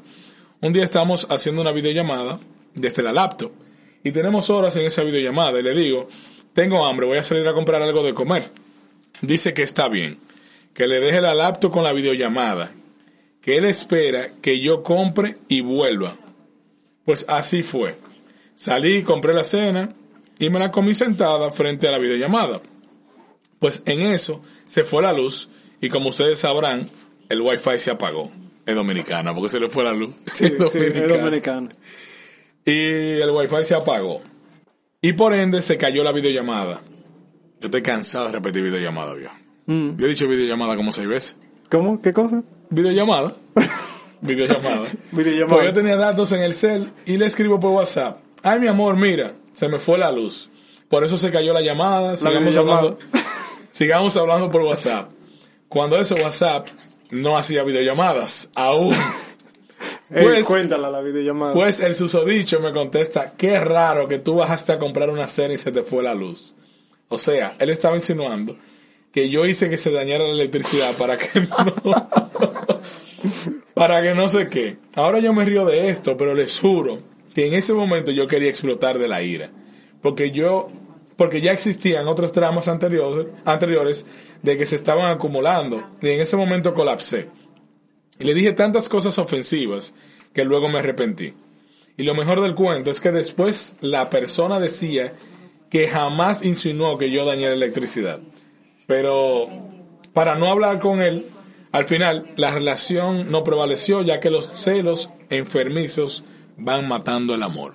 Un 0.61 0.73
día 0.73 0.85
estamos 0.85 1.27
haciendo 1.29 1.61
una 1.61 1.73
videollamada 1.73 2.39
desde 2.75 3.03
la 3.03 3.13
laptop, 3.13 3.51
y 4.09 4.13
tenemos 4.13 4.49
horas 4.49 4.75
en 4.77 4.87
esa 4.87 5.03
videollamada, 5.03 5.61
y 5.61 5.63
le 5.63 5.75
digo, 5.75 6.09
tengo 6.55 6.87
hambre, 6.87 7.07
voy 7.07 7.19
a 7.19 7.23
salir 7.23 7.47
a 7.47 7.53
comprar 7.53 7.83
algo 7.83 8.03
de 8.03 8.15
comer. 8.15 8.43
Dice 9.21 9.53
que 9.53 9.63
está 9.63 9.89
bien, 9.89 10.19
que 10.73 10.87
le 10.87 10.99
deje 10.99 11.21
la 11.21 11.35
laptop 11.35 11.71
con 11.71 11.85
la 11.85 11.93
videollamada, 11.93 12.73
que 13.43 13.59
él 13.59 13.67
espera 13.67 14.31
que 14.41 14.61
yo 14.61 14.83
compre 14.83 15.37
y 15.47 15.61
vuelva. 15.61 16.17
Pues 17.05 17.27
así 17.29 17.63
fue. 17.63 17.97
Salí, 18.55 19.03
compré 19.03 19.35
la 19.35 19.45
cena 19.45 19.91
y 20.39 20.49
me 20.49 20.59
la 20.59 20.71
comí 20.71 20.95
sentada 20.95 21.51
frente 21.51 21.87
a 21.87 21.91
la 21.91 21.99
videollamada. 21.99 22.63
Pues 23.59 23.83
en 23.85 24.01
eso 24.01 24.43
se 24.67 24.85
fue 24.85 25.03
la 25.03 25.13
luz 25.13 25.51
y 25.83 25.91
como 25.91 26.09
ustedes 26.09 26.39
sabrán, 26.39 26.89
el 27.29 27.43
wifi 27.43 27.79
se 27.79 27.91
apagó. 27.91 28.31
Es 28.65 28.75
dominicana, 28.75 29.35
porque 29.35 29.51
se 29.51 29.61
le 29.61 29.69
fue 29.69 29.85
la 29.85 29.93
luz. 29.93 30.15
Sí, 30.33 30.49
sí, 30.73 30.79
es 30.79 31.09
dominicano. 31.09 31.69
Y 32.69 33.23
el 33.23 33.31
wifi 33.31 33.65
se 33.65 33.75
apagó. 33.75 34.21
Y 35.01 35.15
por 35.15 35.33
ende 35.33 35.63
se 35.63 35.79
cayó 35.79 36.05
la 36.05 36.13
videollamada. 36.13 36.83
Yo 37.61 37.69
estoy 37.69 37.81
cansado 37.81 38.27
de 38.27 38.33
repetir 38.33 38.63
videollamada, 38.63 39.15
viejo. 39.15 39.35
Mm. 39.65 39.97
Yo 39.97 40.05
he 40.05 40.11
dicho 40.11 40.29
videollamada 40.29 40.77
como 40.77 40.93
seis 40.93 41.09
veces. 41.09 41.37
¿Cómo? 41.71 42.03
¿Qué 42.03 42.13
cosa? 42.13 42.43
Videollamada. 42.69 43.33
videollamada. 44.21 44.87
Videollamada. 45.13 45.57
Pues 45.57 45.65
yo 45.65 45.73
tenía 45.73 45.97
datos 45.97 46.31
en 46.33 46.43
el 46.43 46.53
cel 46.53 46.91
y 47.07 47.17
le 47.17 47.25
escribo 47.25 47.59
por 47.59 47.71
WhatsApp. 47.71 48.19
Ay, 48.43 48.61
mi 48.61 48.67
amor, 48.67 48.97
mira, 48.97 49.33
se 49.55 49.67
me 49.71 49.79
fue 49.79 49.97
la 49.97 50.13
luz. 50.13 50.51
Por 50.91 51.05
eso 51.05 51.17
se 51.17 51.31
cayó 51.31 51.55
la 51.55 51.63
llamada. 51.63 52.17
Sigamos 52.17 52.55
hablando. 52.55 52.99
sigamos 53.71 54.15
hablando 54.19 54.51
por 54.51 54.61
WhatsApp. 54.61 55.11
Cuando 55.71 55.97
ese 55.97 56.23
WhatsApp 56.23 56.69
no 57.11 57.39
hacía 57.39 57.63
videollamadas, 57.63 58.51
aún. 58.55 58.95
Ey, 60.11 60.25
Pues- 60.25 60.47
cuéntala 60.47 60.91
la 60.91 61.01
videollamada. 61.01 61.53
Pues 61.53 61.81
el 61.81 61.95
susodicho 61.95 62.61
me 62.61 62.73
contesta, 62.73 63.33
qué 63.37 63.59
raro 63.61 64.09
que 64.09 64.19
tú 64.19 64.37
bajaste 64.37 64.73
a 64.73 64.79
comprar 64.79 65.11
una 65.11 65.29
cena 65.29 65.55
y 65.55 65.59
se 65.59 65.71
te 65.73 65.83
fue 65.83 66.03
la 66.03 66.15
luz. 66.15 66.55
O 67.09 67.19
sea, 67.19 67.55
él 67.59 67.71
estaba 67.71 67.97
insinuando 67.97 68.57
que 69.13 69.29
yo 69.31 69.45
hice 69.47 69.69
que 69.71 69.79
se 69.79 69.91
dañara 69.91 70.25
la 70.25 70.31
electricidad 70.33 70.93
para 70.97 71.17
que 71.19 71.41
no... 71.41 72.09
para 73.75 74.03
que 74.03 74.15
no 74.15 74.29
sé 74.29 74.47
qué. 74.47 74.77
Ahora 74.95 75.19
yo 75.19 75.33
me 75.33 75.45
río 75.45 75.65
de 75.65 75.89
esto, 75.89 76.17
pero 76.17 76.35
les 76.35 76.59
juro 76.59 76.99
que 77.35 77.47
en 77.47 77.55
ese 77.55 77.73
momento 77.73 78.11
yo 78.11 78.27
quería 78.27 78.51
explotar 78.51 78.99
de 78.99 79.09
la 79.09 79.23
ira. 79.23 79.51
Porque 80.03 80.31
yo... 80.31 80.69
Porque 81.17 81.41
ya 81.41 81.51
existían 81.51 82.07
otros 82.07 82.33
dramas 82.33 82.69
anteriores, 82.69 83.27
anteriores 83.45 84.07
de 84.43 84.57
que 84.57 84.67
se 84.67 84.77
estaban 84.77 85.11
acumulando. 85.11 85.83
Y 86.01 86.11
en 86.11 86.21
ese 86.21 86.37
momento 86.37 86.75
colapsé. 86.75 87.27
Y 88.19 88.25
le 88.25 88.35
dije 88.35 88.53
tantas 88.53 88.89
cosas 88.89 89.19
ofensivas 89.19 89.95
que 90.33 90.45
luego 90.45 90.69
me 90.69 90.79
arrepentí. 90.79 91.35
Y 91.97 92.03
lo 92.05 92.15
mejor 92.15 92.41
del 92.41 92.55
cuento 92.55 92.91
es 92.91 93.01
que 93.01 93.11
después 93.13 93.77
la 93.81 94.09
persona 94.11 94.61
decía 94.61 95.13
que 95.71 95.89
jamás 95.89 96.45
insinuó 96.45 96.97
que 96.99 97.11
yo 97.11 97.25
dañé 97.25 97.47
la 97.49 97.55
electricidad. 97.55 98.21
Pero 98.87 99.47
para 100.13 100.37
no 100.37 100.47
hablar 100.51 100.79
con 100.81 101.03
él, 101.03 101.27
al 101.73 101.85
final 101.85 102.31
la 102.37 102.51
relación 102.51 103.31
no 103.31 103.45
prevaleció 103.45 104.03
ya 104.03 104.21
que 104.21 104.31
los 104.31 104.47
celos 104.47 105.11
enfermizos 105.29 106.25
van 106.57 106.89
matando 106.89 107.35
el 107.35 107.43
amor. 107.43 107.75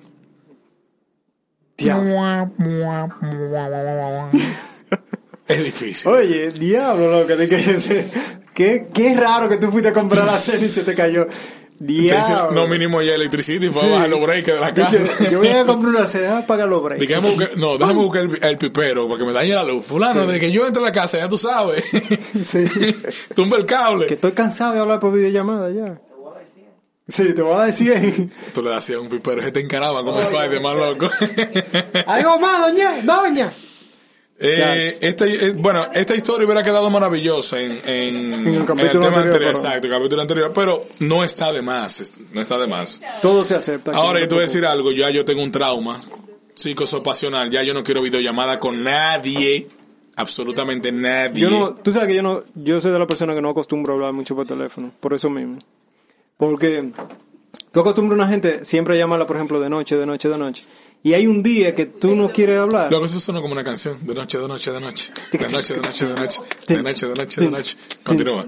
Es 5.48 5.62
difícil. 5.62 6.10
Oye, 6.10 6.50
diablo, 6.52 7.26
de 7.26 7.48
que 7.48 7.56
ese- 7.56 8.08
qué, 8.54 8.86
qué 8.92 9.14
raro 9.14 9.48
que 9.48 9.56
tú 9.58 9.70
fuiste 9.70 9.88
a 9.88 9.92
comprar 9.92 10.24
la 10.26 10.38
cena 10.38 10.64
y 10.64 10.68
se 10.68 10.82
te 10.82 10.94
cayó. 10.94 11.26
Diablo. 11.76 12.52
no 12.52 12.68
mínimo 12.68 13.02
ya 13.02 13.14
electricity 13.14 13.68
fue 13.72 13.82
Sí. 13.82 13.90
bajar 13.90 14.08
los 14.08 14.20
breakers 14.22 14.58
de 14.60 14.64
la 14.64 14.72
casa. 14.72 14.96
que 15.18 15.30
yo 15.30 15.38
voy 15.40 15.48
a 15.48 15.66
comprar 15.66 15.90
una 15.94 16.06
cena, 16.06 16.46
pagar 16.46 16.68
los. 16.68 16.82
Déjame 16.98 17.28
buscar- 17.30 17.56
no, 17.56 17.76
déjame 17.76 17.98
buscar 17.98 18.22
el, 18.22 18.38
el 18.44 18.58
pipero 18.58 19.08
para 19.08 19.18
que 19.18 19.26
me 19.26 19.32
dañe 19.32 19.54
la 19.54 19.64
luz. 19.64 19.84
Fulano, 19.84 20.24
de 20.26 20.38
que 20.38 20.52
yo 20.52 20.66
entre 20.66 20.80
a 20.82 20.86
la 20.86 20.92
casa, 20.92 21.18
ya 21.18 21.28
tú 21.28 21.36
sabes. 21.36 21.84
Sí. 22.42 22.64
Tumba 23.34 23.56
el 23.56 23.66
cable. 23.66 24.06
Que 24.06 24.14
estoy 24.14 24.32
cansado 24.32 24.72
de 24.74 24.80
hablar 24.80 25.00
por 25.00 25.12
videollamada 25.12 25.70
ya. 25.70 26.00
Sí, 27.06 27.34
te 27.34 27.42
voy 27.42 27.52
a 27.52 27.56
dar 27.58 27.72
100. 27.72 28.32
Tú 28.54 28.62
le 28.62 28.72
hacías 28.74 28.98
un 28.98 29.10
pipero, 29.10 29.42
se 29.42 29.52
te 29.52 29.60
encaraba 29.60 30.02
como 30.02 30.20
Spider-Man, 30.20 30.78
loco. 30.78 31.10
Algo 32.06 32.38
más, 32.38 32.60
doña, 32.60 32.92
doña. 33.02 33.52
Eh, 34.36 34.98
esta, 35.00 35.26
eh, 35.26 35.52
bueno, 35.56 35.86
esta 35.94 36.14
historia 36.14 36.44
hubiera 36.44 36.62
quedado 36.62 36.90
maravillosa 36.90 37.60
en, 37.60 37.72
en, 37.86 38.34
En 38.34 38.46
el 38.48 38.54
en 38.56 38.66
capítulo 38.66 39.00
tema 39.04 39.16
anterior, 39.20 39.38
pero- 39.38 39.50
exacto, 39.50 39.86
el 39.86 39.92
capítulo 39.92 40.22
anterior, 40.22 40.52
pero 40.54 40.82
no 41.00 41.22
está 41.22 41.52
de 41.52 41.62
más, 41.62 42.12
no 42.32 42.40
está 42.40 42.58
de 42.58 42.66
más. 42.66 43.00
Todo 43.22 43.44
se 43.44 43.54
acepta. 43.54 43.92
Ahora 43.92 44.18
yo 44.20 44.26
te 44.28 44.34
voy 44.34 44.42
a 44.42 44.46
decir 44.46 44.66
algo, 44.66 44.90
ya 44.90 45.08
yo 45.10 45.24
tengo 45.24 45.42
un 45.42 45.52
trauma 45.52 46.00
psicosopasional, 46.54 47.50
ya 47.50 47.62
yo 47.62 47.74
no 47.74 47.82
quiero 47.84 48.02
videollamada 48.02 48.58
con 48.58 48.82
nadie, 48.82 49.66
absolutamente 50.16 50.90
nadie. 50.92 51.42
Yo 51.42 51.50
no, 51.50 51.74
tú 51.74 51.90
sabes 51.90 52.08
que 52.08 52.16
yo 52.16 52.22
no, 52.22 52.42
yo 52.54 52.80
soy 52.80 52.90
de 52.92 52.98
la 52.98 53.06
persona 53.06 53.34
que 53.34 53.42
no 53.42 53.50
acostumbro 53.50 53.92
a 53.92 53.96
hablar 53.96 54.12
mucho 54.12 54.34
por 54.34 54.46
teléfono, 54.46 54.90
por 55.00 55.14
eso 55.14 55.30
mismo. 55.30 55.58
Porque 56.36 56.90
tú 57.72 57.80
acostumbras 57.80 58.18
a 58.18 58.22
una 58.22 58.30
gente 58.30 58.64
siempre 58.64 58.94
a 58.94 58.98
llamarla, 58.98 59.26
por 59.26 59.36
ejemplo, 59.36 59.60
de 59.60 59.68
noche, 59.70 59.96
de 59.96 60.06
noche, 60.06 60.28
de 60.28 60.38
noche 60.38 60.64
y 61.04 61.12
hay 61.12 61.26
un 61.26 61.42
día 61.42 61.74
que 61.74 61.84
tú 61.84 62.16
no 62.16 62.30
quieres 62.30 62.56
hablar. 62.56 62.88
Luego 62.88 63.04
eso 63.04 63.20
suena 63.20 63.42
como 63.42 63.52
una 63.52 63.62
canción. 63.62 63.98
De 64.00 64.14
noche, 64.14 64.38
de 64.38 64.48
noche, 64.48 64.72
de 64.72 64.80
noche. 64.80 65.12
De 65.30 65.38
noche, 65.38 65.74
de 65.74 65.80
noche, 65.82 66.06
de 66.06 66.14
noche. 66.14 66.40
De 66.66 66.82
noche, 66.82 67.06
de 67.06 67.14
noche, 67.14 67.40
de 67.42 67.50
noche. 67.50 67.76
Continúa. 68.02 68.46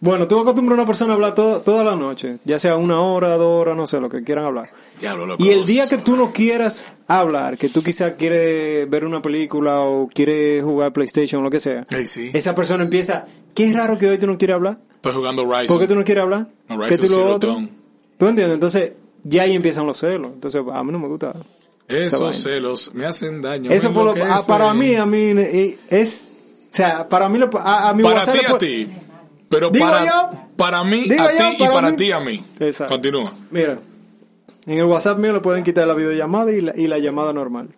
Bueno, 0.00 0.28
tú 0.28 0.38
acostumbras 0.38 0.78
a 0.78 0.82
una 0.82 0.86
persona 0.86 1.12
a 1.12 1.14
hablar 1.14 1.34
toda 1.34 1.82
la 1.82 1.96
noche. 1.96 2.36
Ya 2.44 2.58
sea 2.58 2.76
una 2.76 3.00
hora, 3.00 3.38
dos 3.38 3.62
horas, 3.62 3.78
no 3.78 3.86
sé, 3.86 3.98
lo 3.98 4.10
que 4.10 4.22
quieran 4.22 4.44
hablar. 4.44 4.70
Diablo, 5.00 5.36
y 5.38 5.48
el 5.48 5.64
día 5.64 5.88
que 5.88 5.96
tú 5.96 6.16
no 6.16 6.34
quieras 6.34 6.92
hablar, 7.08 7.56
que 7.56 7.70
tú 7.70 7.82
quizás 7.82 8.12
quieres 8.18 8.90
ver 8.90 9.06
una 9.06 9.22
película 9.22 9.80
o 9.80 10.06
quieres 10.12 10.62
jugar 10.62 10.92
PlayStation 10.92 11.40
o 11.40 11.44
lo 11.44 11.50
que 11.50 11.60
sea. 11.60 11.86
Esa 11.90 12.54
persona 12.54 12.84
empieza, 12.84 13.24
qué 13.54 13.70
es 13.70 13.74
raro 13.74 13.96
que 13.96 14.06
hoy 14.06 14.18
tú 14.18 14.26
no 14.26 14.36
quieres 14.36 14.56
hablar. 14.56 14.80
Estoy 14.96 15.14
jugando 15.14 15.50
Rise. 15.50 15.72
¿Por 15.72 15.80
qué 15.80 15.88
tú 15.88 15.94
no 15.94 16.04
quieres 16.04 16.24
hablar? 16.24 16.46
No, 16.68 16.78
¿Qué 16.78 16.98
tú 16.98 17.08
lo 17.08 17.34
otro? 17.36 17.56
¿Tú 18.18 18.26
entiendes? 18.26 18.52
Entonces, 18.52 18.92
ya 19.24 19.44
ahí 19.44 19.54
empiezan 19.54 19.86
los 19.86 19.96
celos. 19.96 20.32
Entonces, 20.34 20.60
a 20.70 20.84
mí 20.84 20.92
no 20.92 20.98
me 20.98 21.08
gusta 21.08 21.32
esos 21.88 22.42
celos 22.42 22.92
me 22.94 23.06
hacen 23.06 23.40
daño. 23.42 23.70
Eso 23.70 23.88
me 23.90 23.94
por 23.94 24.04
lo- 24.06 24.10
a- 24.12 24.14
enloquecen. 24.18 24.46
para 24.46 24.74
mí, 24.74 24.94
a 24.96 25.06
mí 25.06 25.76
es, 25.90 26.32
o 26.72 26.74
sea, 26.76 27.08
para 27.08 27.28
mí, 27.28 27.38
a, 27.60 27.88
a 27.88 27.94
mi 27.94 28.02
Para 28.02 28.26
ti, 28.30 28.38
a 28.48 28.58
ti. 28.58 28.88
Pero 29.48 29.70
Digo 29.70 29.86
para, 29.86 30.04
yo. 30.04 30.30
para 30.56 30.82
mí, 30.82 31.04
Digo 31.04 31.22
a 31.22 31.28
ti 31.28 31.56
y 31.60 31.66
para 31.68 31.94
ti, 31.94 32.10
a 32.12 32.18
mí. 32.20 32.42
Exacto. 32.58 32.94
Continúa. 32.94 33.32
Mira, 33.52 33.78
en 34.66 34.78
el 34.78 34.84
WhatsApp 34.86 35.18
mío 35.18 35.32
le 35.32 35.40
pueden 35.40 35.62
quitar 35.62 35.86
la 35.86 35.94
videollamada 35.94 36.50
y 36.50 36.60
la, 36.60 36.72
y 36.76 36.88
la 36.88 36.98
llamada 36.98 37.32
normal. 37.32 37.68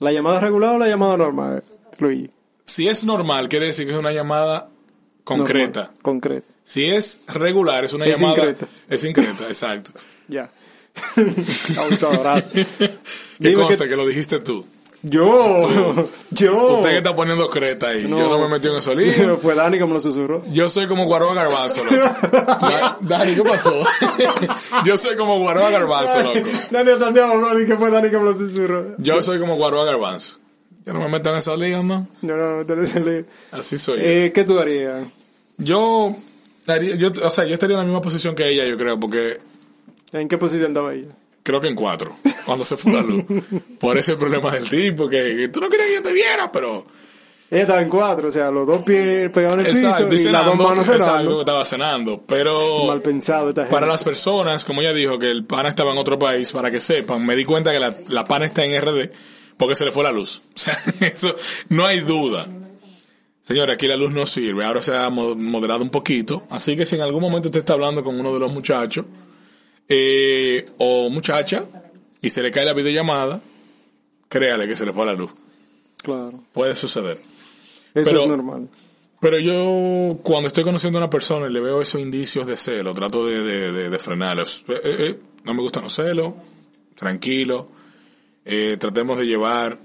La 0.00 0.10
llamada 0.12 0.40
regular 0.40 0.76
o 0.76 0.78
la 0.78 0.88
llamada 0.88 1.16
normal, 1.18 1.62
Luis. 1.98 2.30
Si 2.64 2.88
es 2.88 3.04
normal, 3.04 3.48
quiere 3.50 3.66
decir 3.66 3.84
que 3.86 3.92
es 3.92 3.98
una 3.98 4.12
llamada 4.12 4.68
concreta. 5.22 5.80
Normal, 5.80 5.98
concreta. 6.02 6.46
Si 6.64 6.86
es 6.86 7.22
regular, 7.28 7.84
es 7.84 7.92
una 7.92 8.06
Es 8.06 8.18
llamada. 8.18 8.38
increta. 8.38 8.66
Es 8.88 9.04
increta, 9.04 9.46
exacto. 9.46 9.90
Ya. 10.28 10.48
Abusadorazo. 11.78 12.50
Dime 13.38 13.62
consta 13.62 13.84
que- 13.84 13.90
que 13.90 13.96
lo 13.96 14.06
dijiste 14.06 14.40
tú. 14.40 14.64
Yo, 15.06 15.58
yo. 16.30 16.76
Usted 16.78 16.90
que 16.90 16.96
está 16.96 17.14
poniendo 17.14 17.50
creta 17.50 17.88
ahí. 17.88 18.06
No. 18.08 18.18
Yo 18.18 18.28
no 18.30 18.38
me 18.38 18.48
metí 18.48 18.68
en 18.68 18.76
esos 18.76 18.96
líos. 18.96 19.38
Fue 19.42 19.54
Dani 19.54 19.76
que 19.76 19.84
me 19.84 19.92
lo 19.92 20.00
susurró. 20.00 20.42
Yo 20.50 20.66
soy 20.70 20.86
como 20.86 21.04
Guaroa 21.04 21.34
Garbanzo, 21.34 21.84
loco. 21.84 21.96
Da- 22.32 22.96
Dani, 23.00 23.34
¿qué 23.34 23.42
pasó? 23.42 23.82
Yo 24.86 24.96
soy 24.96 25.14
como 25.16 25.38
Guaroa 25.40 25.70
Garbanzo, 25.70 26.22
loco. 26.22 26.48
Dani 26.70 26.90
hasta 26.92 27.12
se 27.12 27.20
abogó 27.22 27.60
y 27.60 27.66
que 27.66 27.76
fue 27.76 27.90
Dani 27.90 28.08
me 28.10 28.22
lo 28.22 28.34
susurró. 28.34 28.94
Yo 28.96 29.20
soy 29.22 29.38
como 29.38 29.56
Guaroa 29.56 29.84
Garbanzo. 29.84 30.38
Yo 30.86 30.94
no 30.94 31.00
me 31.00 31.08
meto 31.08 31.28
en 31.30 31.36
esa 31.36 31.54
liga, 31.56 31.82
¿no? 31.82 32.08
No, 32.22 32.36
no, 32.36 32.64
te 32.64 32.74
lo 32.76 32.86
salí. 32.86 33.24
Así 33.52 33.76
soy. 33.76 33.98
yo. 33.98 34.04
Eh, 34.06 34.32
¿Qué 34.34 34.44
tú 34.44 34.58
harías? 34.58 35.02
Yo, 35.58 36.16
haría- 36.66 36.94
yo, 36.96 37.10
o 37.22 37.30
sea, 37.30 37.44
yo 37.44 37.52
estaría 37.52 37.74
en 37.74 37.80
la 37.80 37.84
misma 37.84 38.00
posición 38.00 38.34
que 38.34 38.48
ella, 38.48 38.64
yo 38.66 38.78
creo, 38.78 38.98
porque 38.98 39.36
¿En 40.20 40.28
qué 40.28 40.38
posición 40.38 40.68
estaba 40.70 40.94
ella? 40.94 41.08
creo 41.42 41.60
que 41.60 41.68
en 41.68 41.74
cuatro, 41.74 42.16
cuando 42.46 42.64
se 42.64 42.74
fue 42.78 42.92
la 42.92 43.02
luz. 43.02 43.22
Por 43.78 43.98
ese 43.98 44.16
problema 44.16 44.50
del 44.50 44.66
tipo, 44.70 45.06
que, 45.10 45.36
que 45.36 45.48
tú 45.48 45.60
no 45.60 45.68
querías 45.68 45.88
que 45.88 45.94
yo 45.96 46.02
te 46.02 46.12
viera, 46.14 46.50
pero... 46.50 46.86
Ella 47.50 47.60
estaba 47.62 47.82
en 47.82 47.90
cuatro, 47.90 48.28
o 48.28 48.30
sea, 48.30 48.50
los 48.50 48.66
dos 48.66 48.82
pies 48.82 49.28
pegados 49.30 49.58
en 49.58 49.66
el 49.66 49.76
Exacto, 49.76 50.08
piso 50.08 50.24
y 50.24 50.28
y 50.30 50.32
las 50.32 50.44
dos 50.46 50.52
cenando, 50.54 50.68
manos 50.70 50.88
exacto, 50.88 51.04
cenando. 51.04 51.40
estaba 51.40 51.64
cenando. 51.66 52.22
Pero 52.26 52.86
Mal 52.86 53.02
pensado 53.02 53.50
esta 53.50 53.60
gente. 53.64 53.74
para 53.74 53.86
las 53.86 54.02
personas, 54.02 54.64
como 54.64 54.80
ella 54.80 54.94
dijo, 54.94 55.18
que 55.18 55.30
el 55.30 55.44
pana 55.44 55.68
estaba 55.68 55.92
en 55.92 55.98
otro 55.98 56.18
país, 56.18 56.50
para 56.50 56.70
que 56.70 56.80
sepan, 56.80 57.24
me 57.26 57.36
di 57.36 57.44
cuenta 57.44 57.70
que 57.72 57.78
la, 57.78 57.94
la 58.08 58.24
pana 58.24 58.46
está 58.46 58.64
en 58.64 58.80
RD 58.80 59.10
porque 59.58 59.74
se 59.76 59.84
le 59.84 59.92
fue 59.92 60.02
la 60.02 60.10
luz. 60.12 60.40
O 60.54 60.58
sea, 60.58 60.82
eso 61.00 61.34
no 61.68 61.84
hay 61.84 62.00
duda. 62.00 62.46
Señores, 63.42 63.74
aquí 63.74 63.86
la 63.86 63.96
luz 63.96 64.10
no 64.12 64.24
sirve. 64.24 64.64
Ahora 64.64 64.80
se 64.80 64.96
ha 64.96 65.10
mo- 65.10 65.34
moderado 65.36 65.82
un 65.82 65.90
poquito. 65.90 66.44
Así 66.48 66.74
que 66.76 66.86
si 66.86 66.96
en 66.96 67.02
algún 67.02 67.20
momento 67.20 67.48
usted 67.48 67.60
está 67.60 67.74
hablando 67.74 68.02
con 68.02 68.18
uno 68.18 68.32
de 68.32 68.40
los 68.40 68.50
muchachos 68.50 69.04
eh, 69.88 70.66
o 70.78 71.10
muchacha 71.10 71.64
y 72.20 72.30
se 72.30 72.42
le 72.42 72.50
cae 72.50 72.64
la 72.64 72.72
videollamada, 72.74 73.40
créale 74.28 74.66
que 74.66 74.76
se 74.76 74.86
le 74.86 74.92
fue 74.92 75.06
la 75.06 75.12
luz. 75.14 75.30
Claro, 76.02 76.32
Puede 76.52 76.74
suceder. 76.76 77.16
eso 77.94 78.04
Pero- 78.04 78.22
es 78.22 78.28
normal. 78.28 78.68
Pero 79.20 79.38
yo, 79.38 80.18
cuando 80.22 80.48
estoy 80.48 80.64
conociendo 80.64 80.98
a 80.98 81.02
una 81.02 81.08
persona 81.10 81.46
y 81.48 81.52
le 81.52 81.58
veo 81.60 81.80
esos 81.80 81.98
indicios 81.98 82.46
de 82.46 82.58
celo, 82.58 82.92
trato 82.92 83.24
de, 83.24 83.42
de, 83.42 83.72
de, 83.72 83.88
de 83.88 83.98
frenarlos. 83.98 84.66
Eh, 84.68 84.72
eh, 84.84 84.96
eh, 84.98 85.18
no 85.44 85.54
me 85.54 85.62
gustan 85.62 85.84
los 85.84 85.94
celos, 85.94 86.34
tranquilo. 86.94 87.68
Eh, 88.44 88.76
tratemos 88.78 89.16
de 89.16 89.24
llevar. 89.26 89.78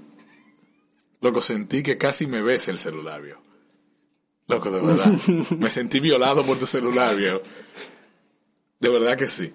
Loco, 1.22 1.40
sentí 1.40 1.82
que 1.82 1.96
casi 1.96 2.26
me 2.26 2.42
ves 2.42 2.68
el 2.68 2.78
celular, 2.78 3.22
viejo. 3.22 3.40
Loco, 4.46 4.70
de 4.70 4.80
verdad. 4.82 5.06
me 5.58 5.70
sentí 5.70 6.00
violado 6.00 6.44
por 6.44 6.58
tu 6.58 6.66
celular, 6.66 7.16
viejo. 7.16 7.40
De 8.78 8.88
verdad 8.90 9.16
que 9.16 9.26
sí. 9.26 9.50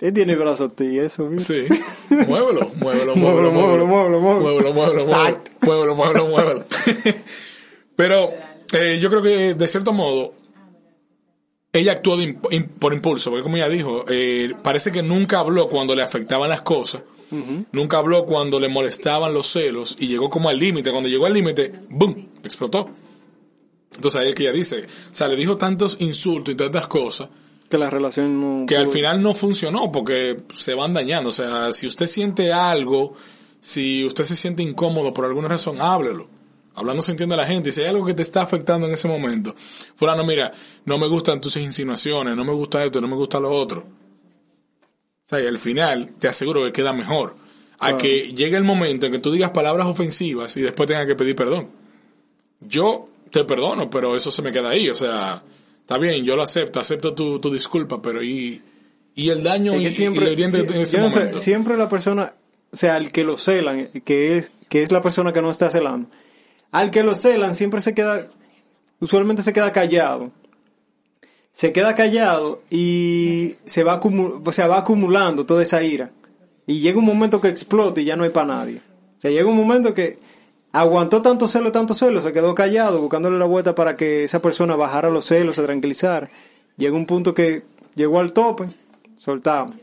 Él 0.00 0.14
tiene 0.14 0.34
brazos 0.36 0.74
ti, 0.74 0.98
eso, 0.98 1.24
mira. 1.26 1.42
Sí. 1.42 1.66
Muévelo, 2.10 2.70
muévelo, 2.76 3.14
Muévelo, 3.16 3.52
muévelo, 3.52 3.86
muévelo, 3.86 4.20
muévelo, 4.20 4.20
muévelo. 4.20 4.40
Muévelo, 4.40 4.72
muévelo, 4.74 5.04
muévelo. 5.06 5.38
Muévelo, 5.60 5.94
muévelo, 5.94 6.28
muévelo. 6.28 6.64
Pero 7.96 8.30
eh, 8.72 8.98
yo 9.00 9.10
creo 9.10 9.22
que, 9.22 9.54
de 9.54 9.68
cierto 9.68 9.92
modo, 9.92 10.32
ella 11.72 11.92
actuó 11.92 12.16
de 12.16 12.24
imp- 12.34 12.48
im- 12.50 12.68
por 12.68 12.94
impulso, 12.94 13.30
porque 13.30 13.42
como 13.42 13.56
ella 13.56 13.68
dijo, 13.68 14.04
eh, 14.08 14.52
parece 14.62 14.90
que 14.90 15.02
nunca 15.02 15.38
habló 15.40 15.68
cuando 15.68 15.94
le 15.94 16.02
afectaban 16.02 16.48
las 16.48 16.62
cosas, 16.62 17.02
nunca 17.72 17.98
habló 17.98 18.24
cuando 18.24 18.58
le 18.58 18.68
molestaban 18.68 19.32
los 19.34 19.46
celos, 19.52 19.96
y 20.00 20.08
llegó 20.08 20.28
como 20.30 20.48
al 20.48 20.58
límite. 20.58 20.90
Cuando 20.90 21.08
llegó 21.08 21.26
al 21.26 21.34
límite, 21.34 21.72
¡boom! 21.90 22.28
explotó. 22.42 22.88
Entonces 23.94 24.20
ahí 24.20 24.28
es 24.30 24.34
que 24.34 24.44
ella 24.44 24.52
dice, 24.52 24.84
o 24.84 25.14
sea, 25.14 25.28
le 25.28 25.36
dijo 25.36 25.56
tantos 25.56 25.96
insultos 26.00 26.54
y 26.54 26.56
tantas 26.56 26.86
cosas, 26.86 27.28
Que 27.70 27.78
la 27.78 27.88
relación 27.88 28.40
no... 28.40 28.66
que 28.66 28.76
al 28.76 28.88
final 28.88 29.22
no 29.22 29.32
funcionó 29.32 29.92
porque 29.92 30.42
se 30.54 30.74
van 30.74 30.92
dañando. 30.92 31.30
O 31.30 31.32
sea, 31.32 31.72
si 31.72 31.86
usted 31.86 32.06
siente 32.06 32.52
algo, 32.52 33.14
si 33.60 34.04
usted 34.04 34.24
se 34.24 34.36
siente 34.36 34.62
incómodo 34.62 35.14
por 35.14 35.24
alguna 35.24 35.48
razón, 35.48 35.80
háblelo. 35.80 36.28
Hablando 36.74 37.00
se 37.00 37.12
entiende 37.12 37.34
a 37.36 37.38
la 37.38 37.46
gente. 37.46 37.70
Y 37.70 37.72
si 37.72 37.82
hay 37.82 37.88
algo 37.88 38.04
que 38.04 38.14
te 38.14 38.22
está 38.22 38.42
afectando 38.42 38.86
en 38.86 38.94
ese 38.94 39.06
momento, 39.06 39.54
fulano, 39.94 40.24
mira, 40.24 40.52
no 40.84 40.98
me 40.98 41.06
gustan 41.08 41.40
tus 41.40 41.56
insinuaciones, 41.56 42.36
no 42.36 42.44
me 42.44 42.52
gusta 42.52 42.84
esto, 42.84 43.00
no 43.00 43.08
me 43.08 43.16
gusta 43.16 43.38
lo 43.38 43.50
otro. 43.50 43.80
O 43.80 45.28
sea, 45.30 45.40
y 45.40 45.46
al 45.46 45.58
final 45.58 46.14
te 46.18 46.26
aseguro 46.26 46.64
que 46.64 46.72
queda 46.72 46.92
mejor. 46.92 47.36
A 47.78 47.96
que 47.96 48.34
llegue 48.34 48.56
el 48.58 48.64
momento 48.64 49.06
en 49.06 49.12
que 49.12 49.20
tú 49.20 49.32
digas 49.32 49.50
palabras 49.50 49.86
ofensivas 49.86 50.54
y 50.56 50.60
después 50.60 50.86
tengas 50.86 51.06
que 51.06 51.14
pedir 51.14 51.34
perdón. 51.34 51.68
Yo 52.60 53.08
te 53.30 53.44
perdono, 53.44 53.88
pero 53.88 54.16
eso 54.16 54.30
se 54.30 54.42
me 54.42 54.52
queda 54.52 54.70
ahí. 54.70 54.90
O 54.90 54.94
sea, 54.94 55.42
está 55.90 55.98
bien, 55.98 56.24
yo 56.24 56.36
lo 56.36 56.42
acepto, 56.42 56.78
acepto 56.78 57.14
tu, 57.14 57.40
tu 57.40 57.50
disculpa, 57.52 58.00
pero 58.00 58.22
y, 58.22 58.62
y 59.16 59.30
el 59.30 59.42
daño 59.42 59.72
Es 59.74 59.80
y, 59.80 59.84
que 59.84 59.90
siempre, 59.90 60.22
y 60.22 60.26
lo 60.26 60.32
hiriente 60.32 60.64
sie- 60.66 60.74
en 60.76 60.80
ese 60.82 60.98
no 60.98 61.10
sé, 61.10 61.36
siempre 61.38 61.76
la 61.76 61.88
persona, 61.88 62.32
o 62.70 62.76
sea, 62.76 62.94
al 62.94 63.10
que 63.10 63.24
lo 63.24 63.36
celan, 63.36 63.88
que 64.04 64.36
es, 64.38 64.52
que 64.68 64.82
es 64.84 64.92
la 64.92 65.00
persona 65.02 65.32
que 65.32 65.42
no 65.42 65.50
está 65.50 65.68
celando, 65.68 66.08
al 66.70 66.92
que 66.92 67.02
lo 67.02 67.14
celan 67.14 67.56
siempre 67.56 67.80
se 67.80 67.94
queda, 67.94 68.28
usualmente 69.00 69.42
se 69.42 69.52
queda 69.52 69.72
callado. 69.72 70.30
Se 71.52 71.72
queda 71.72 71.96
callado 71.96 72.62
y 72.70 73.56
se 73.64 73.82
va, 73.82 74.00
o 74.00 74.52
sea, 74.52 74.68
va 74.68 74.78
acumulando 74.78 75.44
toda 75.44 75.62
esa 75.64 75.82
ira. 75.82 76.12
Y 76.66 76.78
llega 76.80 76.98
un 77.00 77.04
momento 77.04 77.40
que 77.40 77.48
explota 77.48 78.00
y 78.00 78.04
ya 78.04 78.14
no 78.14 78.22
hay 78.22 78.30
para 78.30 78.46
nadie. 78.46 78.76
O 79.18 79.20
sea, 79.20 79.30
llega 79.32 79.48
un 79.48 79.56
momento 79.56 79.92
que 79.92 80.16
aguantó 80.72 81.20
tanto 81.22 81.46
celo, 81.48 81.72
tanto 81.72 81.94
celo, 81.94 82.22
se 82.22 82.32
quedó 82.32 82.54
callado 82.54 83.00
buscándole 83.00 83.38
la 83.38 83.44
vuelta 83.46 83.74
para 83.74 83.96
que 83.96 84.24
esa 84.24 84.40
persona 84.40 84.76
bajara 84.76 85.10
los 85.10 85.24
celos, 85.26 85.56
se 85.56 85.62
tranquilizara. 85.62 86.28
Llega 86.76 86.94
un 86.96 87.06
punto 87.06 87.34
que 87.34 87.62
llegó 87.94 88.20
al 88.20 88.32
tope, 88.32 88.68
soltamos. 89.16 89.74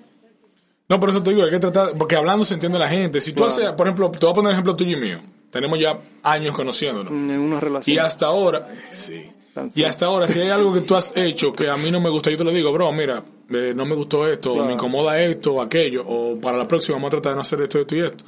No, 0.90 1.00
por 1.00 1.10
eso 1.10 1.22
te 1.22 1.32
digo, 1.32 1.44
hay 1.44 1.50
que 1.52 1.60
tratar, 1.60 1.90
porque 1.98 2.16
hablando 2.16 2.46
se 2.46 2.54
entiende 2.54 2.80
la 2.80 2.88
gente. 2.88 3.20
Si 3.20 3.32
tú 3.34 3.44
Claro. 3.44 3.52
haces, 3.52 3.72
por 3.72 3.88
ejemplo, 3.88 4.10
te 4.12 4.20
voy 4.20 4.32
a 4.32 4.34
poner 4.36 4.50
el 4.52 4.54
ejemplo 4.56 4.76
tuyo 4.76 4.98
y 4.98 5.02
mío. 5.02 5.20
Tenemos 5.50 5.80
ya 5.80 5.98
años 6.24 6.56
conociéndonos. 6.56 7.12
en 7.12 7.32
una 7.40 7.60
relación. 7.60 7.94
Y 7.96 8.00
hasta 8.00 8.28
ahora, 8.28 8.68
sí. 8.90 9.32
Y 9.76 9.84
hasta 9.86 10.06
ahora, 10.06 10.28
si 10.28 10.40
hay 10.40 10.50
algo 10.50 10.72
que 10.74 10.82
tú 10.82 10.96
has 10.96 11.12
hecho 11.16 11.52
que 11.52 11.68
a 11.70 11.76
mí 11.78 11.90
no 11.90 12.00
me 12.00 12.10
gusta, 12.10 12.30
yo 12.30 12.38
te 12.38 12.44
lo 12.44 12.52
digo, 12.52 12.72
bro, 12.72 12.92
mira, 12.92 13.24
eh, 13.50 13.74
no 13.76 13.86
me 13.86 13.96
gustó 13.96 14.28
esto, 14.32 14.54
Claro. 14.54 14.68
me 14.68 14.74
incomoda 14.74 15.20
esto, 15.20 15.54
o 15.56 15.62
aquello, 15.62 16.04
o 16.08 16.40
para 16.40 16.58
la 16.58 16.68
próxima 16.68 16.96
vamos 16.98 17.08
a 17.08 17.12
tratar 17.12 17.32
de 17.32 17.36
no 17.38 17.42
hacer 17.42 17.62
esto, 17.62 17.80
esto 17.80 17.96
y 17.96 18.00
esto. 18.02 18.24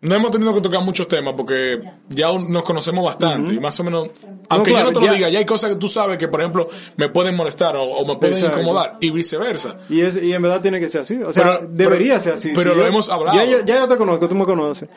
No 0.00 0.14
hemos 0.14 0.30
tenido 0.30 0.54
que 0.54 0.60
tocar 0.60 0.80
muchos 0.84 1.08
temas 1.08 1.34
porque 1.36 1.80
ya 2.08 2.30
nos 2.32 2.62
conocemos 2.62 3.04
bastante 3.04 3.52
y 3.54 3.58
más 3.58 3.78
o 3.80 3.84
menos, 3.84 4.08
aunque 4.48 4.70
claro, 4.70 4.86
yo 4.86 4.92
no 4.92 5.00
te 5.00 5.06
lo 5.06 5.06
ya- 5.12 5.16
diga, 5.16 5.28
ya 5.28 5.38
hay 5.40 5.44
cosas 5.44 5.70
que 5.70 5.76
tú 5.76 5.88
sabes 5.88 6.18
que, 6.18 6.28
por 6.28 6.40
ejemplo, 6.40 6.68
me 6.96 7.08
pueden 7.08 7.34
molestar 7.34 7.74
o, 7.76 7.82
o 7.82 8.06
me 8.06 8.14
pueden 8.14 8.36
Exacto. 8.36 8.60
incomodar 8.60 8.96
y 9.00 9.10
viceversa. 9.10 9.78
Y, 9.88 10.02
es, 10.02 10.16
y 10.22 10.32
en 10.32 10.40
verdad 10.40 10.60
tiene 10.62 10.78
que 10.78 10.88
ser 10.88 11.00
así. 11.00 11.16
O 11.16 11.32
sea, 11.32 11.42
Pero- 11.58 11.68
debería 11.72 12.08
pero- 12.12 12.20
ser 12.20 12.32
así. 12.34 12.52
pero 12.54 12.74
lo 12.76 12.86
hemos 12.86 13.08
hablado. 13.08 13.36
Ya, 13.36 13.44
yo- 13.44 13.64
ya 13.64 13.78
yo 13.78 13.88
te 13.88 13.96
conozco, 13.96 14.28
tú 14.28 14.36
me 14.36 14.44
conoces. 14.44 14.88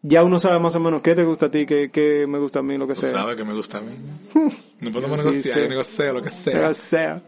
Ya 0.00 0.22
uno 0.22 0.38
sabe 0.38 0.58
más 0.60 0.74
o 0.76 0.80
menos 0.80 1.02
qué 1.02 1.14
te 1.14 1.24
gusta 1.24 1.46
a 1.46 1.50
ti, 1.50 1.66
qué, 1.66 1.90
qué 1.92 2.24
me 2.26 2.38
gusta 2.38 2.60
a 2.60 2.62
mí, 2.62 2.78
lo 2.78 2.86
que 2.86 2.94
sea. 2.94 3.10
sabes 3.10 3.36
que 3.36 3.44
me 3.44 3.52
gusta 3.52 3.78
a 3.78 3.80
mí. 3.82 3.92
No 4.80 4.92
podemos 4.92 5.18
Sí, 5.18 5.26
negociar, 5.26 5.54
sí. 5.56 5.60
yo 5.64 5.68
negocio 5.68 6.12
lo 6.12 6.22
que 6.22 6.28
Lo 6.28 6.34
sea. 6.34 6.68
que 6.68 6.74
sea. 6.74 7.22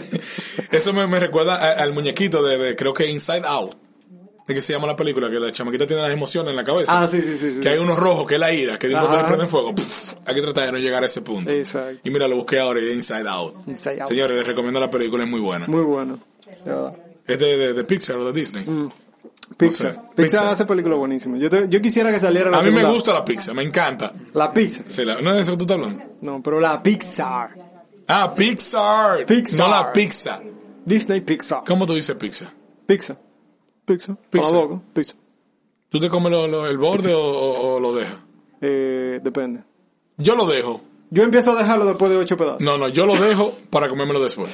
Eso 0.72 0.92
me, 0.94 1.06
me 1.06 1.20
recuerda 1.20 1.72
al 1.74 1.92
muñequito 1.92 2.42
de, 2.42 2.56
de, 2.58 2.74
creo 2.74 2.94
que 2.94 3.10
Inside 3.10 3.42
Out. 3.46 3.76
¿De 4.46 4.54
qué 4.54 4.60
se 4.60 4.72
llama 4.72 4.86
la 4.86 4.94
película? 4.94 5.28
Que 5.28 5.40
la 5.40 5.50
chamaquita 5.50 5.86
tiene 5.86 6.02
las 6.02 6.12
emociones 6.12 6.50
en 6.50 6.56
la 6.56 6.62
cabeza. 6.62 7.02
Ah, 7.02 7.06
sí, 7.06 7.20
sí, 7.20 7.36
sí. 7.36 7.60
Que 7.60 7.70
hay 7.70 7.78
unos 7.78 7.98
rojos, 7.98 8.26
que 8.28 8.34
es 8.34 8.40
la 8.40 8.52
ira, 8.52 8.78
que 8.78 8.86
de 8.88 8.94
un 8.94 9.26
prenden 9.26 9.48
fuego. 9.48 9.74
Pff, 9.74 10.14
hay 10.24 10.34
que 10.36 10.42
tratar 10.42 10.66
de 10.66 10.72
no 10.72 10.78
llegar 10.78 11.02
a 11.02 11.06
ese 11.06 11.20
punto. 11.22 11.50
Exacto. 11.50 12.00
Y 12.04 12.10
mira, 12.10 12.28
lo 12.28 12.36
busqué 12.36 12.60
ahora 12.60 12.78
y 12.80 12.92
Inside 12.92 13.28
Out. 13.28 13.66
Inside 13.66 14.02
Out. 14.02 14.08
Señores, 14.08 14.36
les 14.36 14.46
recomiendo 14.46 14.78
la 14.78 14.88
película, 14.88 15.24
es 15.24 15.30
muy 15.30 15.40
buena. 15.40 15.66
Muy 15.66 15.80
de 15.80 16.70
verdad. 16.72 16.96
Es 17.26 17.38
de, 17.40 17.56
de, 17.56 17.72
de 17.74 17.84
Pixar 17.84 18.16
o 18.18 18.24
de 18.26 18.32
Disney. 18.32 18.64
Pixar. 19.56 19.94
sé. 19.94 20.00
Pixar. 20.00 20.14
Pixar. 20.14 20.46
hace 20.46 20.64
películas 20.64 20.98
buenísimas. 20.98 21.40
Yo, 21.40 21.50
te- 21.50 21.68
yo 21.68 21.82
quisiera 21.82 22.12
que 22.12 22.20
saliera 22.20 22.48
la 22.50 22.58
A 22.58 22.62
mí 22.62 22.70
me 22.70 22.84
gusta 22.84 23.12
la 23.12 23.24
pizza, 23.24 23.52
me 23.52 23.64
encanta. 23.64 24.12
La 24.34 24.52
pizza. 24.52 24.84
Sí, 24.86 25.04
la- 25.04 25.20
¿No 25.20 25.30
es 25.30 25.36
de 25.36 25.42
eso 25.42 25.52
que 25.52 25.58
tú 25.58 25.64
estás 25.64 25.76
hablando? 25.76 26.04
No, 26.20 26.40
pero 26.40 26.60
la 26.60 26.80
Pixar. 26.80 27.50
Ah, 28.06 28.32
Pixar. 28.32 29.26
Pixar. 29.26 29.58
No 29.58 29.68
la 29.68 29.92
pizza. 29.92 30.40
Disney 30.84 31.20
Pixar. 31.22 31.62
¿Cómo 31.66 31.84
tú 31.84 31.94
dices 31.94 32.14
pizza? 32.14 32.52
Pizza. 32.86 33.16
Pizza. 33.86 34.16
Pizza. 34.30 34.48
Con 34.50 34.58
la 34.58 34.64
boca. 34.66 34.80
Pizza. 34.92 35.14
¿Tú 35.88 35.98
te 36.00 36.10
comes 36.10 36.30
lo- 36.30 36.46
lo- 36.48 36.66
el 36.66 36.76
borde 36.76 37.14
o, 37.14 37.80
lo 37.80 37.94
dejas? 37.94 38.16
Eh, 38.60 39.20
depende. 39.22 39.60
Yo 40.18 40.36
lo 40.36 40.46
dejo. 40.46 40.82
Yo 41.10 41.22
empiezo 41.22 41.52
a 41.52 41.58
dejarlo 41.58 41.86
después 41.86 42.10
de 42.10 42.16
ocho 42.18 42.36
pedazos. 42.36 42.62
No, 42.62 42.76
no, 42.76 42.88
yo 42.88 43.06
lo 43.06 43.16
dejo 43.16 43.54
para 43.70 43.88
comérmelo 43.88 44.22
después. 44.22 44.50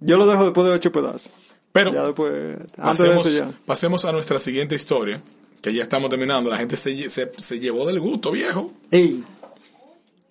Yo 0.00 0.16
lo 0.18 0.26
dejo 0.26 0.44
después 0.44 0.66
de 0.66 0.72
ocho 0.74 0.92
pedazos. 0.92 1.32
Pero 1.72 1.92
Ya 1.92 2.04
después, 2.04 2.32
de 2.32 2.56
pasemos, 2.76 3.34
ya. 3.34 3.50
pasemos 3.64 4.04
a 4.04 4.12
nuestra 4.12 4.38
siguiente 4.38 4.74
historia, 4.74 5.22
que 5.62 5.72
ya 5.72 5.82
estamos 5.84 6.10
terminando. 6.10 6.50
La 6.50 6.58
gente 6.58 6.76
se, 6.76 7.08
se, 7.08 7.30
se 7.38 7.58
llevó 7.58 7.86
del 7.86 8.00
gusto, 8.00 8.30
viejo. 8.30 8.70
Ey. 8.90 9.24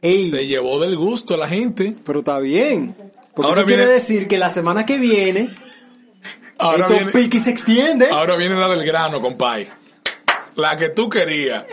Ey. 0.01 0.29
Se 0.29 0.45
llevó 0.45 0.79
del 0.79 0.95
gusto 0.95 1.37
la 1.37 1.47
gente. 1.47 1.95
Pero 2.05 2.19
está 2.19 2.39
bien. 2.39 2.95
Porque 3.33 3.47
Ahora 3.49 3.61
eso 3.61 3.67
viene- 3.67 3.83
quiere 3.83 3.93
decir 3.99 4.27
que 4.27 4.37
la 4.37 4.49
semana 4.49 4.85
que 4.85 4.97
viene, 4.99 5.49
Ahora 6.57 6.83
esto 6.83 6.93
viene, 6.93 7.11
pique 7.11 7.37
y 7.37 7.39
se 7.41 7.51
extiende. 7.51 8.07
ahora 8.09 8.35
viene 8.35 8.55
la 8.55 8.69
del 8.69 8.85
grano, 8.85 9.21
compay. 9.21 9.67
La 10.55 10.77
que 10.77 10.89
tú 10.89 11.09
querías. 11.09 11.65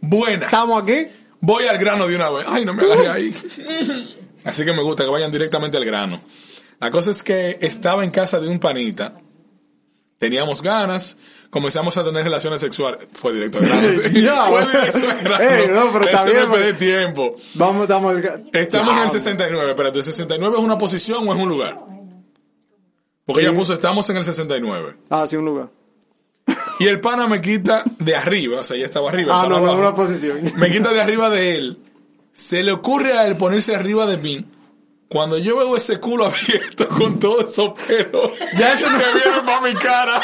Buenas. 0.00 0.52
Estamos 0.52 0.82
aquí. 0.82 1.06
Voy 1.40 1.66
al 1.66 1.78
grano 1.78 2.06
de 2.06 2.16
una 2.16 2.30
vez. 2.30 2.46
Ay, 2.48 2.64
no 2.64 2.74
me 2.74 2.82
agarré 2.84 3.08
ahí. 3.08 3.34
Así 4.44 4.64
que 4.64 4.72
me 4.72 4.82
gusta 4.82 5.04
que 5.04 5.10
vayan 5.10 5.32
directamente 5.32 5.76
al 5.76 5.84
grano. 5.84 6.20
La 6.80 6.90
cosa 6.90 7.10
es 7.10 7.22
que 7.22 7.58
estaba 7.60 8.04
en 8.04 8.10
casa 8.10 8.38
de 8.40 8.48
un 8.48 8.58
panita. 8.58 9.14
Teníamos 10.18 10.62
ganas. 10.62 11.16
Comenzamos 11.50 11.96
a 11.96 12.04
tener 12.04 12.24
relaciones 12.24 12.60
sexuales. 12.60 13.06
Fue 13.14 13.32
directo 13.32 13.58
al 13.58 13.66
grano. 13.66 13.88
sí. 14.12 14.22
Ya, 14.22 14.44
Fue 14.44 14.50
bueno. 14.64 14.70
directo 14.80 15.10
al 15.10 15.18
grano. 15.22 15.44
Ey, 15.50 15.68
no, 15.68 15.92
pero 15.92 16.04
está 16.04 16.22
Eso 16.22 16.26
bien, 16.32 16.44
no 16.44 16.52
perder 16.52 16.78
tiempo. 16.78 17.36
Vamos, 17.54 17.82
estamos 17.82 18.16
Estamos 18.52 18.88
en 18.92 18.98
el 18.98 19.06
Ya, 19.06 19.08
69. 19.08 19.70
Espérate, 19.70 19.98
¿el 19.98 20.04
69 20.04 20.56
es 20.58 20.62
una 20.62 20.78
posición 20.78 21.26
o 21.28 21.34
es 21.34 21.40
un 21.40 21.48
lugar? 21.48 21.76
Porque 23.26 23.42
ella 23.42 23.52
puso, 23.52 23.74
estamos 23.74 24.08
en 24.10 24.16
el 24.18 24.24
69. 24.24 24.96
Ah, 25.10 25.26
sí, 25.26 25.36
un 25.36 25.44
lugar. 25.44 25.68
Y 26.78 26.86
el 26.86 27.00
pana 27.00 27.26
me 27.26 27.40
quita 27.40 27.82
de 27.98 28.14
arriba, 28.14 28.60
o 28.60 28.62
sea, 28.62 28.76
ya 28.76 28.84
estaba 28.84 29.10
arriba. 29.10 29.42
Ah, 29.42 29.48
no, 29.48 29.58
no, 29.60 29.72
una 29.72 29.94
posición. 29.94 30.38
Me 30.56 30.70
quita 30.70 30.92
de 30.92 31.00
arriba 31.00 31.28
de 31.30 31.56
él. 31.56 31.78
Se 32.32 32.62
le 32.62 32.70
ocurre 32.72 33.14
a 33.18 33.26
él 33.26 33.36
ponerse 33.36 33.74
arriba 33.74 34.04
de 34.06 34.18
mí 34.18 34.44
Cuando 35.08 35.38
yo 35.38 35.56
veo 35.56 35.74
ese 35.74 35.98
culo 35.98 36.26
abierto 36.48 36.86
con 36.88 37.18
todos 37.18 37.50
esos 37.50 37.72
pelos 37.80 38.30
Ya 38.58 38.74
eso 38.74 38.90
no- 38.90 38.98
que 38.98 39.04
vienen 39.14 39.44
para 39.46 39.60
mi 39.62 39.74
cara. 39.74 40.20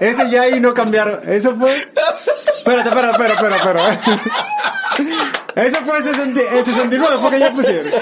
Ese 0.00 0.30
ya 0.30 0.42
ahí 0.42 0.58
no 0.60 0.72
cambiaron. 0.72 1.20
Eso 1.28 1.54
fue. 1.56 1.76
Espérate, 1.76 2.88
espera, 2.88 3.10
espera, 3.10 3.34
espera, 3.34 3.56
espera. 3.56 5.39
Eso 5.64 5.76
fue 5.84 5.98
el 5.98 6.04
60 6.04 6.40
el 6.40 6.64
69, 6.64 7.16
fue 7.20 7.30
que 7.30 7.38
ya 7.38 7.52
pusieron. 7.52 7.92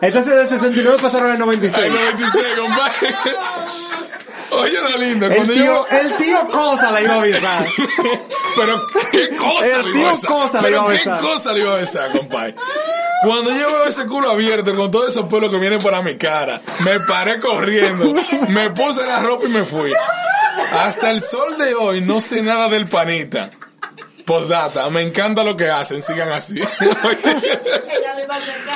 Entonces 0.00 0.36
del 0.36 0.48
69 0.48 0.98
pasaron 1.02 1.26
al 1.26 1.32
Ay, 1.32 1.38
96. 1.38 1.92
96, 1.92 2.44
compadre. 2.60 3.14
Oye, 4.52 4.80
la 4.80 4.96
linda. 4.96 5.26
El 5.26 5.34
Cuando 5.34 5.52
yo... 5.54 5.62
tío, 5.62 5.86
el 6.00 6.16
tío 6.16 6.48
Cosa 6.48 6.90
la 6.92 7.02
iba 7.02 7.14
a 7.14 7.22
avisar. 7.22 7.66
Pero 8.56 8.82
qué 9.12 9.28
cosa 9.36 9.66
El 9.66 9.86
le 9.86 9.92
tío 9.92 10.00
iba 10.00 10.08
a 10.08 10.12
besar. 10.12 10.30
Cosa 10.30 10.58
Pero 10.60 10.68
iba 10.76 10.82
a 10.82 10.86
qué 10.86 10.92
besar. 10.92 11.20
cosa 11.20 11.52
le 11.52 11.60
iba 11.60 11.72
a 11.72 11.76
besar, 11.76 12.12
compadre. 12.12 12.54
Cuando 13.22 13.50
yo 13.50 13.66
veo 13.72 13.84
ese 13.86 14.06
culo 14.06 14.30
abierto 14.30 14.74
con 14.76 14.90
todos 14.90 15.10
esos 15.10 15.26
pelos 15.26 15.50
que 15.50 15.58
vienen 15.58 15.80
para 15.80 16.02
mi 16.02 16.16
cara, 16.16 16.60
me 16.80 17.00
paré 17.00 17.40
corriendo, 17.40 18.14
me 18.48 18.70
puse 18.70 19.04
la 19.06 19.20
ropa 19.20 19.46
y 19.46 19.48
me 19.48 19.64
fui. 19.64 19.92
Hasta 20.72 21.10
el 21.10 21.20
sol 21.22 21.56
de 21.58 21.74
hoy 21.74 22.00
no 22.02 22.20
sé 22.20 22.42
nada 22.42 22.68
del 22.68 22.86
panita. 22.86 23.50
Postdata, 24.26 24.90
me 24.90 25.02
encanta 25.02 25.44
lo 25.44 25.56
que 25.56 25.70
hacen, 25.70 26.02
sigan 26.02 26.28
así. 26.30 26.56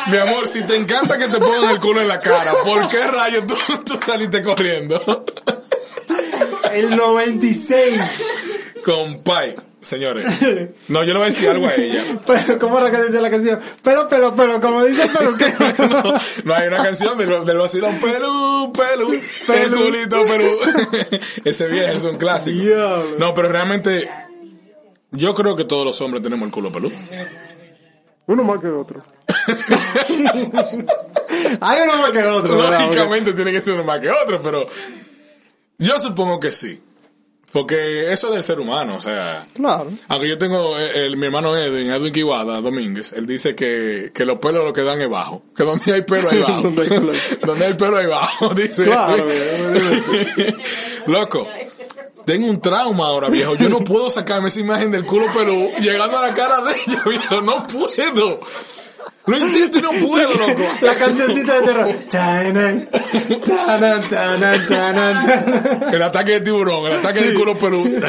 Mi 0.07 0.17
amor, 0.17 0.47
si 0.47 0.63
te 0.63 0.77
encanta 0.77 1.19
que 1.19 1.27
te 1.27 1.39
pongan 1.39 1.71
el 1.71 1.81
culo 1.81 2.01
en 2.01 2.07
la 2.07 2.21
cara, 2.21 2.53
¿por 2.65 2.89
qué 2.89 3.03
rayos 3.03 3.45
tú, 3.49 3.57
tú 3.85 3.99
saliste 3.99 4.45
corriendo? 4.45 5.25
El 6.73 6.97
96. 6.97 8.01
Compay, 8.85 9.57
señores. 9.81 10.25
No, 10.87 11.03
yo 11.03 11.15
le 11.15 11.19
voy 11.19 11.23
a 11.23 11.31
decir 11.33 11.49
algo 11.49 11.67
a 11.67 11.75
ella. 11.75 12.05
Pero, 12.27 12.59
¿cómo 12.61 12.79
era 12.79 12.93
que 12.93 13.03
dice 13.03 13.21
la 13.21 13.29
canción? 13.29 13.59
Pero, 13.83 14.09
pero, 14.09 14.37
pero, 14.37 14.61
como 14.61 14.85
dice 14.85 15.03
el 15.03 15.11
peluquero. 15.11 15.89
No, 15.89 16.15
no 16.45 16.55
hay 16.55 16.69
una 16.69 16.85
canción 16.85 17.19
del, 17.19 17.45
del 17.45 17.59
vacilón 17.59 17.99
Perú, 17.99 18.73
Perú, 18.73 19.21
Perú. 19.49 19.85
culito 19.85 20.23
Perú. 20.25 20.49
Ese 21.45 21.67
viejo 21.67 21.93
es 21.93 22.05
un 22.05 22.19
clásico. 22.19 22.73
No, 23.19 23.35
pero 23.35 23.49
realmente 23.49 24.09
yo 25.13 25.35
creo 25.35 25.57
que 25.57 25.65
todos 25.65 25.85
los 25.85 26.01
hombres 26.01 26.23
tenemos 26.23 26.47
el 26.47 26.53
culo 26.53 26.71
peludo. 26.73 26.95
Uno 28.27 28.45
más 28.45 28.61
que 28.61 28.69
otro. 28.69 29.01
Hay 31.61 31.81
uno 31.83 31.97
más 31.99 32.13
que 32.13 32.23
otro. 32.25 32.55
Lógicamente 32.71 33.33
tiene 33.33 33.53
que 33.53 33.61
ser 33.61 33.75
uno 33.75 33.85
más 33.85 34.01
que 34.01 34.11
otro, 34.11 34.41
pero 34.43 34.67
yo 35.79 35.99
supongo 35.99 36.39
que 36.39 36.53
sí. 36.53 36.81
Porque 37.53 38.13
eso 38.13 38.29
es 38.29 38.35
del 38.35 38.45
ser 38.45 38.61
humano, 38.61 38.95
o 38.95 39.01
sea, 39.01 39.45
Claro. 39.55 39.91
aunque 40.07 40.29
yo 40.29 40.39
tengo 40.39 40.79
eh, 40.79 41.05
el, 41.07 41.17
mi 41.17 41.27
hermano 41.27 41.57
Edwin, 41.57 41.91
Edwin 41.91 42.13
Kiwada 42.13 42.61
Domínguez, 42.61 43.13
él 43.13 43.27
dice 43.27 43.57
que, 43.57 44.13
que 44.15 44.25
los 44.25 44.39
pelos 44.39 44.65
lo 44.65 44.73
que 44.73 44.83
dan 44.85 45.03
es 45.03 45.11
bajo. 45.11 45.43
Que 45.57 45.65
donde 45.65 45.93
hay 45.93 46.03
pelo 46.03 46.31
hay 46.31 46.39
bajo. 46.39 46.63
Donde 46.71 46.83
hay 46.83 46.89
pelo. 46.89 47.13
donde 47.45 47.67
hay 47.67 47.75
pelo 47.75 47.97
hay 47.97 48.07
bajo, 48.07 48.55
dice. 48.55 48.85
Claro, 48.85 49.27
Loco. 51.09 51.49
Tengo 52.31 52.47
un 52.47 52.61
trauma 52.61 53.07
ahora, 53.09 53.29
viejo. 53.29 53.57
Yo 53.57 53.69
no 53.69 53.81
puedo 53.85 54.09
sacarme 54.09 54.51
esa 54.51 54.61
imagen 54.61 54.93
del 54.93 55.05
culo, 55.05 55.27
pero 55.35 55.53
llegando 55.81 56.17
a 56.17 56.29
la 56.29 56.33
cara 56.33 56.61
de 56.61 56.71
ella, 56.87 57.03
viejo. 57.09 57.41
No 57.41 57.67
puedo. 57.67 58.39
Lo 59.27 59.37
intento 59.37 59.79
y 59.79 59.83
no 59.83 59.91
puedo, 59.91 60.33
loco. 60.35 60.63
La 60.83 60.95
cancioncita 60.95 61.61
de 61.61 61.67
terror. 61.67 61.89
Tanan, 62.09 62.89
tanan, 63.45 64.09
tanan, 64.09 64.67
tanan, 64.69 65.27
tanan. 65.27 65.93
El 65.93 66.03
ataque 66.05 66.33
de 66.35 66.41
tiburón, 66.43 66.87
el 66.87 66.99
ataque 67.01 67.21
del 67.21 67.35
culo 67.35 67.59
pelú. 67.59 68.01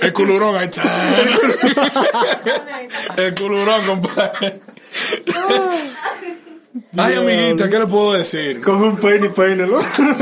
El 0.00 0.12
culurón 0.12 0.56
ahí. 0.56 0.68
El 3.16 3.34
culurón, 3.36 3.86
compadre. 3.86 4.60
Ay, 6.96 7.14
amiguita, 7.14 7.68
¿qué 7.68 7.78
le 7.78 7.86
puedo 7.86 8.12
decir? 8.12 8.60
Coge 8.62 8.84
un 8.84 8.96
peine 8.98 9.26
y 9.26 9.30
peínalo. 9.30 9.78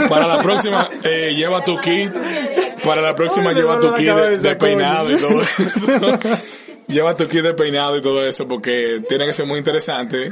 Para 0.08 0.26
la 0.26 0.40
próxima, 0.42 0.88
eh, 1.02 1.34
lleva 1.36 1.64
tu 1.64 1.78
kit. 1.80 2.12
Para 2.84 3.02
la 3.02 3.14
próxima, 3.14 3.50
Ay, 3.50 3.56
lleva 3.56 3.80
tu 3.80 3.92
kit 3.94 4.06
de, 4.08 4.56
peinado 4.56 5.10
y 5.10 5.18
todo 5.18 5.40
eso. 5.40 6.18
lleva 6.88 7.16
tu 7.16 7.28
kit 7.28 7.42
de 7.42 7.54
peinado 7.54 7.96
y 7.96 8.00
todo 8.00 8.24
eso 8.24 8.46
porque 8.46 9.02
tiene 9.08 9.26
que 9.26 9.32
ser 9.32 9.46
muy 9.46 9.58
interesante. 9.58 10.30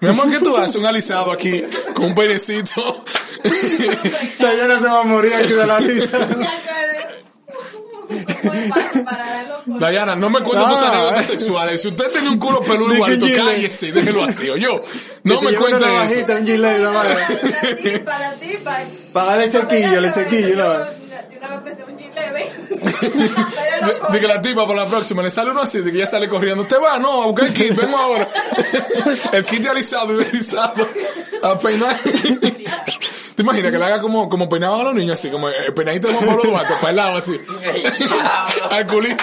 Mi 0.00 0.08
amor, 0.08 0.30
¿qué 0.30 0.38
tú 0.38 0.56
haces? 0.56 0.76
Un 0.76 0.86
alisado 0.86 1.32
aquí 1.32 1.64
con 1.92 2.04
un 2.06 2.14
peinecito. 2.14 3.04
Dayana 4.38 4.78
se 4.80 4.86
va 4.86 5.00
a 5.00 5.04
morir 5.04 5.32
aquí 5.34 5.52
de 5.52 5.66
la 5.66 5.78
risa. 5.80 6.18
Para, 6.18 6.36
para 6.36 6.46
darlo 6.46 7.88
por- 7.90 7.97
Dayana, 9.80 10.16
no 10.16 10.30
me 10.30 10.40
cuentes 10.42 10.68
tus 10.68 10.82
Ah, 10.82 10.90
anécdotas 10.92 11.24
eh. 11.24 11.26
sexuales. 11.28 11.82
Si 11.82 11.88
usted 11.88 12.10
tenía 12.10 12.30
un 12.30 12.38
culo 12.38 12.60
peludo 12.60 12.94
igualito, 12.94 13.26
cállese, 13.36 13.92
déjelo 13.92 14.24
así. 14.24 14.46
yo 14.46 14.80
No 15.24 15.40
me 15.42 15.54
cuente 15.54 15.76
una 15.76 15.86
eso. 15.86 15.94
navajita, 15.94 16.36
un 16.36 16.46
gilet, 16.46 16.80
una. 16.80 16.92
Para 18.04 18.32
ti, 18.34 18.52
para 19.12 19.42
ti, 19.44 19.50
sequillo, 19.50 20.00
le 20.00 20.10
sequillo, 20.10 20.48
Yo 20.48 20.56
¿no? 20.56 20.68
de 21.30 21.36
una 21.38 21.48
vez 21.50 21.60
pensé 21.64 21.84
un. 21.84 21.98
De, 22.18 23.94
de 24.12 24.20
que 24.20 24.26
la 24.26 24.42
tipa 24.42 24.66
para 24.66 24.84
la 24.84 24.88
próxima 24.90 25.22
le 25.22 25.30
sale 25.30 25.50
uno 25.50 25.62
así, 25.62 25.80
de 25.80 25.92
que 25.92 25.98
ya 25.98 26.06
sale 26.06 26.28
corriendo. 26.28 26.64
Te 26.64 26.76
va, 26.76 26.98
no, 26.98 27.22
a 27.22 27.26
buscar 27.26 27.46
el 27.46 27.52
kit, 27.54 27.74
vengo 27.76 27.96
ahora. 27.96 28.28
el 29.32 29.44
kit 29.44 29.62
de 29.62 29.68
alisado 29.70 30.12
y 30.14 30.16
de 30.24 30.24
alisado. 30.30 30.88
A 31.42 31.58
peinar. 31.58 31.96
¿Te 33.38 33.42
imaginas 33.42 33.70
que 33.70 33.78
le 33.78 33.84
haga 33.84 34.00
como, 34.00 34.28
como 34.28 34.48
peinaban 34.48 34.80
a 34.80 34.82
los 34.82 34.94
niños 34.96 35.16
así, 35.16 35.30
como 35.30 35.48
el 35.48 35.72
peinadito 35.72 36.08
de 36.08 36.14
Juan 36.14 36.26
Pablo 36.26 36.42
Duarte, 36.50 36.74
para 36.80 36.90
el 36.90 36.96
lado 36.96 37.18
así? 37.18 37.40
Al 38.72 38.84
culito. 38.88 39.22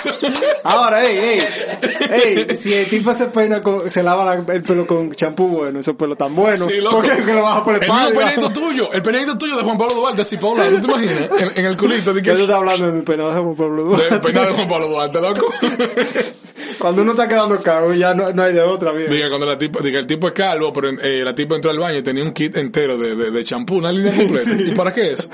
Ahora, 0.63 1.03
ey, 1.03 1.17
ey, 1.17 2.45
ey, 2.49 2.57
si 2.57 2.73
el 2.73 2.87
tipo 2.89 3.13
se 3.13 3.25
peina 3.27 3.61
con, 3.61 3.89
se 3.91 4.01
lava 4.01 4.23
la- 4.23 4.53
el 4.53 4.63
pelo 4.63 4.87
con 4.87 5.11
champú 5.11 5.47
bueno, 5.49 5.79
ese 5.81 5.93
pelo 5.95 6.15
tan 6.15 6.33
bueno, 6.33 6.65
Sí, 6.65 6.79
loco. 6.79 7.01
¿por 7.01 7.09
qué 7.17 7.23
que 7.25 7.33
lo 7.33 7.41
baja 7.43 7.65
por 7.65 7.73
El 7.75 7.81
mismo 7.81 7.97
espalda? 7.97 8.19
peinadito 8.19 8.49
tuyo, 8.53 8.93
el 8.93 9.01
peinadito 9.01 9.37
tuyo 9.37 9.57
de 9.57 9.63
Juan 9.63 9.77
Pablo 9.77 9.95
Duarte, 9.95 10.21
así 10.21 10.37
para 10.37 10.47
un 10.53 10.57
lado, 10.59 10.71
¿no 10.71 10.79
te 10.79 10.87
imaginas? 10.87 11.41
En, 11.41 11.59
en 11.59 11.65
el 11.65 11.75
culito, 11.77 12.13
de 12.13 12.21
que, 12.21 12.29
Yo 12.29 12.35
te 12.37 12.41
estaba 12.43 12.59
hablando 12.59 12.85
de 12.87 12.91
mi 12.93 13.01
peinado 13.01 13.33
de 13.35 13.41
Juan 13.41 13.55
Pablo 13.55 13.75
del 13.83 13.85
Duarte. 13.97 14.19
peinado 14.19 14.47
de 14.47 14.53
Juan 14.53 14.67
Pablo 14.69 14.87
Duarte, 14.87 15.19
loco. 15.21 15.45
Cuando 16.79 17.01
uno 17.01 17.11
está 17.11 17.27
quedando 17.27 17.61
calvo, 17.61 17.93
ya 17.93 18.13
no, 18.13 18.31
no 18.31 18.43
hay 18.43 18.53
de 18.53 18.61
otra, 18.61 18.91
bien. 18.91 19.09
Diga, 19.09 19.29
cuando 19.29 19.45
la 19.45 19.57
tipa, 19.57 19.79
diga, 19.81 19.99
el 19.99 20.07
tipo 20.07 20.27
es 20.27 20.33
calvo, 20.33 20.71
pero 20.73 20.89
eh, 20.89 21.23
la 21.23 21.33
tipa 21.33 21.55
entró 21.55 21.71
al 21.71 21.79
baño 21.79 21.99
y 21.99 22.03
tenía 22.03 22.23
un 22.23 22.31
kit 22.33 22.55
entero 22.57 22.97
de, 22.97 23.15
de, 23.15 23.31
de 23.31 23.43
champú, 23.43 23.77
una 23.77 23.91
línea 23.91 24.15
completa. 24.15 24.51
¿Y 24.65 24.75
para 24.75 24.93
qué 24.93 25.13
es? 25.13 25.29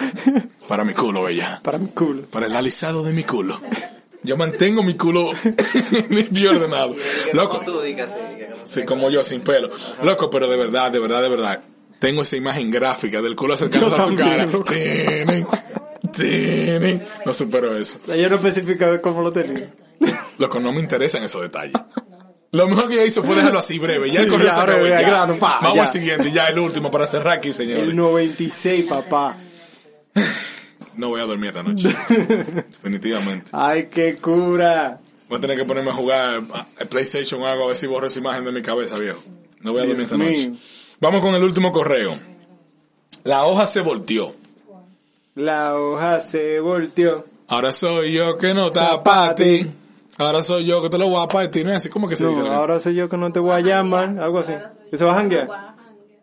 Para 0.68 0.84
mi 0.84 0.94
culo, 0.94 1.24
bella. 1.24 1.60
Para 1.64 1.78
mi 1.78 1.88
culo. 1.88 2.24
Para 2.24 2.48
el 2.48 2.56
alisado 2.56 3.04
de 3.04 3.14
mi 3.14 3.24
culo. 3.24 3.60
Yo 4.24 4.38
mantengo 4.38 4.84
mi 4.84 4.96
culo 4.96 5.32
limpio 6.10 6.44
y 6.44 6.48
ordenado. 6.56 6.96
Loco, 7.34 7.60
Como 7.60 7.66
tú 7.72 7.82
digas, 7.82 8.14
sí, 8.14 8.46
sí, 8.66 8.86
como 8.86 9.10
yo, 9.10 9.24
sin 9.24 9.42
pelo. 9.42 9.70
Loco, 10.04 10.30
pero 10.30 10.48
de 10.48 10.58
verdad, 10.58 10.92
de 10.92 11.00
verdad, 11.00 11.22
de 11.22 11.30
verdad. 11.30 11.60
Tengo 11.98 12.22
esa 12.24 12.36
imagen 12.36 12.72
gráfica 12.72 13.22
del 13.22 13.36
culo 13.36 13.54
acercándose 13.54 13.96
Yo 13.96 14.02
a 14.02 14.06
su 14.06 14.16
también, 14.16 14.52
cara. 14.52 14.64
Tiene, 14.64 15.46
tiene. 16.12 17.02
No 17.26 17.34
supero 17.34 17.76
eso. 17.78 18.00
Ella 18.08 18.30
no 18.30 18.36
especifica 18.36 19.02
cómo 19.02 19.22
lo 19.22 19.32
tenía. 19.32 19.72
Loco, 20.42 20.60
no 20.60 20.72
me 20.72 20.80
interesan 20.80 21.24
esos 21.24 21.44
detalles. 21.44 21.74
Lo 22.52 22.68
mejor 22.68 22.88
que 22.88 22.96
ella 22.96 23.06
hizo 23.06 23.22
fue 23.22 23.36
dejarlo 23.36 23.60
así 23.60 23.78
breve. 23.78 24.10
Ya 24.10 24.22
el 24.22 24.28
correo 24.28 24.48
ya, 24.48 24.54
se 24.54 24.60
acabó. 24.60 24.88
ya. 24.88 25.02
grano, 25.02 25.38
pa, 25.38 25.60
Vamos 25.62 25.76
ya. 25.76 25.82
al 25.84 25.88
siguiente, 25.88 26.32
ya 26.32 26.48
el 26.48 26.58
último 26.58 26.90
para 26.90 27.06
cerrar 27.06 27.38
aquí, 27.38 27.54
señores. 27.54 27.84
El 27.84 27.96
96, 27.96 28.86
papá. 28.90 29.36
No 30.96 31.10
voy 31.10 31.22
a 31.22 31.26
dormir 31.26 31.50
esta 31.50 31.62
noche. 31.62 31.90
Definitivamente. 32.10 33.52
Ay, 33.54 33.88
qué 33.92 34.16
cura. 34.16 35.00
Voy 35.30 35.38
a 35.38 35.42
tener 35.42 35.58
que 35.58 35.64
ponerme 35.64 35.92
a 35.92 35.94
jugar 35.94 36.42
a 36.52 36.86
PlayStation 36.86 37.40
o 37.44 37.46
algo 37.46 37.66
a 37.66 37.68
ver 37.68 37.76
si 37.76 37.86
borro 37.86 38.08
esa 38.08 38.18
imagen 38.18 38.44
de 38.44 38.52
mi 38.52 38.64
cabeza, 38.64 38.98
viejo. 38.98 39.24
No 39.62 39.74
voy 39.74 39.84
a 39.84 39.86
dormir 39.86 39.98
Dios 39.98 40.12
esta 40.12 40.18
noche. 40.18 40.50
mío. 40.50 40.60
Vamos 41.00 41.22
con 41.22 41.36
el 41.36 41.44
último 41.44 41.72
correo. 41.72 42.18
La 43.26 43.46
hoja 43.46 43.68
se 43.68 43.82
volteó. 43.82 44.36
La 45.36 45.78
hoja 45.78 46.20
se 46.20 46.60
volteó. 46.60 47.26
Ahora 47.48 47.72
soy 47.72 48.14
yo 48.14 48.40
que 48.40 48.56
no 48.56 48.72
ti. 48.72 49.68
Ahora 50.22 50.44
soy 50.44 50.66
yo 50.66 50.82
que 50.82 50.90
te 50.90 50.98
lo 50.98 51.08
voy 51.10 51.24
a 51.24 51.28
partir. 51.28 51.66
¿No 51.66 51.72
es 51.72 51.78
así? 51.78 51.90
¿Cómo 51.90 52.08
que 52.08 52.16
se 52.16 52.26
dice? 52.28 52.42
No, 52.42 52.52
ahora 52.54 52.80
soy 52.80 52.96
yo 52.96 53.10
que 53.10 53.18
no 53.18 53.32
te 53.32 53.40
voy 53.40 53.52
a 53.54 53.60
llamar, 53.60 54.18
algo 54.20 54.40
así. 54.40 54.54
¿Que 54.90 54.98
se 54.98 55.06
va 55.06 55.12
a 55.14 55.16
janguear? 55.16 55.48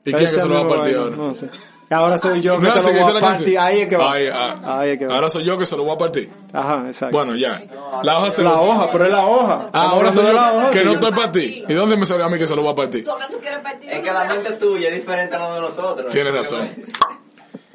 ¿Y 0.05 0.13
quién 0.13 0.25
es 0.25 0.33
que 0.33 0.41
se 0.41 0.47
lo 0.49 0.55
va 0.55 0.61
a 0.61 0.69
partir 0.77 0.97
ahora? 0.97 1.17
No 1.17 1.35
sé. 1.35 1.49
Ahora 1.91 2.19
soy 2.19 2.43
yo 2.43 2.59
que 2.61 2.67
No, 2.67 2.73
te 2.75 2.79
así 2.81 2.89
lo 2.89 2.93
voy 2.93 3.01
dice 3.01 3.11
a 3.11 3.21
partir. 3.21 3.55
canción. 3.55 3.63
Ahí 3.65 3.81
es 3.81 3.89
que 3.89 3.97
va. 3.97 4.13
Ahí, 4.13 4.27
ah, 4.31 4.79
Ahí 4.81 4.91
es 4.91 4.99
que 4.99 5.07
va. 5.07 5.15
Ahora 5.15 5.31
soy 5.31 5.45
yo 5.45 5.57
que 5.57 5.65
se 5.65 5.75
lo 5.75 5.85
voy 5.85 5.95
a 5.95 5.97
partir. 5.97 6.31
Ajá, 6.53 6.85
exacto. 6.87 7.17
Bueno, 7.17 7.35
ya. 7.35 7.63
La 8.03 8.19
hoja 8.19 8.31
se 8.31 8.43
la 8.43 8.61
hoja, 8.61 8.89
pero 8.93 9.05
es 9.07 9.11
la 9.11 9.27
hoja. 9.27 9.71
Ah, 9.73 9.89
ahora 9.93 10.13
soy 10.13 10.27
de 10.27 10.33
la 10.35 10.53
yo 10.53 10.59
hoja, 10.59 10.71
que 10.71 10.85
no 10.85 10.93
estoy 10.93 11.11
para 11.13 11.33
ti. 11.33 11.65
¿Y 11.67 11.73
dónde 11.73 11.97
me 11.97 12.05
salió 12.05 12.27
a 12.27 12.29
mí 12.29 12.37
que 12.39 12.47
se 12.47 12.55
lo 12.55 12.63
voy 12.63 12.73
a 12.73 12.77
partir? 12.77 13.05
Porque 13.07 13.25
tú 13.31 13.39
quieres 13.41 13.61
partir 13.61 13.91
Es 13.91 14.01
que 14.01 14.13
la 14.13 14.25
mente 14.27 14.53
tuya 14.53 14.89
es 14.91 14.97
diferente 14.97 15.35
a 15.35 15.39
la 15.39 15.55
de 15.55 15.61
nosotros. 15.63 16.09
Tienes 16.11 16.35
razón. 16.35 16.69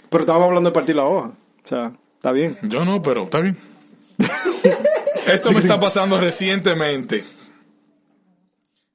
Pero 0.10 0.22
estábamos 0.22 0.48
hablando 0.48 0.70
de 0.70 0.74
partir 0.76 0.96
la 0.96 1.06
hoja. 1.06 1.28
O 1.66 1.68
sea, 1.68 1.92
está 2.16 2.32
bien. 2.32 2.60
Yo 2.62 2.86
no, 2.86 3.02
pero 3.02 3.24
está 3.24 3.40
bien. 3.40 3.58
Esto 5.28 5.52
me 5.52 5.60
está 5.60 5.80
pasando 5.80 6.18
recientemente. 6.20 7.24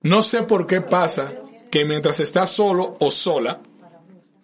No 0.03 0.23
sé 0.23 0.43
por 0.43 0.67
qué 0.67 0.81
pasa 0.81 1.33
que 1.71 1.85
mientras 1.85 2.21
estás 2.21 2.51
solo 2.51 2.97
o 3.01 3.11
sola, 3.11 3.61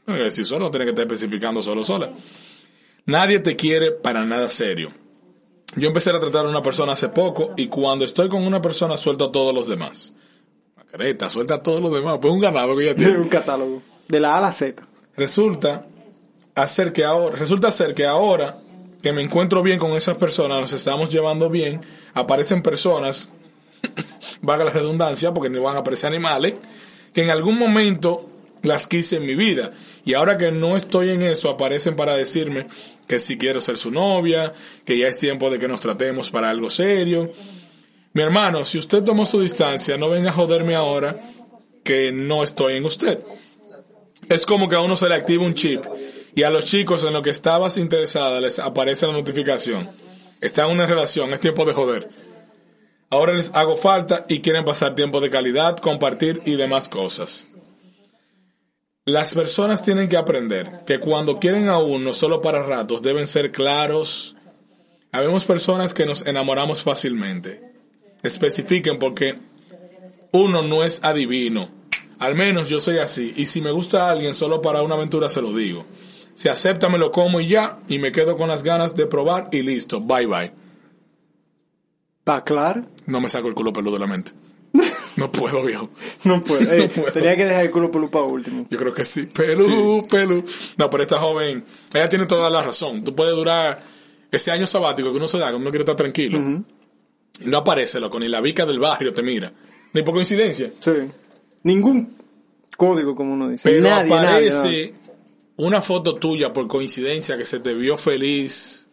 no, 0.06 0.30
si 0.30 0.44
solo 0.44 0.70
tiene 0.70 0.84
que 0.86 0.90
estar 0.90 1.04
especificando 1.06 1.62
solo 1.62 1.82
o 1.82 1.84
sola, 1.84 2.10
nadie 3.06 3.38
te 3.38 3.56
quiere 3.56 3.92
para 3.92 4.24
nada 4.24 4.48
serio. 4.50 4.90
Yo 5.76 5.88
empecé 5.88 6.10
a 6.10 6.20
tratar 6.20 6.46
a 6.46 6.48
una 6.48 6.62
persona 6.62 6.92
hace 6.92 7.08
poco 7.08 7.52
y 7.56 7.68
cuando 7.68 8.04
estoy 8.04 8.28
con 8.28 8.46
una 8.46 8.60
persona 8.62 8.96
suelto 8.96 9.26
a 9.26 9.32
todos 9.32 9.54
los 9.54 9.66
demás. 9.68 10.12
Macareta, 10.76 11.28
suelta 11.28 11.54
a 11.54 11.62
todos 11.62 11.80
los 11.80 11.92
demás, 11.92 12.18
pues 12.20 12.32
un 12.32 12.40
ganado 12.40 12.76
que 12.76 12.84
ya 12.86 12.94
Tiene 12.96 13.10
tiene. 13.12 13.22
un 13.24 13.28
catálogo. 13.28 13.82
De 14.08 14.20
la 14.20 14.34
A 14.34 14.38
a 14.38 14.40
la 14.42 14.52
Z. 14.52 14.86
resulta 15.16 15.86
hacer 16.54 16.92
que 16.92 17.04
ahora, 17.04 17.34
resulta 17.36 17.70
ser 17.70 17.94
que 17.94 18.06
ahora 18.06 18.56
que 19.04 19.12
me 19.12 19.20
encuentro 19.20 19.62
bien 19.62 19.78
con 19.78 19.94
esas 19.98 20.16
personas, 20.16 20.58
nos 20.58 20.72
estamos 20.72 21.12
llevando 21.12 21.50
bien, 21.50 21.82
aparecen 22.14 22.62
personas, 22.62 23.28
valga 24.40 24.64
la 24.64 24.70
redundancia, 24.70 25.30
porque 25.30 25.50
no 25.50 25.60
van 25.60 25.76
a 25.76 25.80
aparecer 25.80 26.06
animales, 26.06 26.54
que 27.12 27.22
en 27.22 27.28
algún 27.28 27.58
momento 27.58 28.30
las 28.62 28.86
quise 28.86 29.16
en 29.16 29.26
mi 29.26 29.34
vida. 29.34 29.74
Y 30.06 30.14
ahora 30.14 30.38
que 30.38 30.50
no 30.52 30.74
estoy 30.74 31.10
en 31.10 31.20
eso, 31.20 31.50
aparecen 31.50 31.96
para 31.96 32.16
decirme 32.16 32.66
que 33.06 33.20
si 33.20 33.36
quiero 33.36 33.60
ser 33.60 33.76
su 33.76 33.90
novia, 33.90 34.54
que 34.86 34.96
ya 34.96 35.08
es 35.08 35.18
tiempo 35.18 35.50
de 35.50 35.58
que 35.58 35.68
nos 35.68 35.82
tratemos 35.82 36.30
para 36.30 36.48
algo 36.48 36.70
serio. 36.70 37.28
Mi 38.14 38.22
hermano, 38.22 38.64
si 38.64 38.78
usted 38.78 39.04
tomó 39.04 39.26
su 39.26 39.38
distancia, 39.38 39.98
no 39.98 40.08
venga 40.08 40.30
a 40.30 40.32
joderme 40.32 40.76
ahora 40.76 41.14
que 41.82 42.10
no 42.10 42.42
estoy 42.42 42.76
en 42.76 42.86
usted. 42.86 43.18
Es 44.30 44.46
como 44.46 44.66
que 44.66 44.76
a 44.76 44.80
uno 44.80 44.96
se 44.96 45.10
le 45.10 45.14
activa 45.14 45.44
un 45.44 45.52
chip 45.52 45.84
y 46.34 46.42
a 46.42 46.50
los 46.50 46.64
chicos 46.64 47.04
en 47.04 47.12
lo 47.12 47.22
que 47.22 47.30
estabas 47.30 47.78
interesada 47.78 48.40
les 48.40 48.58
aparece 48.58 49.06
la 49.06 49.12
notificación. 49.12 49.88
Está 50.40 50.64
en 50.64 50.72
una 50.72 50.86
relación, 50.86 51.32
es 51.32 51.40
tiempo 51.40 51.64
de 51.64 51.72
joder. 51.72 52.08
Ahora 53.10 53.32
les 53.34 53.54
hago 53.54 53.76
falta 53.76 54.26
y 54.28 54.40
quieren 54.40 54.64
pasar 54.64 54.94
tiempo 54.94 55.20
de 55.20 55.30
calidad, 55.30 55.76
compartir 55.76 56.42
y 56.44 56.56
demás 56.56 56.88
cosas. 56.88 57.46
Las 59.04 59.34
personas 59.34 59.84
tienen 59.84 60.08
que 60.08 60.16
aprender 60.16 60.80
que 60.86 60.98
cuando 60.98 61.38
quieren 61.38 61.68
a 61.68 61.78
uno 61.78 62.12
solo 62.12 62.40
para 62.40 62.62
ratos 62.62 63.02
deben 63.02 63.26
ser 63.26 63.52
claros. 63.52 64.34
Habemos 65.12 65.44
personas 65.44 65.94
que 65.94 66.06
nos 66.06 66.26
enamoramos 66.26 66.82
fácilmente. 66.82 67.60
Especifiquen 68.22 68.98
porque 68.98 69.36
uno 70.32 70.62
no 70.62 70.82
es 70.82 71.04
adivino. 71.04 71.68
Al 72.18 72.34
menos 72.34 72.68
yo 72.68 72.80
soy 72.80 72.98
así. 72.98 73.32
Y 73.36 73.46
si 73.46 73.60
me 73.60 73.70
gusta 73.70 74.08
a 74.08 74.10
alguien 74.10 74.34
solo 74.34 74.62
para 74.62 74.82
una 74.82 74.94
aventura 74.94 75.28
se 75.28 75.42
lo 75.42 75.54
digo. 75.54 75.84
Si 76.34 76.48
acepta 76.48 76.88
me 76.88 76.98
lo 76.98 77.10
como 77.10 77.40
y 77.40 77.48
ya. 77.48 77.78
Y 77.88 77.98
me 77.98 78.12
quedo 78.12 78.36
con 78.36 78.48
las 78.48 78.62
ganas 78.62 78.96
de 78.96 79.06
probar 79.06 79.48
y 79.52 79.62
listo. 79.62 80.00
Bye 80.00 80.26
bye. 80.26 80.52
¿Está 82.20 82.42
claro? 82.42 82.84
No 83.06 83.20
me 83.20 83.28
saco 83.28 83.48
el 83.48 83.54
culo 83.54 83.72
peludo 83.72 83.94
de 83.94 84.00
la 84.00 84.06
mente. 84.06 84.32
No 85.16 85.30
puedo, 85.30 85.62
viejo. 85.62 85.90
No 86.24 86.42
puedo. 86.42 86.72
Ey, 86.72 86.82
No 86.88 86.88
puedo. 86.88 87.12
Tenía 87.12 87.36
que 87.36 87.44
dejar 87.44 87.66
el 87.66 87.70
culo 87.70 87.88
por 87.88 88.10
para 88.10 88.24
último. 88.24 88.66
Yo 88.68 88.76
creo 88.76 88.92
que 88.92 89.04
sí. 89.04 89.22
Pelú, 89.26 90.08
pelú. 90.10 90.44
No, 90.76 90.90
pero 90.90 91.04
esta 91.04 91.20
joven, 91.20 91.64
ella 91.92 92.08
tiene 92.08 92.26
toda 92.26 92.50
la 92.50 92.60
razón. 92.62 93.04
Tú 93.04 93.14
puedes 93.14 93.32
durar 93.36 93.80
ese 94.32 94.50
año 94.50 94.66
sabático 94.66 95.12
que 95.12 95.16
uno 95.18 95.28
se 95.28 95.38
da, 95.38 95.50
que 95.50 95.54
uno 95.56 95.70
quiere 95.70 95.82
estar 95.82 95.94
tranquilo. 95.94 96.40
Y 97.40 97.46
no 97.46 97.58
aparece, 97.58 98.00
loco, 98.00 98.18
ni 98.18 98.26
la 98.28 98.40
vica 98.40 98.66
del 98.66 98.80
barrio 98.80 99.14
te 99.14 99.22
mira. 99.22 99.52
Ni 99.92 100.02
por 100.02 100.14
coincidencia. 100.14 100.72
Sí. 100.80 100.90
Ningún 101.62 102.16
código, 102.76 103.14
como 103.14 103.34
uno 103.34 103.50
dice. 103.50 103.68
Pero 103.68 103.88
nadie, 103.88 104.10
nadie, 104.10 104.28
aparece 104.28 104.56
nadie. 104.64 104.94
Una 105.56 105.80
foto 105.80 106.16
tuya 106.16 106.52
por 106.52 106.66
coincidencia 106.68 107.36
que 107.36 107.44
se 107.44 107.60
te 107.60 107.74
vio 107.74 107.96
feliz, 107.96 108.88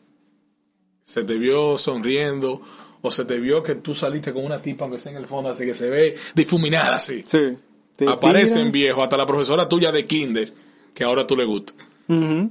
se 1.04 1.24
te 1.24 1.38
vio 1.38 1.78
sonriendo, 1.78 2.62
o 3.02 3.10
se 3.12 3.26
te 3.26 3.40
vio 3.40 3.64
que 3.64 3.76
tú 3.76 3.94
saliste 3.96 4.32
con 4.32 4.46
una 4.46 4.62
tipa 4.62 4.86
aunque 4.86 4.98
esté 4.98 5.10
en 5.10 5.18
el 5.18 5.26
fondo, 5.26 5.50
así 5.50 5.66
que 5.66 5.74
se 5.74 5.90
ve 5.90 6.16
difuminada 6.36 6.96
así. 6.96 7.24
Sí. 7.26 7.58
Te 7.96 8.08
Aparecen 8.08 8.56
tiran. 8.58 8.72
viejo, 8.72 9.04
hasta 9.04 9.18
la 9.18 9.26
profesora 9.26 9.68
tuya 9.68 9.92
de 9.92 10.06
kinder, 10.06 10.52
que 10.94 11.04
ahora 11.04 11.26
tú 11.26 11.36
le 11.36 11.46
gusta. 11.46 11.74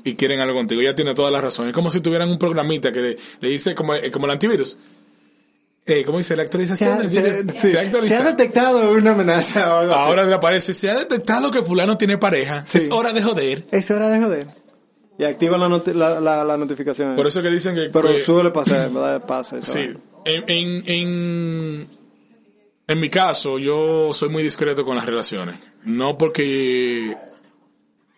Y 0.05 0.15
quieren 0.15 0.41
algo 0.41 0.55
contigo. 0.55 0.81
Ella 0.81 0.95
tiene 0.95 1.13
toda 1.15 1.31
la 1.31 1.39
razón. 1.39 1.69
Es 1.69 1.75
como 1.75 1.91
si 1.91 2.01
tuvieran 2.01 2.31
un 2.31 2.39
programita 2.39 2.91
que 2.93 3.03
le, 3.03 3.19
le 3.43 3.49
dice 3.51 3.75
como, 3.75 3.95
eh, 3.95 4.11
como 4.11 4.25
el 4.25 4.33
antivirus. 4.33 4.79
Eh, 5.87 6.05
¿Cómo 6.05 6.19
dice? 6.19 6.37
La 6.37 6.43
Se 6.43 6.47
actualización. 6.47 7.01
ha, 7.01 7.09
se- 7.09 7.79
ha 7.79 7.81
actualizado. 7.83 8.07
Se 8.07 8.17
ha 8.17 8.33
detectado 8.33 8.93
una 8.93 9.13
amenaza 9.13 9.75
o 9.75 9.79
algo 9.79 9.93
así. 9.95 10.03
Ahora 10.09 10.25
le 10.25 10.35
aparece, 10.35 10.73
se 10.75 10.91
ha 10.91 10.99
detectado 10.99 11.51
que 11.51 11.63
fulano 11.63 11.97
tiene 11.99 12.17
pareja. 12.19 12.65
Sí. 12.67 12.79
Es 12.79 12.91
hora 12.91 13.13
de 13.13 13.23
joder. 13.23 13.65
Es 13.73 13.91
hora 13.91 14.09
de 14.09 14.21
joder. 14.23 14.47
Y 15.19 15.25
activan 15.25 15.61
la, 15.61 15.69
noti- 15.69 15.93
la, 15.93 16.21
la, 16.21 16.45
la 16.45 16.57
notificación. 16.57 17.17
Por 17.17 17.27
eso 17.27 17.43
que 17.43 17.51
dicen 17.51 17.75
que... 17.75 17.91
Pero 17.93 18.09
que- 18.13 18.19
suele 18.19 18.51
pasar, 18.51 18.91
¿verdad? 18.91 19.25
Pasa 19.27 19.59
eso. 19.59 19.73
sí. 19.73 19.91
En, 20.25 20.45
en, 20.49 20.83
en, 20.87 21.89
en 22.87 23.01
mi 23.01 23.09
caso, 23.11 23.59
yo 23.59 24.13
soy 24.13 24.29
muy 24.29 24.43
discreto 24.43 24.85
con 24.85 24.97
las 24.97 25.07
relaciones. 25.07 25.57
No 25.85 26.17
porque 26.19 27.17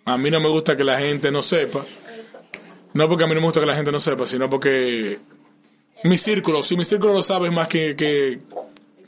a 0.05 0.19
mí 0.19 0.31
no 0.31 0.41
me 0.41 0.49
gusta 0.49 0.77
que 0.77 0.85
la 0.85 0.99
gente 0.99 1.31
no 1.31 1.43
sepa. 1.43 1.85
No 2.95 3.09
porque 3.09 3.25
a 3.25 3.27
mí 3.29 3.35
no 3.35 3.41
me 3.41 3.47
gusta 3.47 3.61
que 3.61 3.67
la 3.67 3.75
gente 3.77 3.93
no 3.93 4.01
sepa, 4.01 4.27
sino 4.27 4.51
porque 4.51 5.19
mi 6.05 6.17
círculo, 6.19 6.63
si 6.63 6.77
mi 6.77 6.85
círculo 6.85 7.13
lo 7.13 7.23
sabe 7.23 7.51
más 7.51 7.69
que, 7.69 7.97
que 7.97 8.41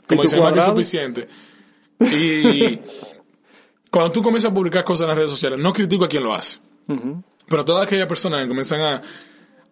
como 0.07 0.21
dicen, 0.21 0.39
más 0.39 0.53
que 0.53 0.61
suficiente. 0.61 1.27
Y 1.99 2.79
cuando 3.89 4.11
tú 4.11 4.21
comienzas 4.21 4.51
a 4.51 4.53
publicar 4.53 4.83
cosas 4.83 5.03
en 5.03 5.07
las 5.09 5.17
redes 5.17 5.31
sociales, 5.31 5.59
no 5.59 5.73
critico 5.73 6.05
a 6.05 6.09
quien 6.09 6.23
lo 6.23 6.33
hace. 6.33 6.59
Pero 7.47 7.65
todas 7.65 7.85
aquellas 7.85 8.07
personas 8.07 8.41
que 8.41 8.47
comienzan 8.47 8.81
a, 8.81 9.01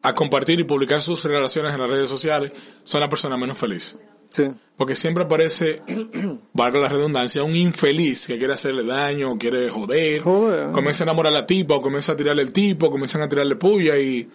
a 0.01 0.13
compartir 0.13 0.59
y 0.59 0.63
publicar 0.63 1.01
sus 1.01 1.24
relaciones 1.26 1.74
en 1.74 1.82
las 1.82 1.89
redes 1.89 2.09
sociales 2.09 2.51
son 2.84 3.01
las 3.01 3.09
personas 3.09 3.39
menos 3.39 3.57
felices. 3.57 3.97
Sí. 4.32 4.49
Porque 4.76 4.95
siempre 4.95 5.24
aparece, 5.24 5.82
valga 6.53 6.80
la 6.80 6.89
redundancia, 6.89 7.43
un 7.43 7.55
infeliz 7.55 8.26
que 8.26 8.38
quiere 8.38 8.53
hacerle 8.53 8.84
daño, 8.84 9.32
o 9.32 9.38
quiere 9.38 9.69
joder, 9.69 10.21
Joder. 10.21 10.71
comienza 10.71 11.03
a 11.03 11.05
enamorar 11.05 11.32
a 11.34 11.39
la 11.41 11.45
tipa, 11.45 11.76
o 11.76 11.82
comienza 11.82 12.13
a 12.13 12.15
tirarle 12.15 12.41
el 12.41 12.51
tipo, 12.51 12.89
comienzan 12.89 13.21
a 13.21 13.30
tirarle 13.30 13.55
puya 13.55 13.97
y 13.97 14.28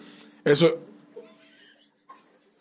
eso... 0.43 0.85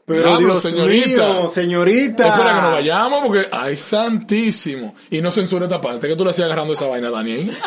Pero 0.09 0.23
Diablo, 0.23 0.39
Dios 0.49 0.63
señorita. 0.63 1.33
mío, 1.35 1.49
señorita. 1.51 2.29
Espera 2.29 2.55
que 2.57 2.63
nos 2.63 2.73
vayamos 2.73 3.23
porque, 3.27 3.47
ay, 3.53 3.77
santísimo. 3.77 4.95
Y 5.11 5.21
no 5.21 5.31
censura 5.31 5.67
esta 5.67 5.81
parte, 5.81 6.09
que 6.09 6.17
tú 6.17 6.25
le 6.25 6.31
hacías 6.31 6.47
agarrando 6.47 6.73
esa 6.73 6.87
vaina, 6.87 7.11
Dani, 7.11 7.33
ahí. 7.33 7.51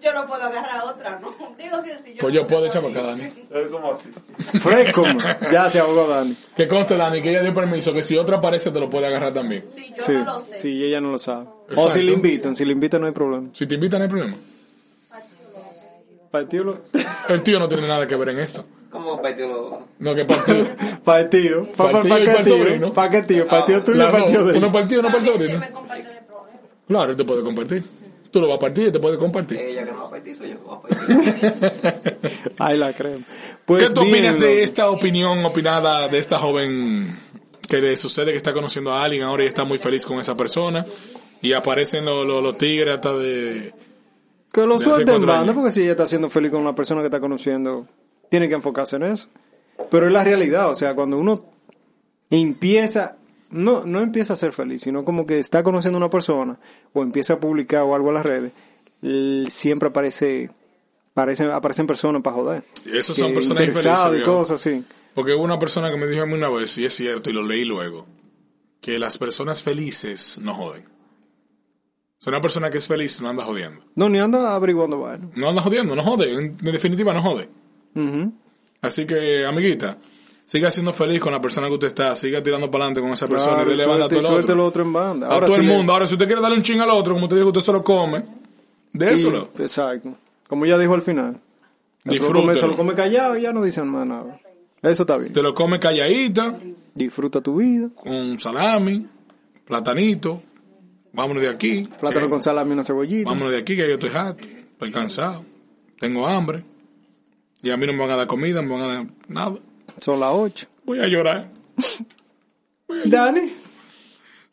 Yo 0.00 0.12
no 0.12 0.24
puedo 0.26 0.42
agarrar 0.44 0.84
otra, 0.84 1.18
¿no? 1.18 1.34
Digo, 1.58 1.76
sí, 1.82 1.90
sí, 2.04 2.10
yo 2.14 2.18
Pues 2.20 2.32
no 2.34 2.40
yo 2.42 2.46
puedo 2.46 2.66
echar 2.66 2.82
para 2.82 2.94
acá, 2.94 3.02
Dani. 3.08 3.68
¿Cómo 3.68 3.92
así? 3.92 4.08
Fresco. 4.60 5.04
Ya 5.50 5.68
se 5.70 5.80
ahogó 5.80 6.06
Dani. 6.06 6.36
Que 6.56 6.68
conste, 6.68 6.96
Dani, 6.96 7.20
que 7.20 7.30
ella 7.30 7.42
dio 7.42 7.52
permiso, 7.52 7.92
que 7.92 8.04
si 8.04 8.16
otra 8.16 8.36
aparece 8.36 8.70
te 8.70 8.78
lo 8.78 8.88
puede 8.88 9.08
agarrar 9.08 9.32
también. 9.34 9.64
Sí, 9.68 9.92
yo 9.98 10.04
Sí, 10.04 10.12
no 10.12 10.24
lo 10.24 10.40
sé. 10.40 10.60
sí, 10.60 10.84
ella 10.84 11.00
no 11.00 11.10
lo 11.10 11.18
sabe. 11.18 11.46
O 11.74 11.90
si 11.90 12.02
le 12.02 12.12
invitan, 12.12 12.54
si 12.54 12.64
le 12.64 12.72
invitan 12.74 13.00
no 13.00 13.08
hay 13.08 13.12
problema. 13.12 13.48
Si 13.52 13.66
te 13.66 13.74
invitan, 13.74 13.98
no 13.98 14.04
hay 14.04 14.10
problema. 14.10 14.36
El 17.28 17.42
tío 17.42 17.58
no 17.58 17.68
tiene 17.68 17.88
nada 17.88 18.06
que 18.06 18.14
ver 18.14 18.28
en 18.28 18.38
esto. 18.38 18.64
¿Cómo 18.90 19.20
partió 19.20 19.48
los 19.48 19.56
dos? 19.70 19.74
No, 19.98 20.14
que 20.14 20.24
partido. 20.24 20.66
Partido. 21.04 21.64
Pa, 21.76 21.90
pa, 21.90 21.92
Partido 22.02 22.14
pa, 22.14 22.20
y 22.20 22.24
qué 22.24 22.42
tío? 22.44 22.56
sobrino. 22.58 22.92
Pa' 22.92 23.08
qué 23.10 23.22
tío? 23.22 23.46
Partido 23.46 23.82
tuyo 23.82 24.10
partido 24.10 24.44
de 24.46 24.58
uno 24.58 24.66
él. 24.66 24.72
partido, 24.72 25.00
uno 25.00 25.08
para 25.10 25.24
el 25.24 25.30
También 25.30 25.60
sobrino. 25.60 25.82
Claro, 26.88 27.10
él 27.10 27.16
te 27.16 27.24
puede 27.24 27.42
compartir. 27.42 27.84
Tú 28.30 28.40
lo 28.40 28.48
vas 28.48 28.56
a 28.56 28.60
partir 28.60 28.86
y 28.88 28.92
te 28.92 28.98
puede 28.98 29.16
compartir. 29.18 29.58
Ella 29.58 29.84
que 29.84 29.92
no 29.92 29.98
va 30.00 30.06
a 30.06 30.10
partir, 30.10 30.34
soy 30.34 30.50
yo 30.50 30.56
que 30.56 30.64
voy 30.64 30.76
a 30.76 30.80
partir. 30.80 32.52
Ay, 32.58 32.78
la 32.78 32.92
crema. 32.92 33.24
Pues 33.64 33.88
¿Qué 33.88 33.94
tú 33.94 34.00
opinas 34.02 34.36
bien, 34.36 34.40
de 34.40 34.50
loco. 34.54 34.64
esta 34.64 34.90
opinión 34.90 35.44
opinada 35.44 36.08
de 36.08 36.18
esta 36.18 36.38
joven 36.38 37.14
que 37.68 37.78
le 37.80 37.96
sucede 37.96 38.30
que 38.32 38.36
está 38.36 38.52
conociendo 38.52 38.92
a 38.92 39.02
alguien 39.02 39.22
ahora 39.22 39.44
y 39.44 39.46
está 39.46 39.64
muy 39.64 39.78
feliz 39.78 40.04
con 40.06 40.18
esa 40.18 40.36
persona? 40.36 40.84
Y 41.40 41.52
aparecen 41.52 42.04
los, 42.04 42.26
los, 42.26 42.42
los 42.42 42.58
tigres 42.58 42.94
hasta 42.96 43.14
de... 43.14 43.72
Que 44.52 44.66
lo 44.66 44.80
suelten 44.80 45.24
banda, 45.24 45.52
porque 45.52 45.70
si 45.70 45.82
ella 45.82 45.92
está 45.92 46.06
siendo 46.06 46.28
feliz 46.30 46.50
con 46.50 46.60
una 46.60 46.74
persona 46.74 47.00
que 47.02 47.06
está 47.06 47.20
conociendo, 47.20 47.86
tiene 48.28 48.48
que 48.48 48.54
enfocarse 48.54 48.96
en 48.96 49.04
eso. 49.04 49.28
Pero 49.90 50.06
es 50.06 50.12
la 50.12 50.24
realidad, 50.24 50.70
o 50.70 50.74
sea, 50.74 50.94
cuando 50.94 51.18
uno 51.18 51.44
empieza, 52.30 53.16
no, 53.50 53.84
no 53.84 54.00
empieza 54.00 54.32
a 54.32 54.36
ser 54.36 54.52
feliz, 54.52 54.82
sino 54.82 55.04
como 55.04 55.24
que 55.24 55.38
está 55.38 55.62
conociendo 55.62 55.96
a 55.96 56.00
una 56.00 56.10
persona, 56.10 56.58
o 56.92 57.02
empieza 57.02 57.34
a 57.34 57.40
publicar 57.40 57.82
o 57.82 57.94
algo 57.94 58.08
en 58.08 58.14
las 58.14 58.26
redes, 58.26 58.52
siempre 59.52 59.88
aparece, 59.88 60.50
aparecen, 61.12 61.50
aparecen 61.50 61.86
personas 61.86 62.22
para 62.22 62.36
joder. 62.36 62.62
Esos 62.92 63.16
son 63.16 63.32
personas 63.32 63.64
infelices. 63.64 64.20
y 64.20 64.24
cosas 64.24 64.60
así. 64.60 64.84
Porque 65.14 65.34
hubo 65.34 65.44
una 65.44 65.58
persona 65.58 65.90
que 65.90 65.96
me 65.96 66.06
dijo 66.06 66.22
a 66.22 66.26
mí 66.26 66.34
una 66.34 66.48
vez, 66.48 66.76
y 66.78 66.84
es 66.84 66.94
cierto, 66.94 67.30
y 67.30 67.32
lo 67.32 67.42
leí 67.42 67.64
luego, 67.64 68.06
que 68.80 68.98
las 68.98 69.16
personas 69.18 69.62
felices 69.62 70.38
no 70.42 70.54
joden. 70.54 70.84
O 72.20 72.20
sea, 72.20 72.32
una 72.32 72.40
persona 72.40 72.68
que 72.68 72.78
es 72.78 72.88
feliz 72.88 73.20
no 73.20 73.28
anda 73.28 73.44
jodiendo. 73.44 73.84
No, 73.94 74.08
ni 74.08 74.18
anda 74.18 74.54
averiguando 74.54 74.98
vaina. 74.98 75.28
No 75.36 75.50
anda 75.50 75.62
jodiendo, 75.62 75.94
no 75.94 76.02
jode. 76.02 76.32
En 76.32 76.56
en 76.60 76.72
definitiva, 76.72 77.14
no 77.14 77.22
jode. 77.22 77.48
Así 78.80 79.06
que, 79.06 79.44
amiguita, 79.44 79.98
siga 80.44 80.70
siendo 80.70 80.92
feliz 80.92 81.20
con 81.20 81.32
la 81.32 81.40
persona 81.40 81.66
que 81.68 81.74
usted 81.74 81.88
está, 81.88 82.14
siga 82.14 82.42
tirando 82.42 82.70
para 82.70 82.84
adelante 82.84 83.00
con 83.00 83.10
esa 83.12 83.28
persona 83.28 83.56
Claro, 83.56 83.68
y 83.70 83.72
dele 83.72 83.86
banda 83.86 84.06
a 84.06 84.08
todo 84.08 84.20
el 84.20 84.26
otro. 84.42 84.54
lo 84.54 84.66
otro 84.66 84.82
en 84.82 84.92
banda. 84.92 85.26
a 85.34 85.40
todo 85.40 85.54
si 85.54 85.60
el 85.60 85.66
le- 85.66 85.72
mundo. 85.76 85.92
Ahora, 85.92 86.06
si 86.06 86.14
usted 86.14 86.26
quiere 86.26 86.40
darle 86.40 86.56
un 86.56 86.62
ching 86.62 86.80
al 86.80 86.90
otro, 86.90 87.14
como 87.14 87.28
te 87.28 87.34
digo, 87.36 87.48
usted 87.48 87.60
se 87.60 87.72
lo 87.72 87.82
come. 87.82 88.22
De 88.92 89.12
eso 89.12 89.30
lo. 89.30 89.48
Exacto. 89.58 90.14
Como 90.48 90.64
ya 90.64 90.78
dijo 90.78 90.94
al 90.94 91.02
final. 91.02 91.38
Se 92.02 92.08
lo 92.08 92.12
Disfrútelo. 92.12 92.40
come- 92.46 92.54
Se 92.58 92.66
lo 92.66 92.76
come 92.76 92.94
callado 92.94 93.36
y 93.36 93.42
ya 93.42 93.52
no 93.52 93.62
dicen 93.62 93.86
más 93.88 94.06
nada. 94.06 94.38
Eso 94.80 95.02
está 95.02 95.16
bien. 95.18 95.32
Te 95.32 95.42
lo 95.42 95.54
come 95.54 95.78
calladita, 95.80 96.56
Disfruta 96.94 97.40
tu 97.40 97.56
vida. 97.56 97.88
con 97.96 98.38
salami, 98.38 99.06
platanito. 99.66 100.40
Vámonos 101.12 101.42
de 101.42 101.48
aquí. 101.48 101.88
Plátano 102.00 102.26
que- 102.26 102.30
con 102.30 102.42
salami 102.42 102.70
y 102.70 102.72
una 102.74 102.84
cebollita. 102.84 103.28
Vámonos 103.28 103.50
de 103.52 103.58
aquí, 103.58 103.74
que 103.76 103.88
yo 103.88 103.94
estoy 103.94 104.10
harto. 104.14 104.44
Estoy 104.44 104.92
cansado. 104.92 105.44
Tengo 105.98 106.26
hambre. 106.26 106.62
Y 107.62 107.70
a 107.70 107.76
mí 107.76 107.86
no 107.86 107.92
me 107.92 108.00
van 108.00 108.10
a 108.10 108.16
dar 108.16 108.26
comida, 108.26 108.62
no 108.62 108.68
me 108.68 108.74
van 108.82 108.82
a 108.90 108.94
dar 108.94 109.06
nada. 109.28 109.56
Son 110.00 110.20
las 110.20 110.30
8. 110.32 110.66
Voy 110.84 111.00
a 111.00 111.06
llorar. 111.06 111.48
Dani. 113.04 113.52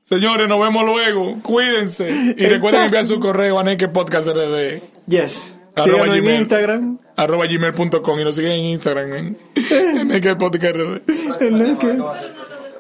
Señores, 0.02 0.48
nos 0.48 0.60
vemos 0.60 0.84
luego. 0.86 1.40
Cuídense. 1.42 2.10
Y 2.38 2.46
recuerden 2.46 2.84
enviar 2.84 3.06
su 3.06 3.20
correo 3.20 3.60
a 3.60 3.64
Neke 3.64 3.88
Podcast 3.88 4.28
RD. 4.28 4.82
Yes. 5.08 5.58
Arroba 5.76 6.04
Síganos 6.06 6.16
en 6.16 6.22
Gmail. 6.24 6.40
Instagram. 6.40 7.00
Arroba 7.16 7.46
gmail.com 7.48 8.20
y 8.20 8.24
nos 8.24 8.36
siguen 8.36 8.52
en 8.54 8.66
Instagram 8.66 9.14
en, 9.16 9.38
en 9.72 10.08
Naked 10.08 10.38
Podcast 10.38 10.76
RD. 10.76 11.02
En 11.42 11.78
que- 11.78 11.98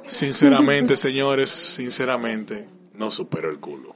Sinceramente, 0.05 0.95
señores, 0.97 1.49
sinceramente, 1.49 2.67
no 2.93 3.09
supero 3.09 3.49
el 3.49 3.59
culo. 3.59 3.95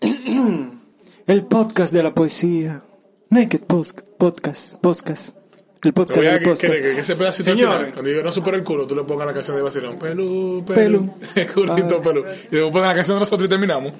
El 0.00 1.44
podcast 1.46 1.92
de 1.92 2.02
la 2.02 2.14
poesía. 2.14 2.82
Naked 3.30 3.60
Post- 3.62 4.02
Podcast. 4.18 4.76
Podcast. 4.80 5.36
El 5.82 5.92
podcast 5.92 6.20
que, 6.20 6.30
podcast. 6.40 6.60
que, 6.62 6.66
que, 6.68 6.80
que 6.94 7.00
ese 7.00 7.14
pedacito 7.16 7.50
al 7.50 7.56
Señores. 7.56 7.78
final, 7.78 7.92
cuando 7.94 8.10
diga 8.10 8.22
no 8.24 8.32
supero 8.32 8.56
el 8.56 8.64
culo, 8.64 8.86
tú 8.86 8.96
le 8.96 9.04
pongas 9.04 9.26
la 9.26 9.32
canción 9.32 9.56
de 9.56 9.62
Vacilón. 9.62 9.98
Pelú, 9.98 10.64
Pelú. 10.66 11.14
pelú. 11.34 11.52
Culito, 11.54 12.02
pelú. 12.02 12.20
Y 12.50 12.56
después 12.56 12.72
pongan 12.72 12.88
la 12.88 12.94
canción 12.94 13.16
de 13.16 13.20
nosotros 13.20 13.46
y 13.46 13.48
terminamos. 13.48 13.92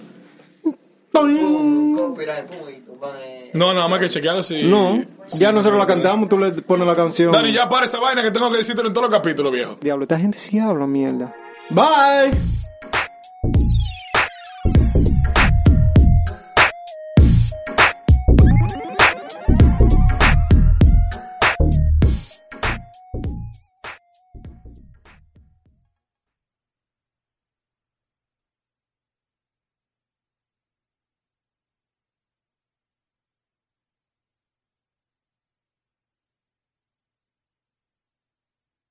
No, 3.54 3.72
nada 3.74 3.88
más 3.88 4.00
que 4.00 4.08
chequearlo 4.08 4.42
si. 4.42 4.62
No, 4.64 5.02
si- 5.26 5.38
ya 5.38 5.52
nosotros 5.52 5.78
la 5.78 5.86
cantamos, 5.86 6.28
tú 6.28 6.38
le 6.38 6.50
pones 6.52 6.86
la 6.86 6.94
canción. 6.96 7.32
Dani, 7.32 7.52
ya 7.52 7.68
para 7.68 7.86
esa 7.86 7.98
vaina 7.98 8.22
que 8.22 8.30
tengo 8.30 8.50
que 8.50 8.58
decirte 8.58 8.82
en 8.82 8.92
todos 8.92 9.08
los 9.10 9.18
capítulos, 9.18 9.52
viejo. 9.52 9.76
Diablo, 9.80 10.04
esta 10.04 10.18
gente 10.18 10.38
sí 10.38 10.58
habla 10.58 10.86
mierda. 10.86 11.34
Bye. 11.70 12.32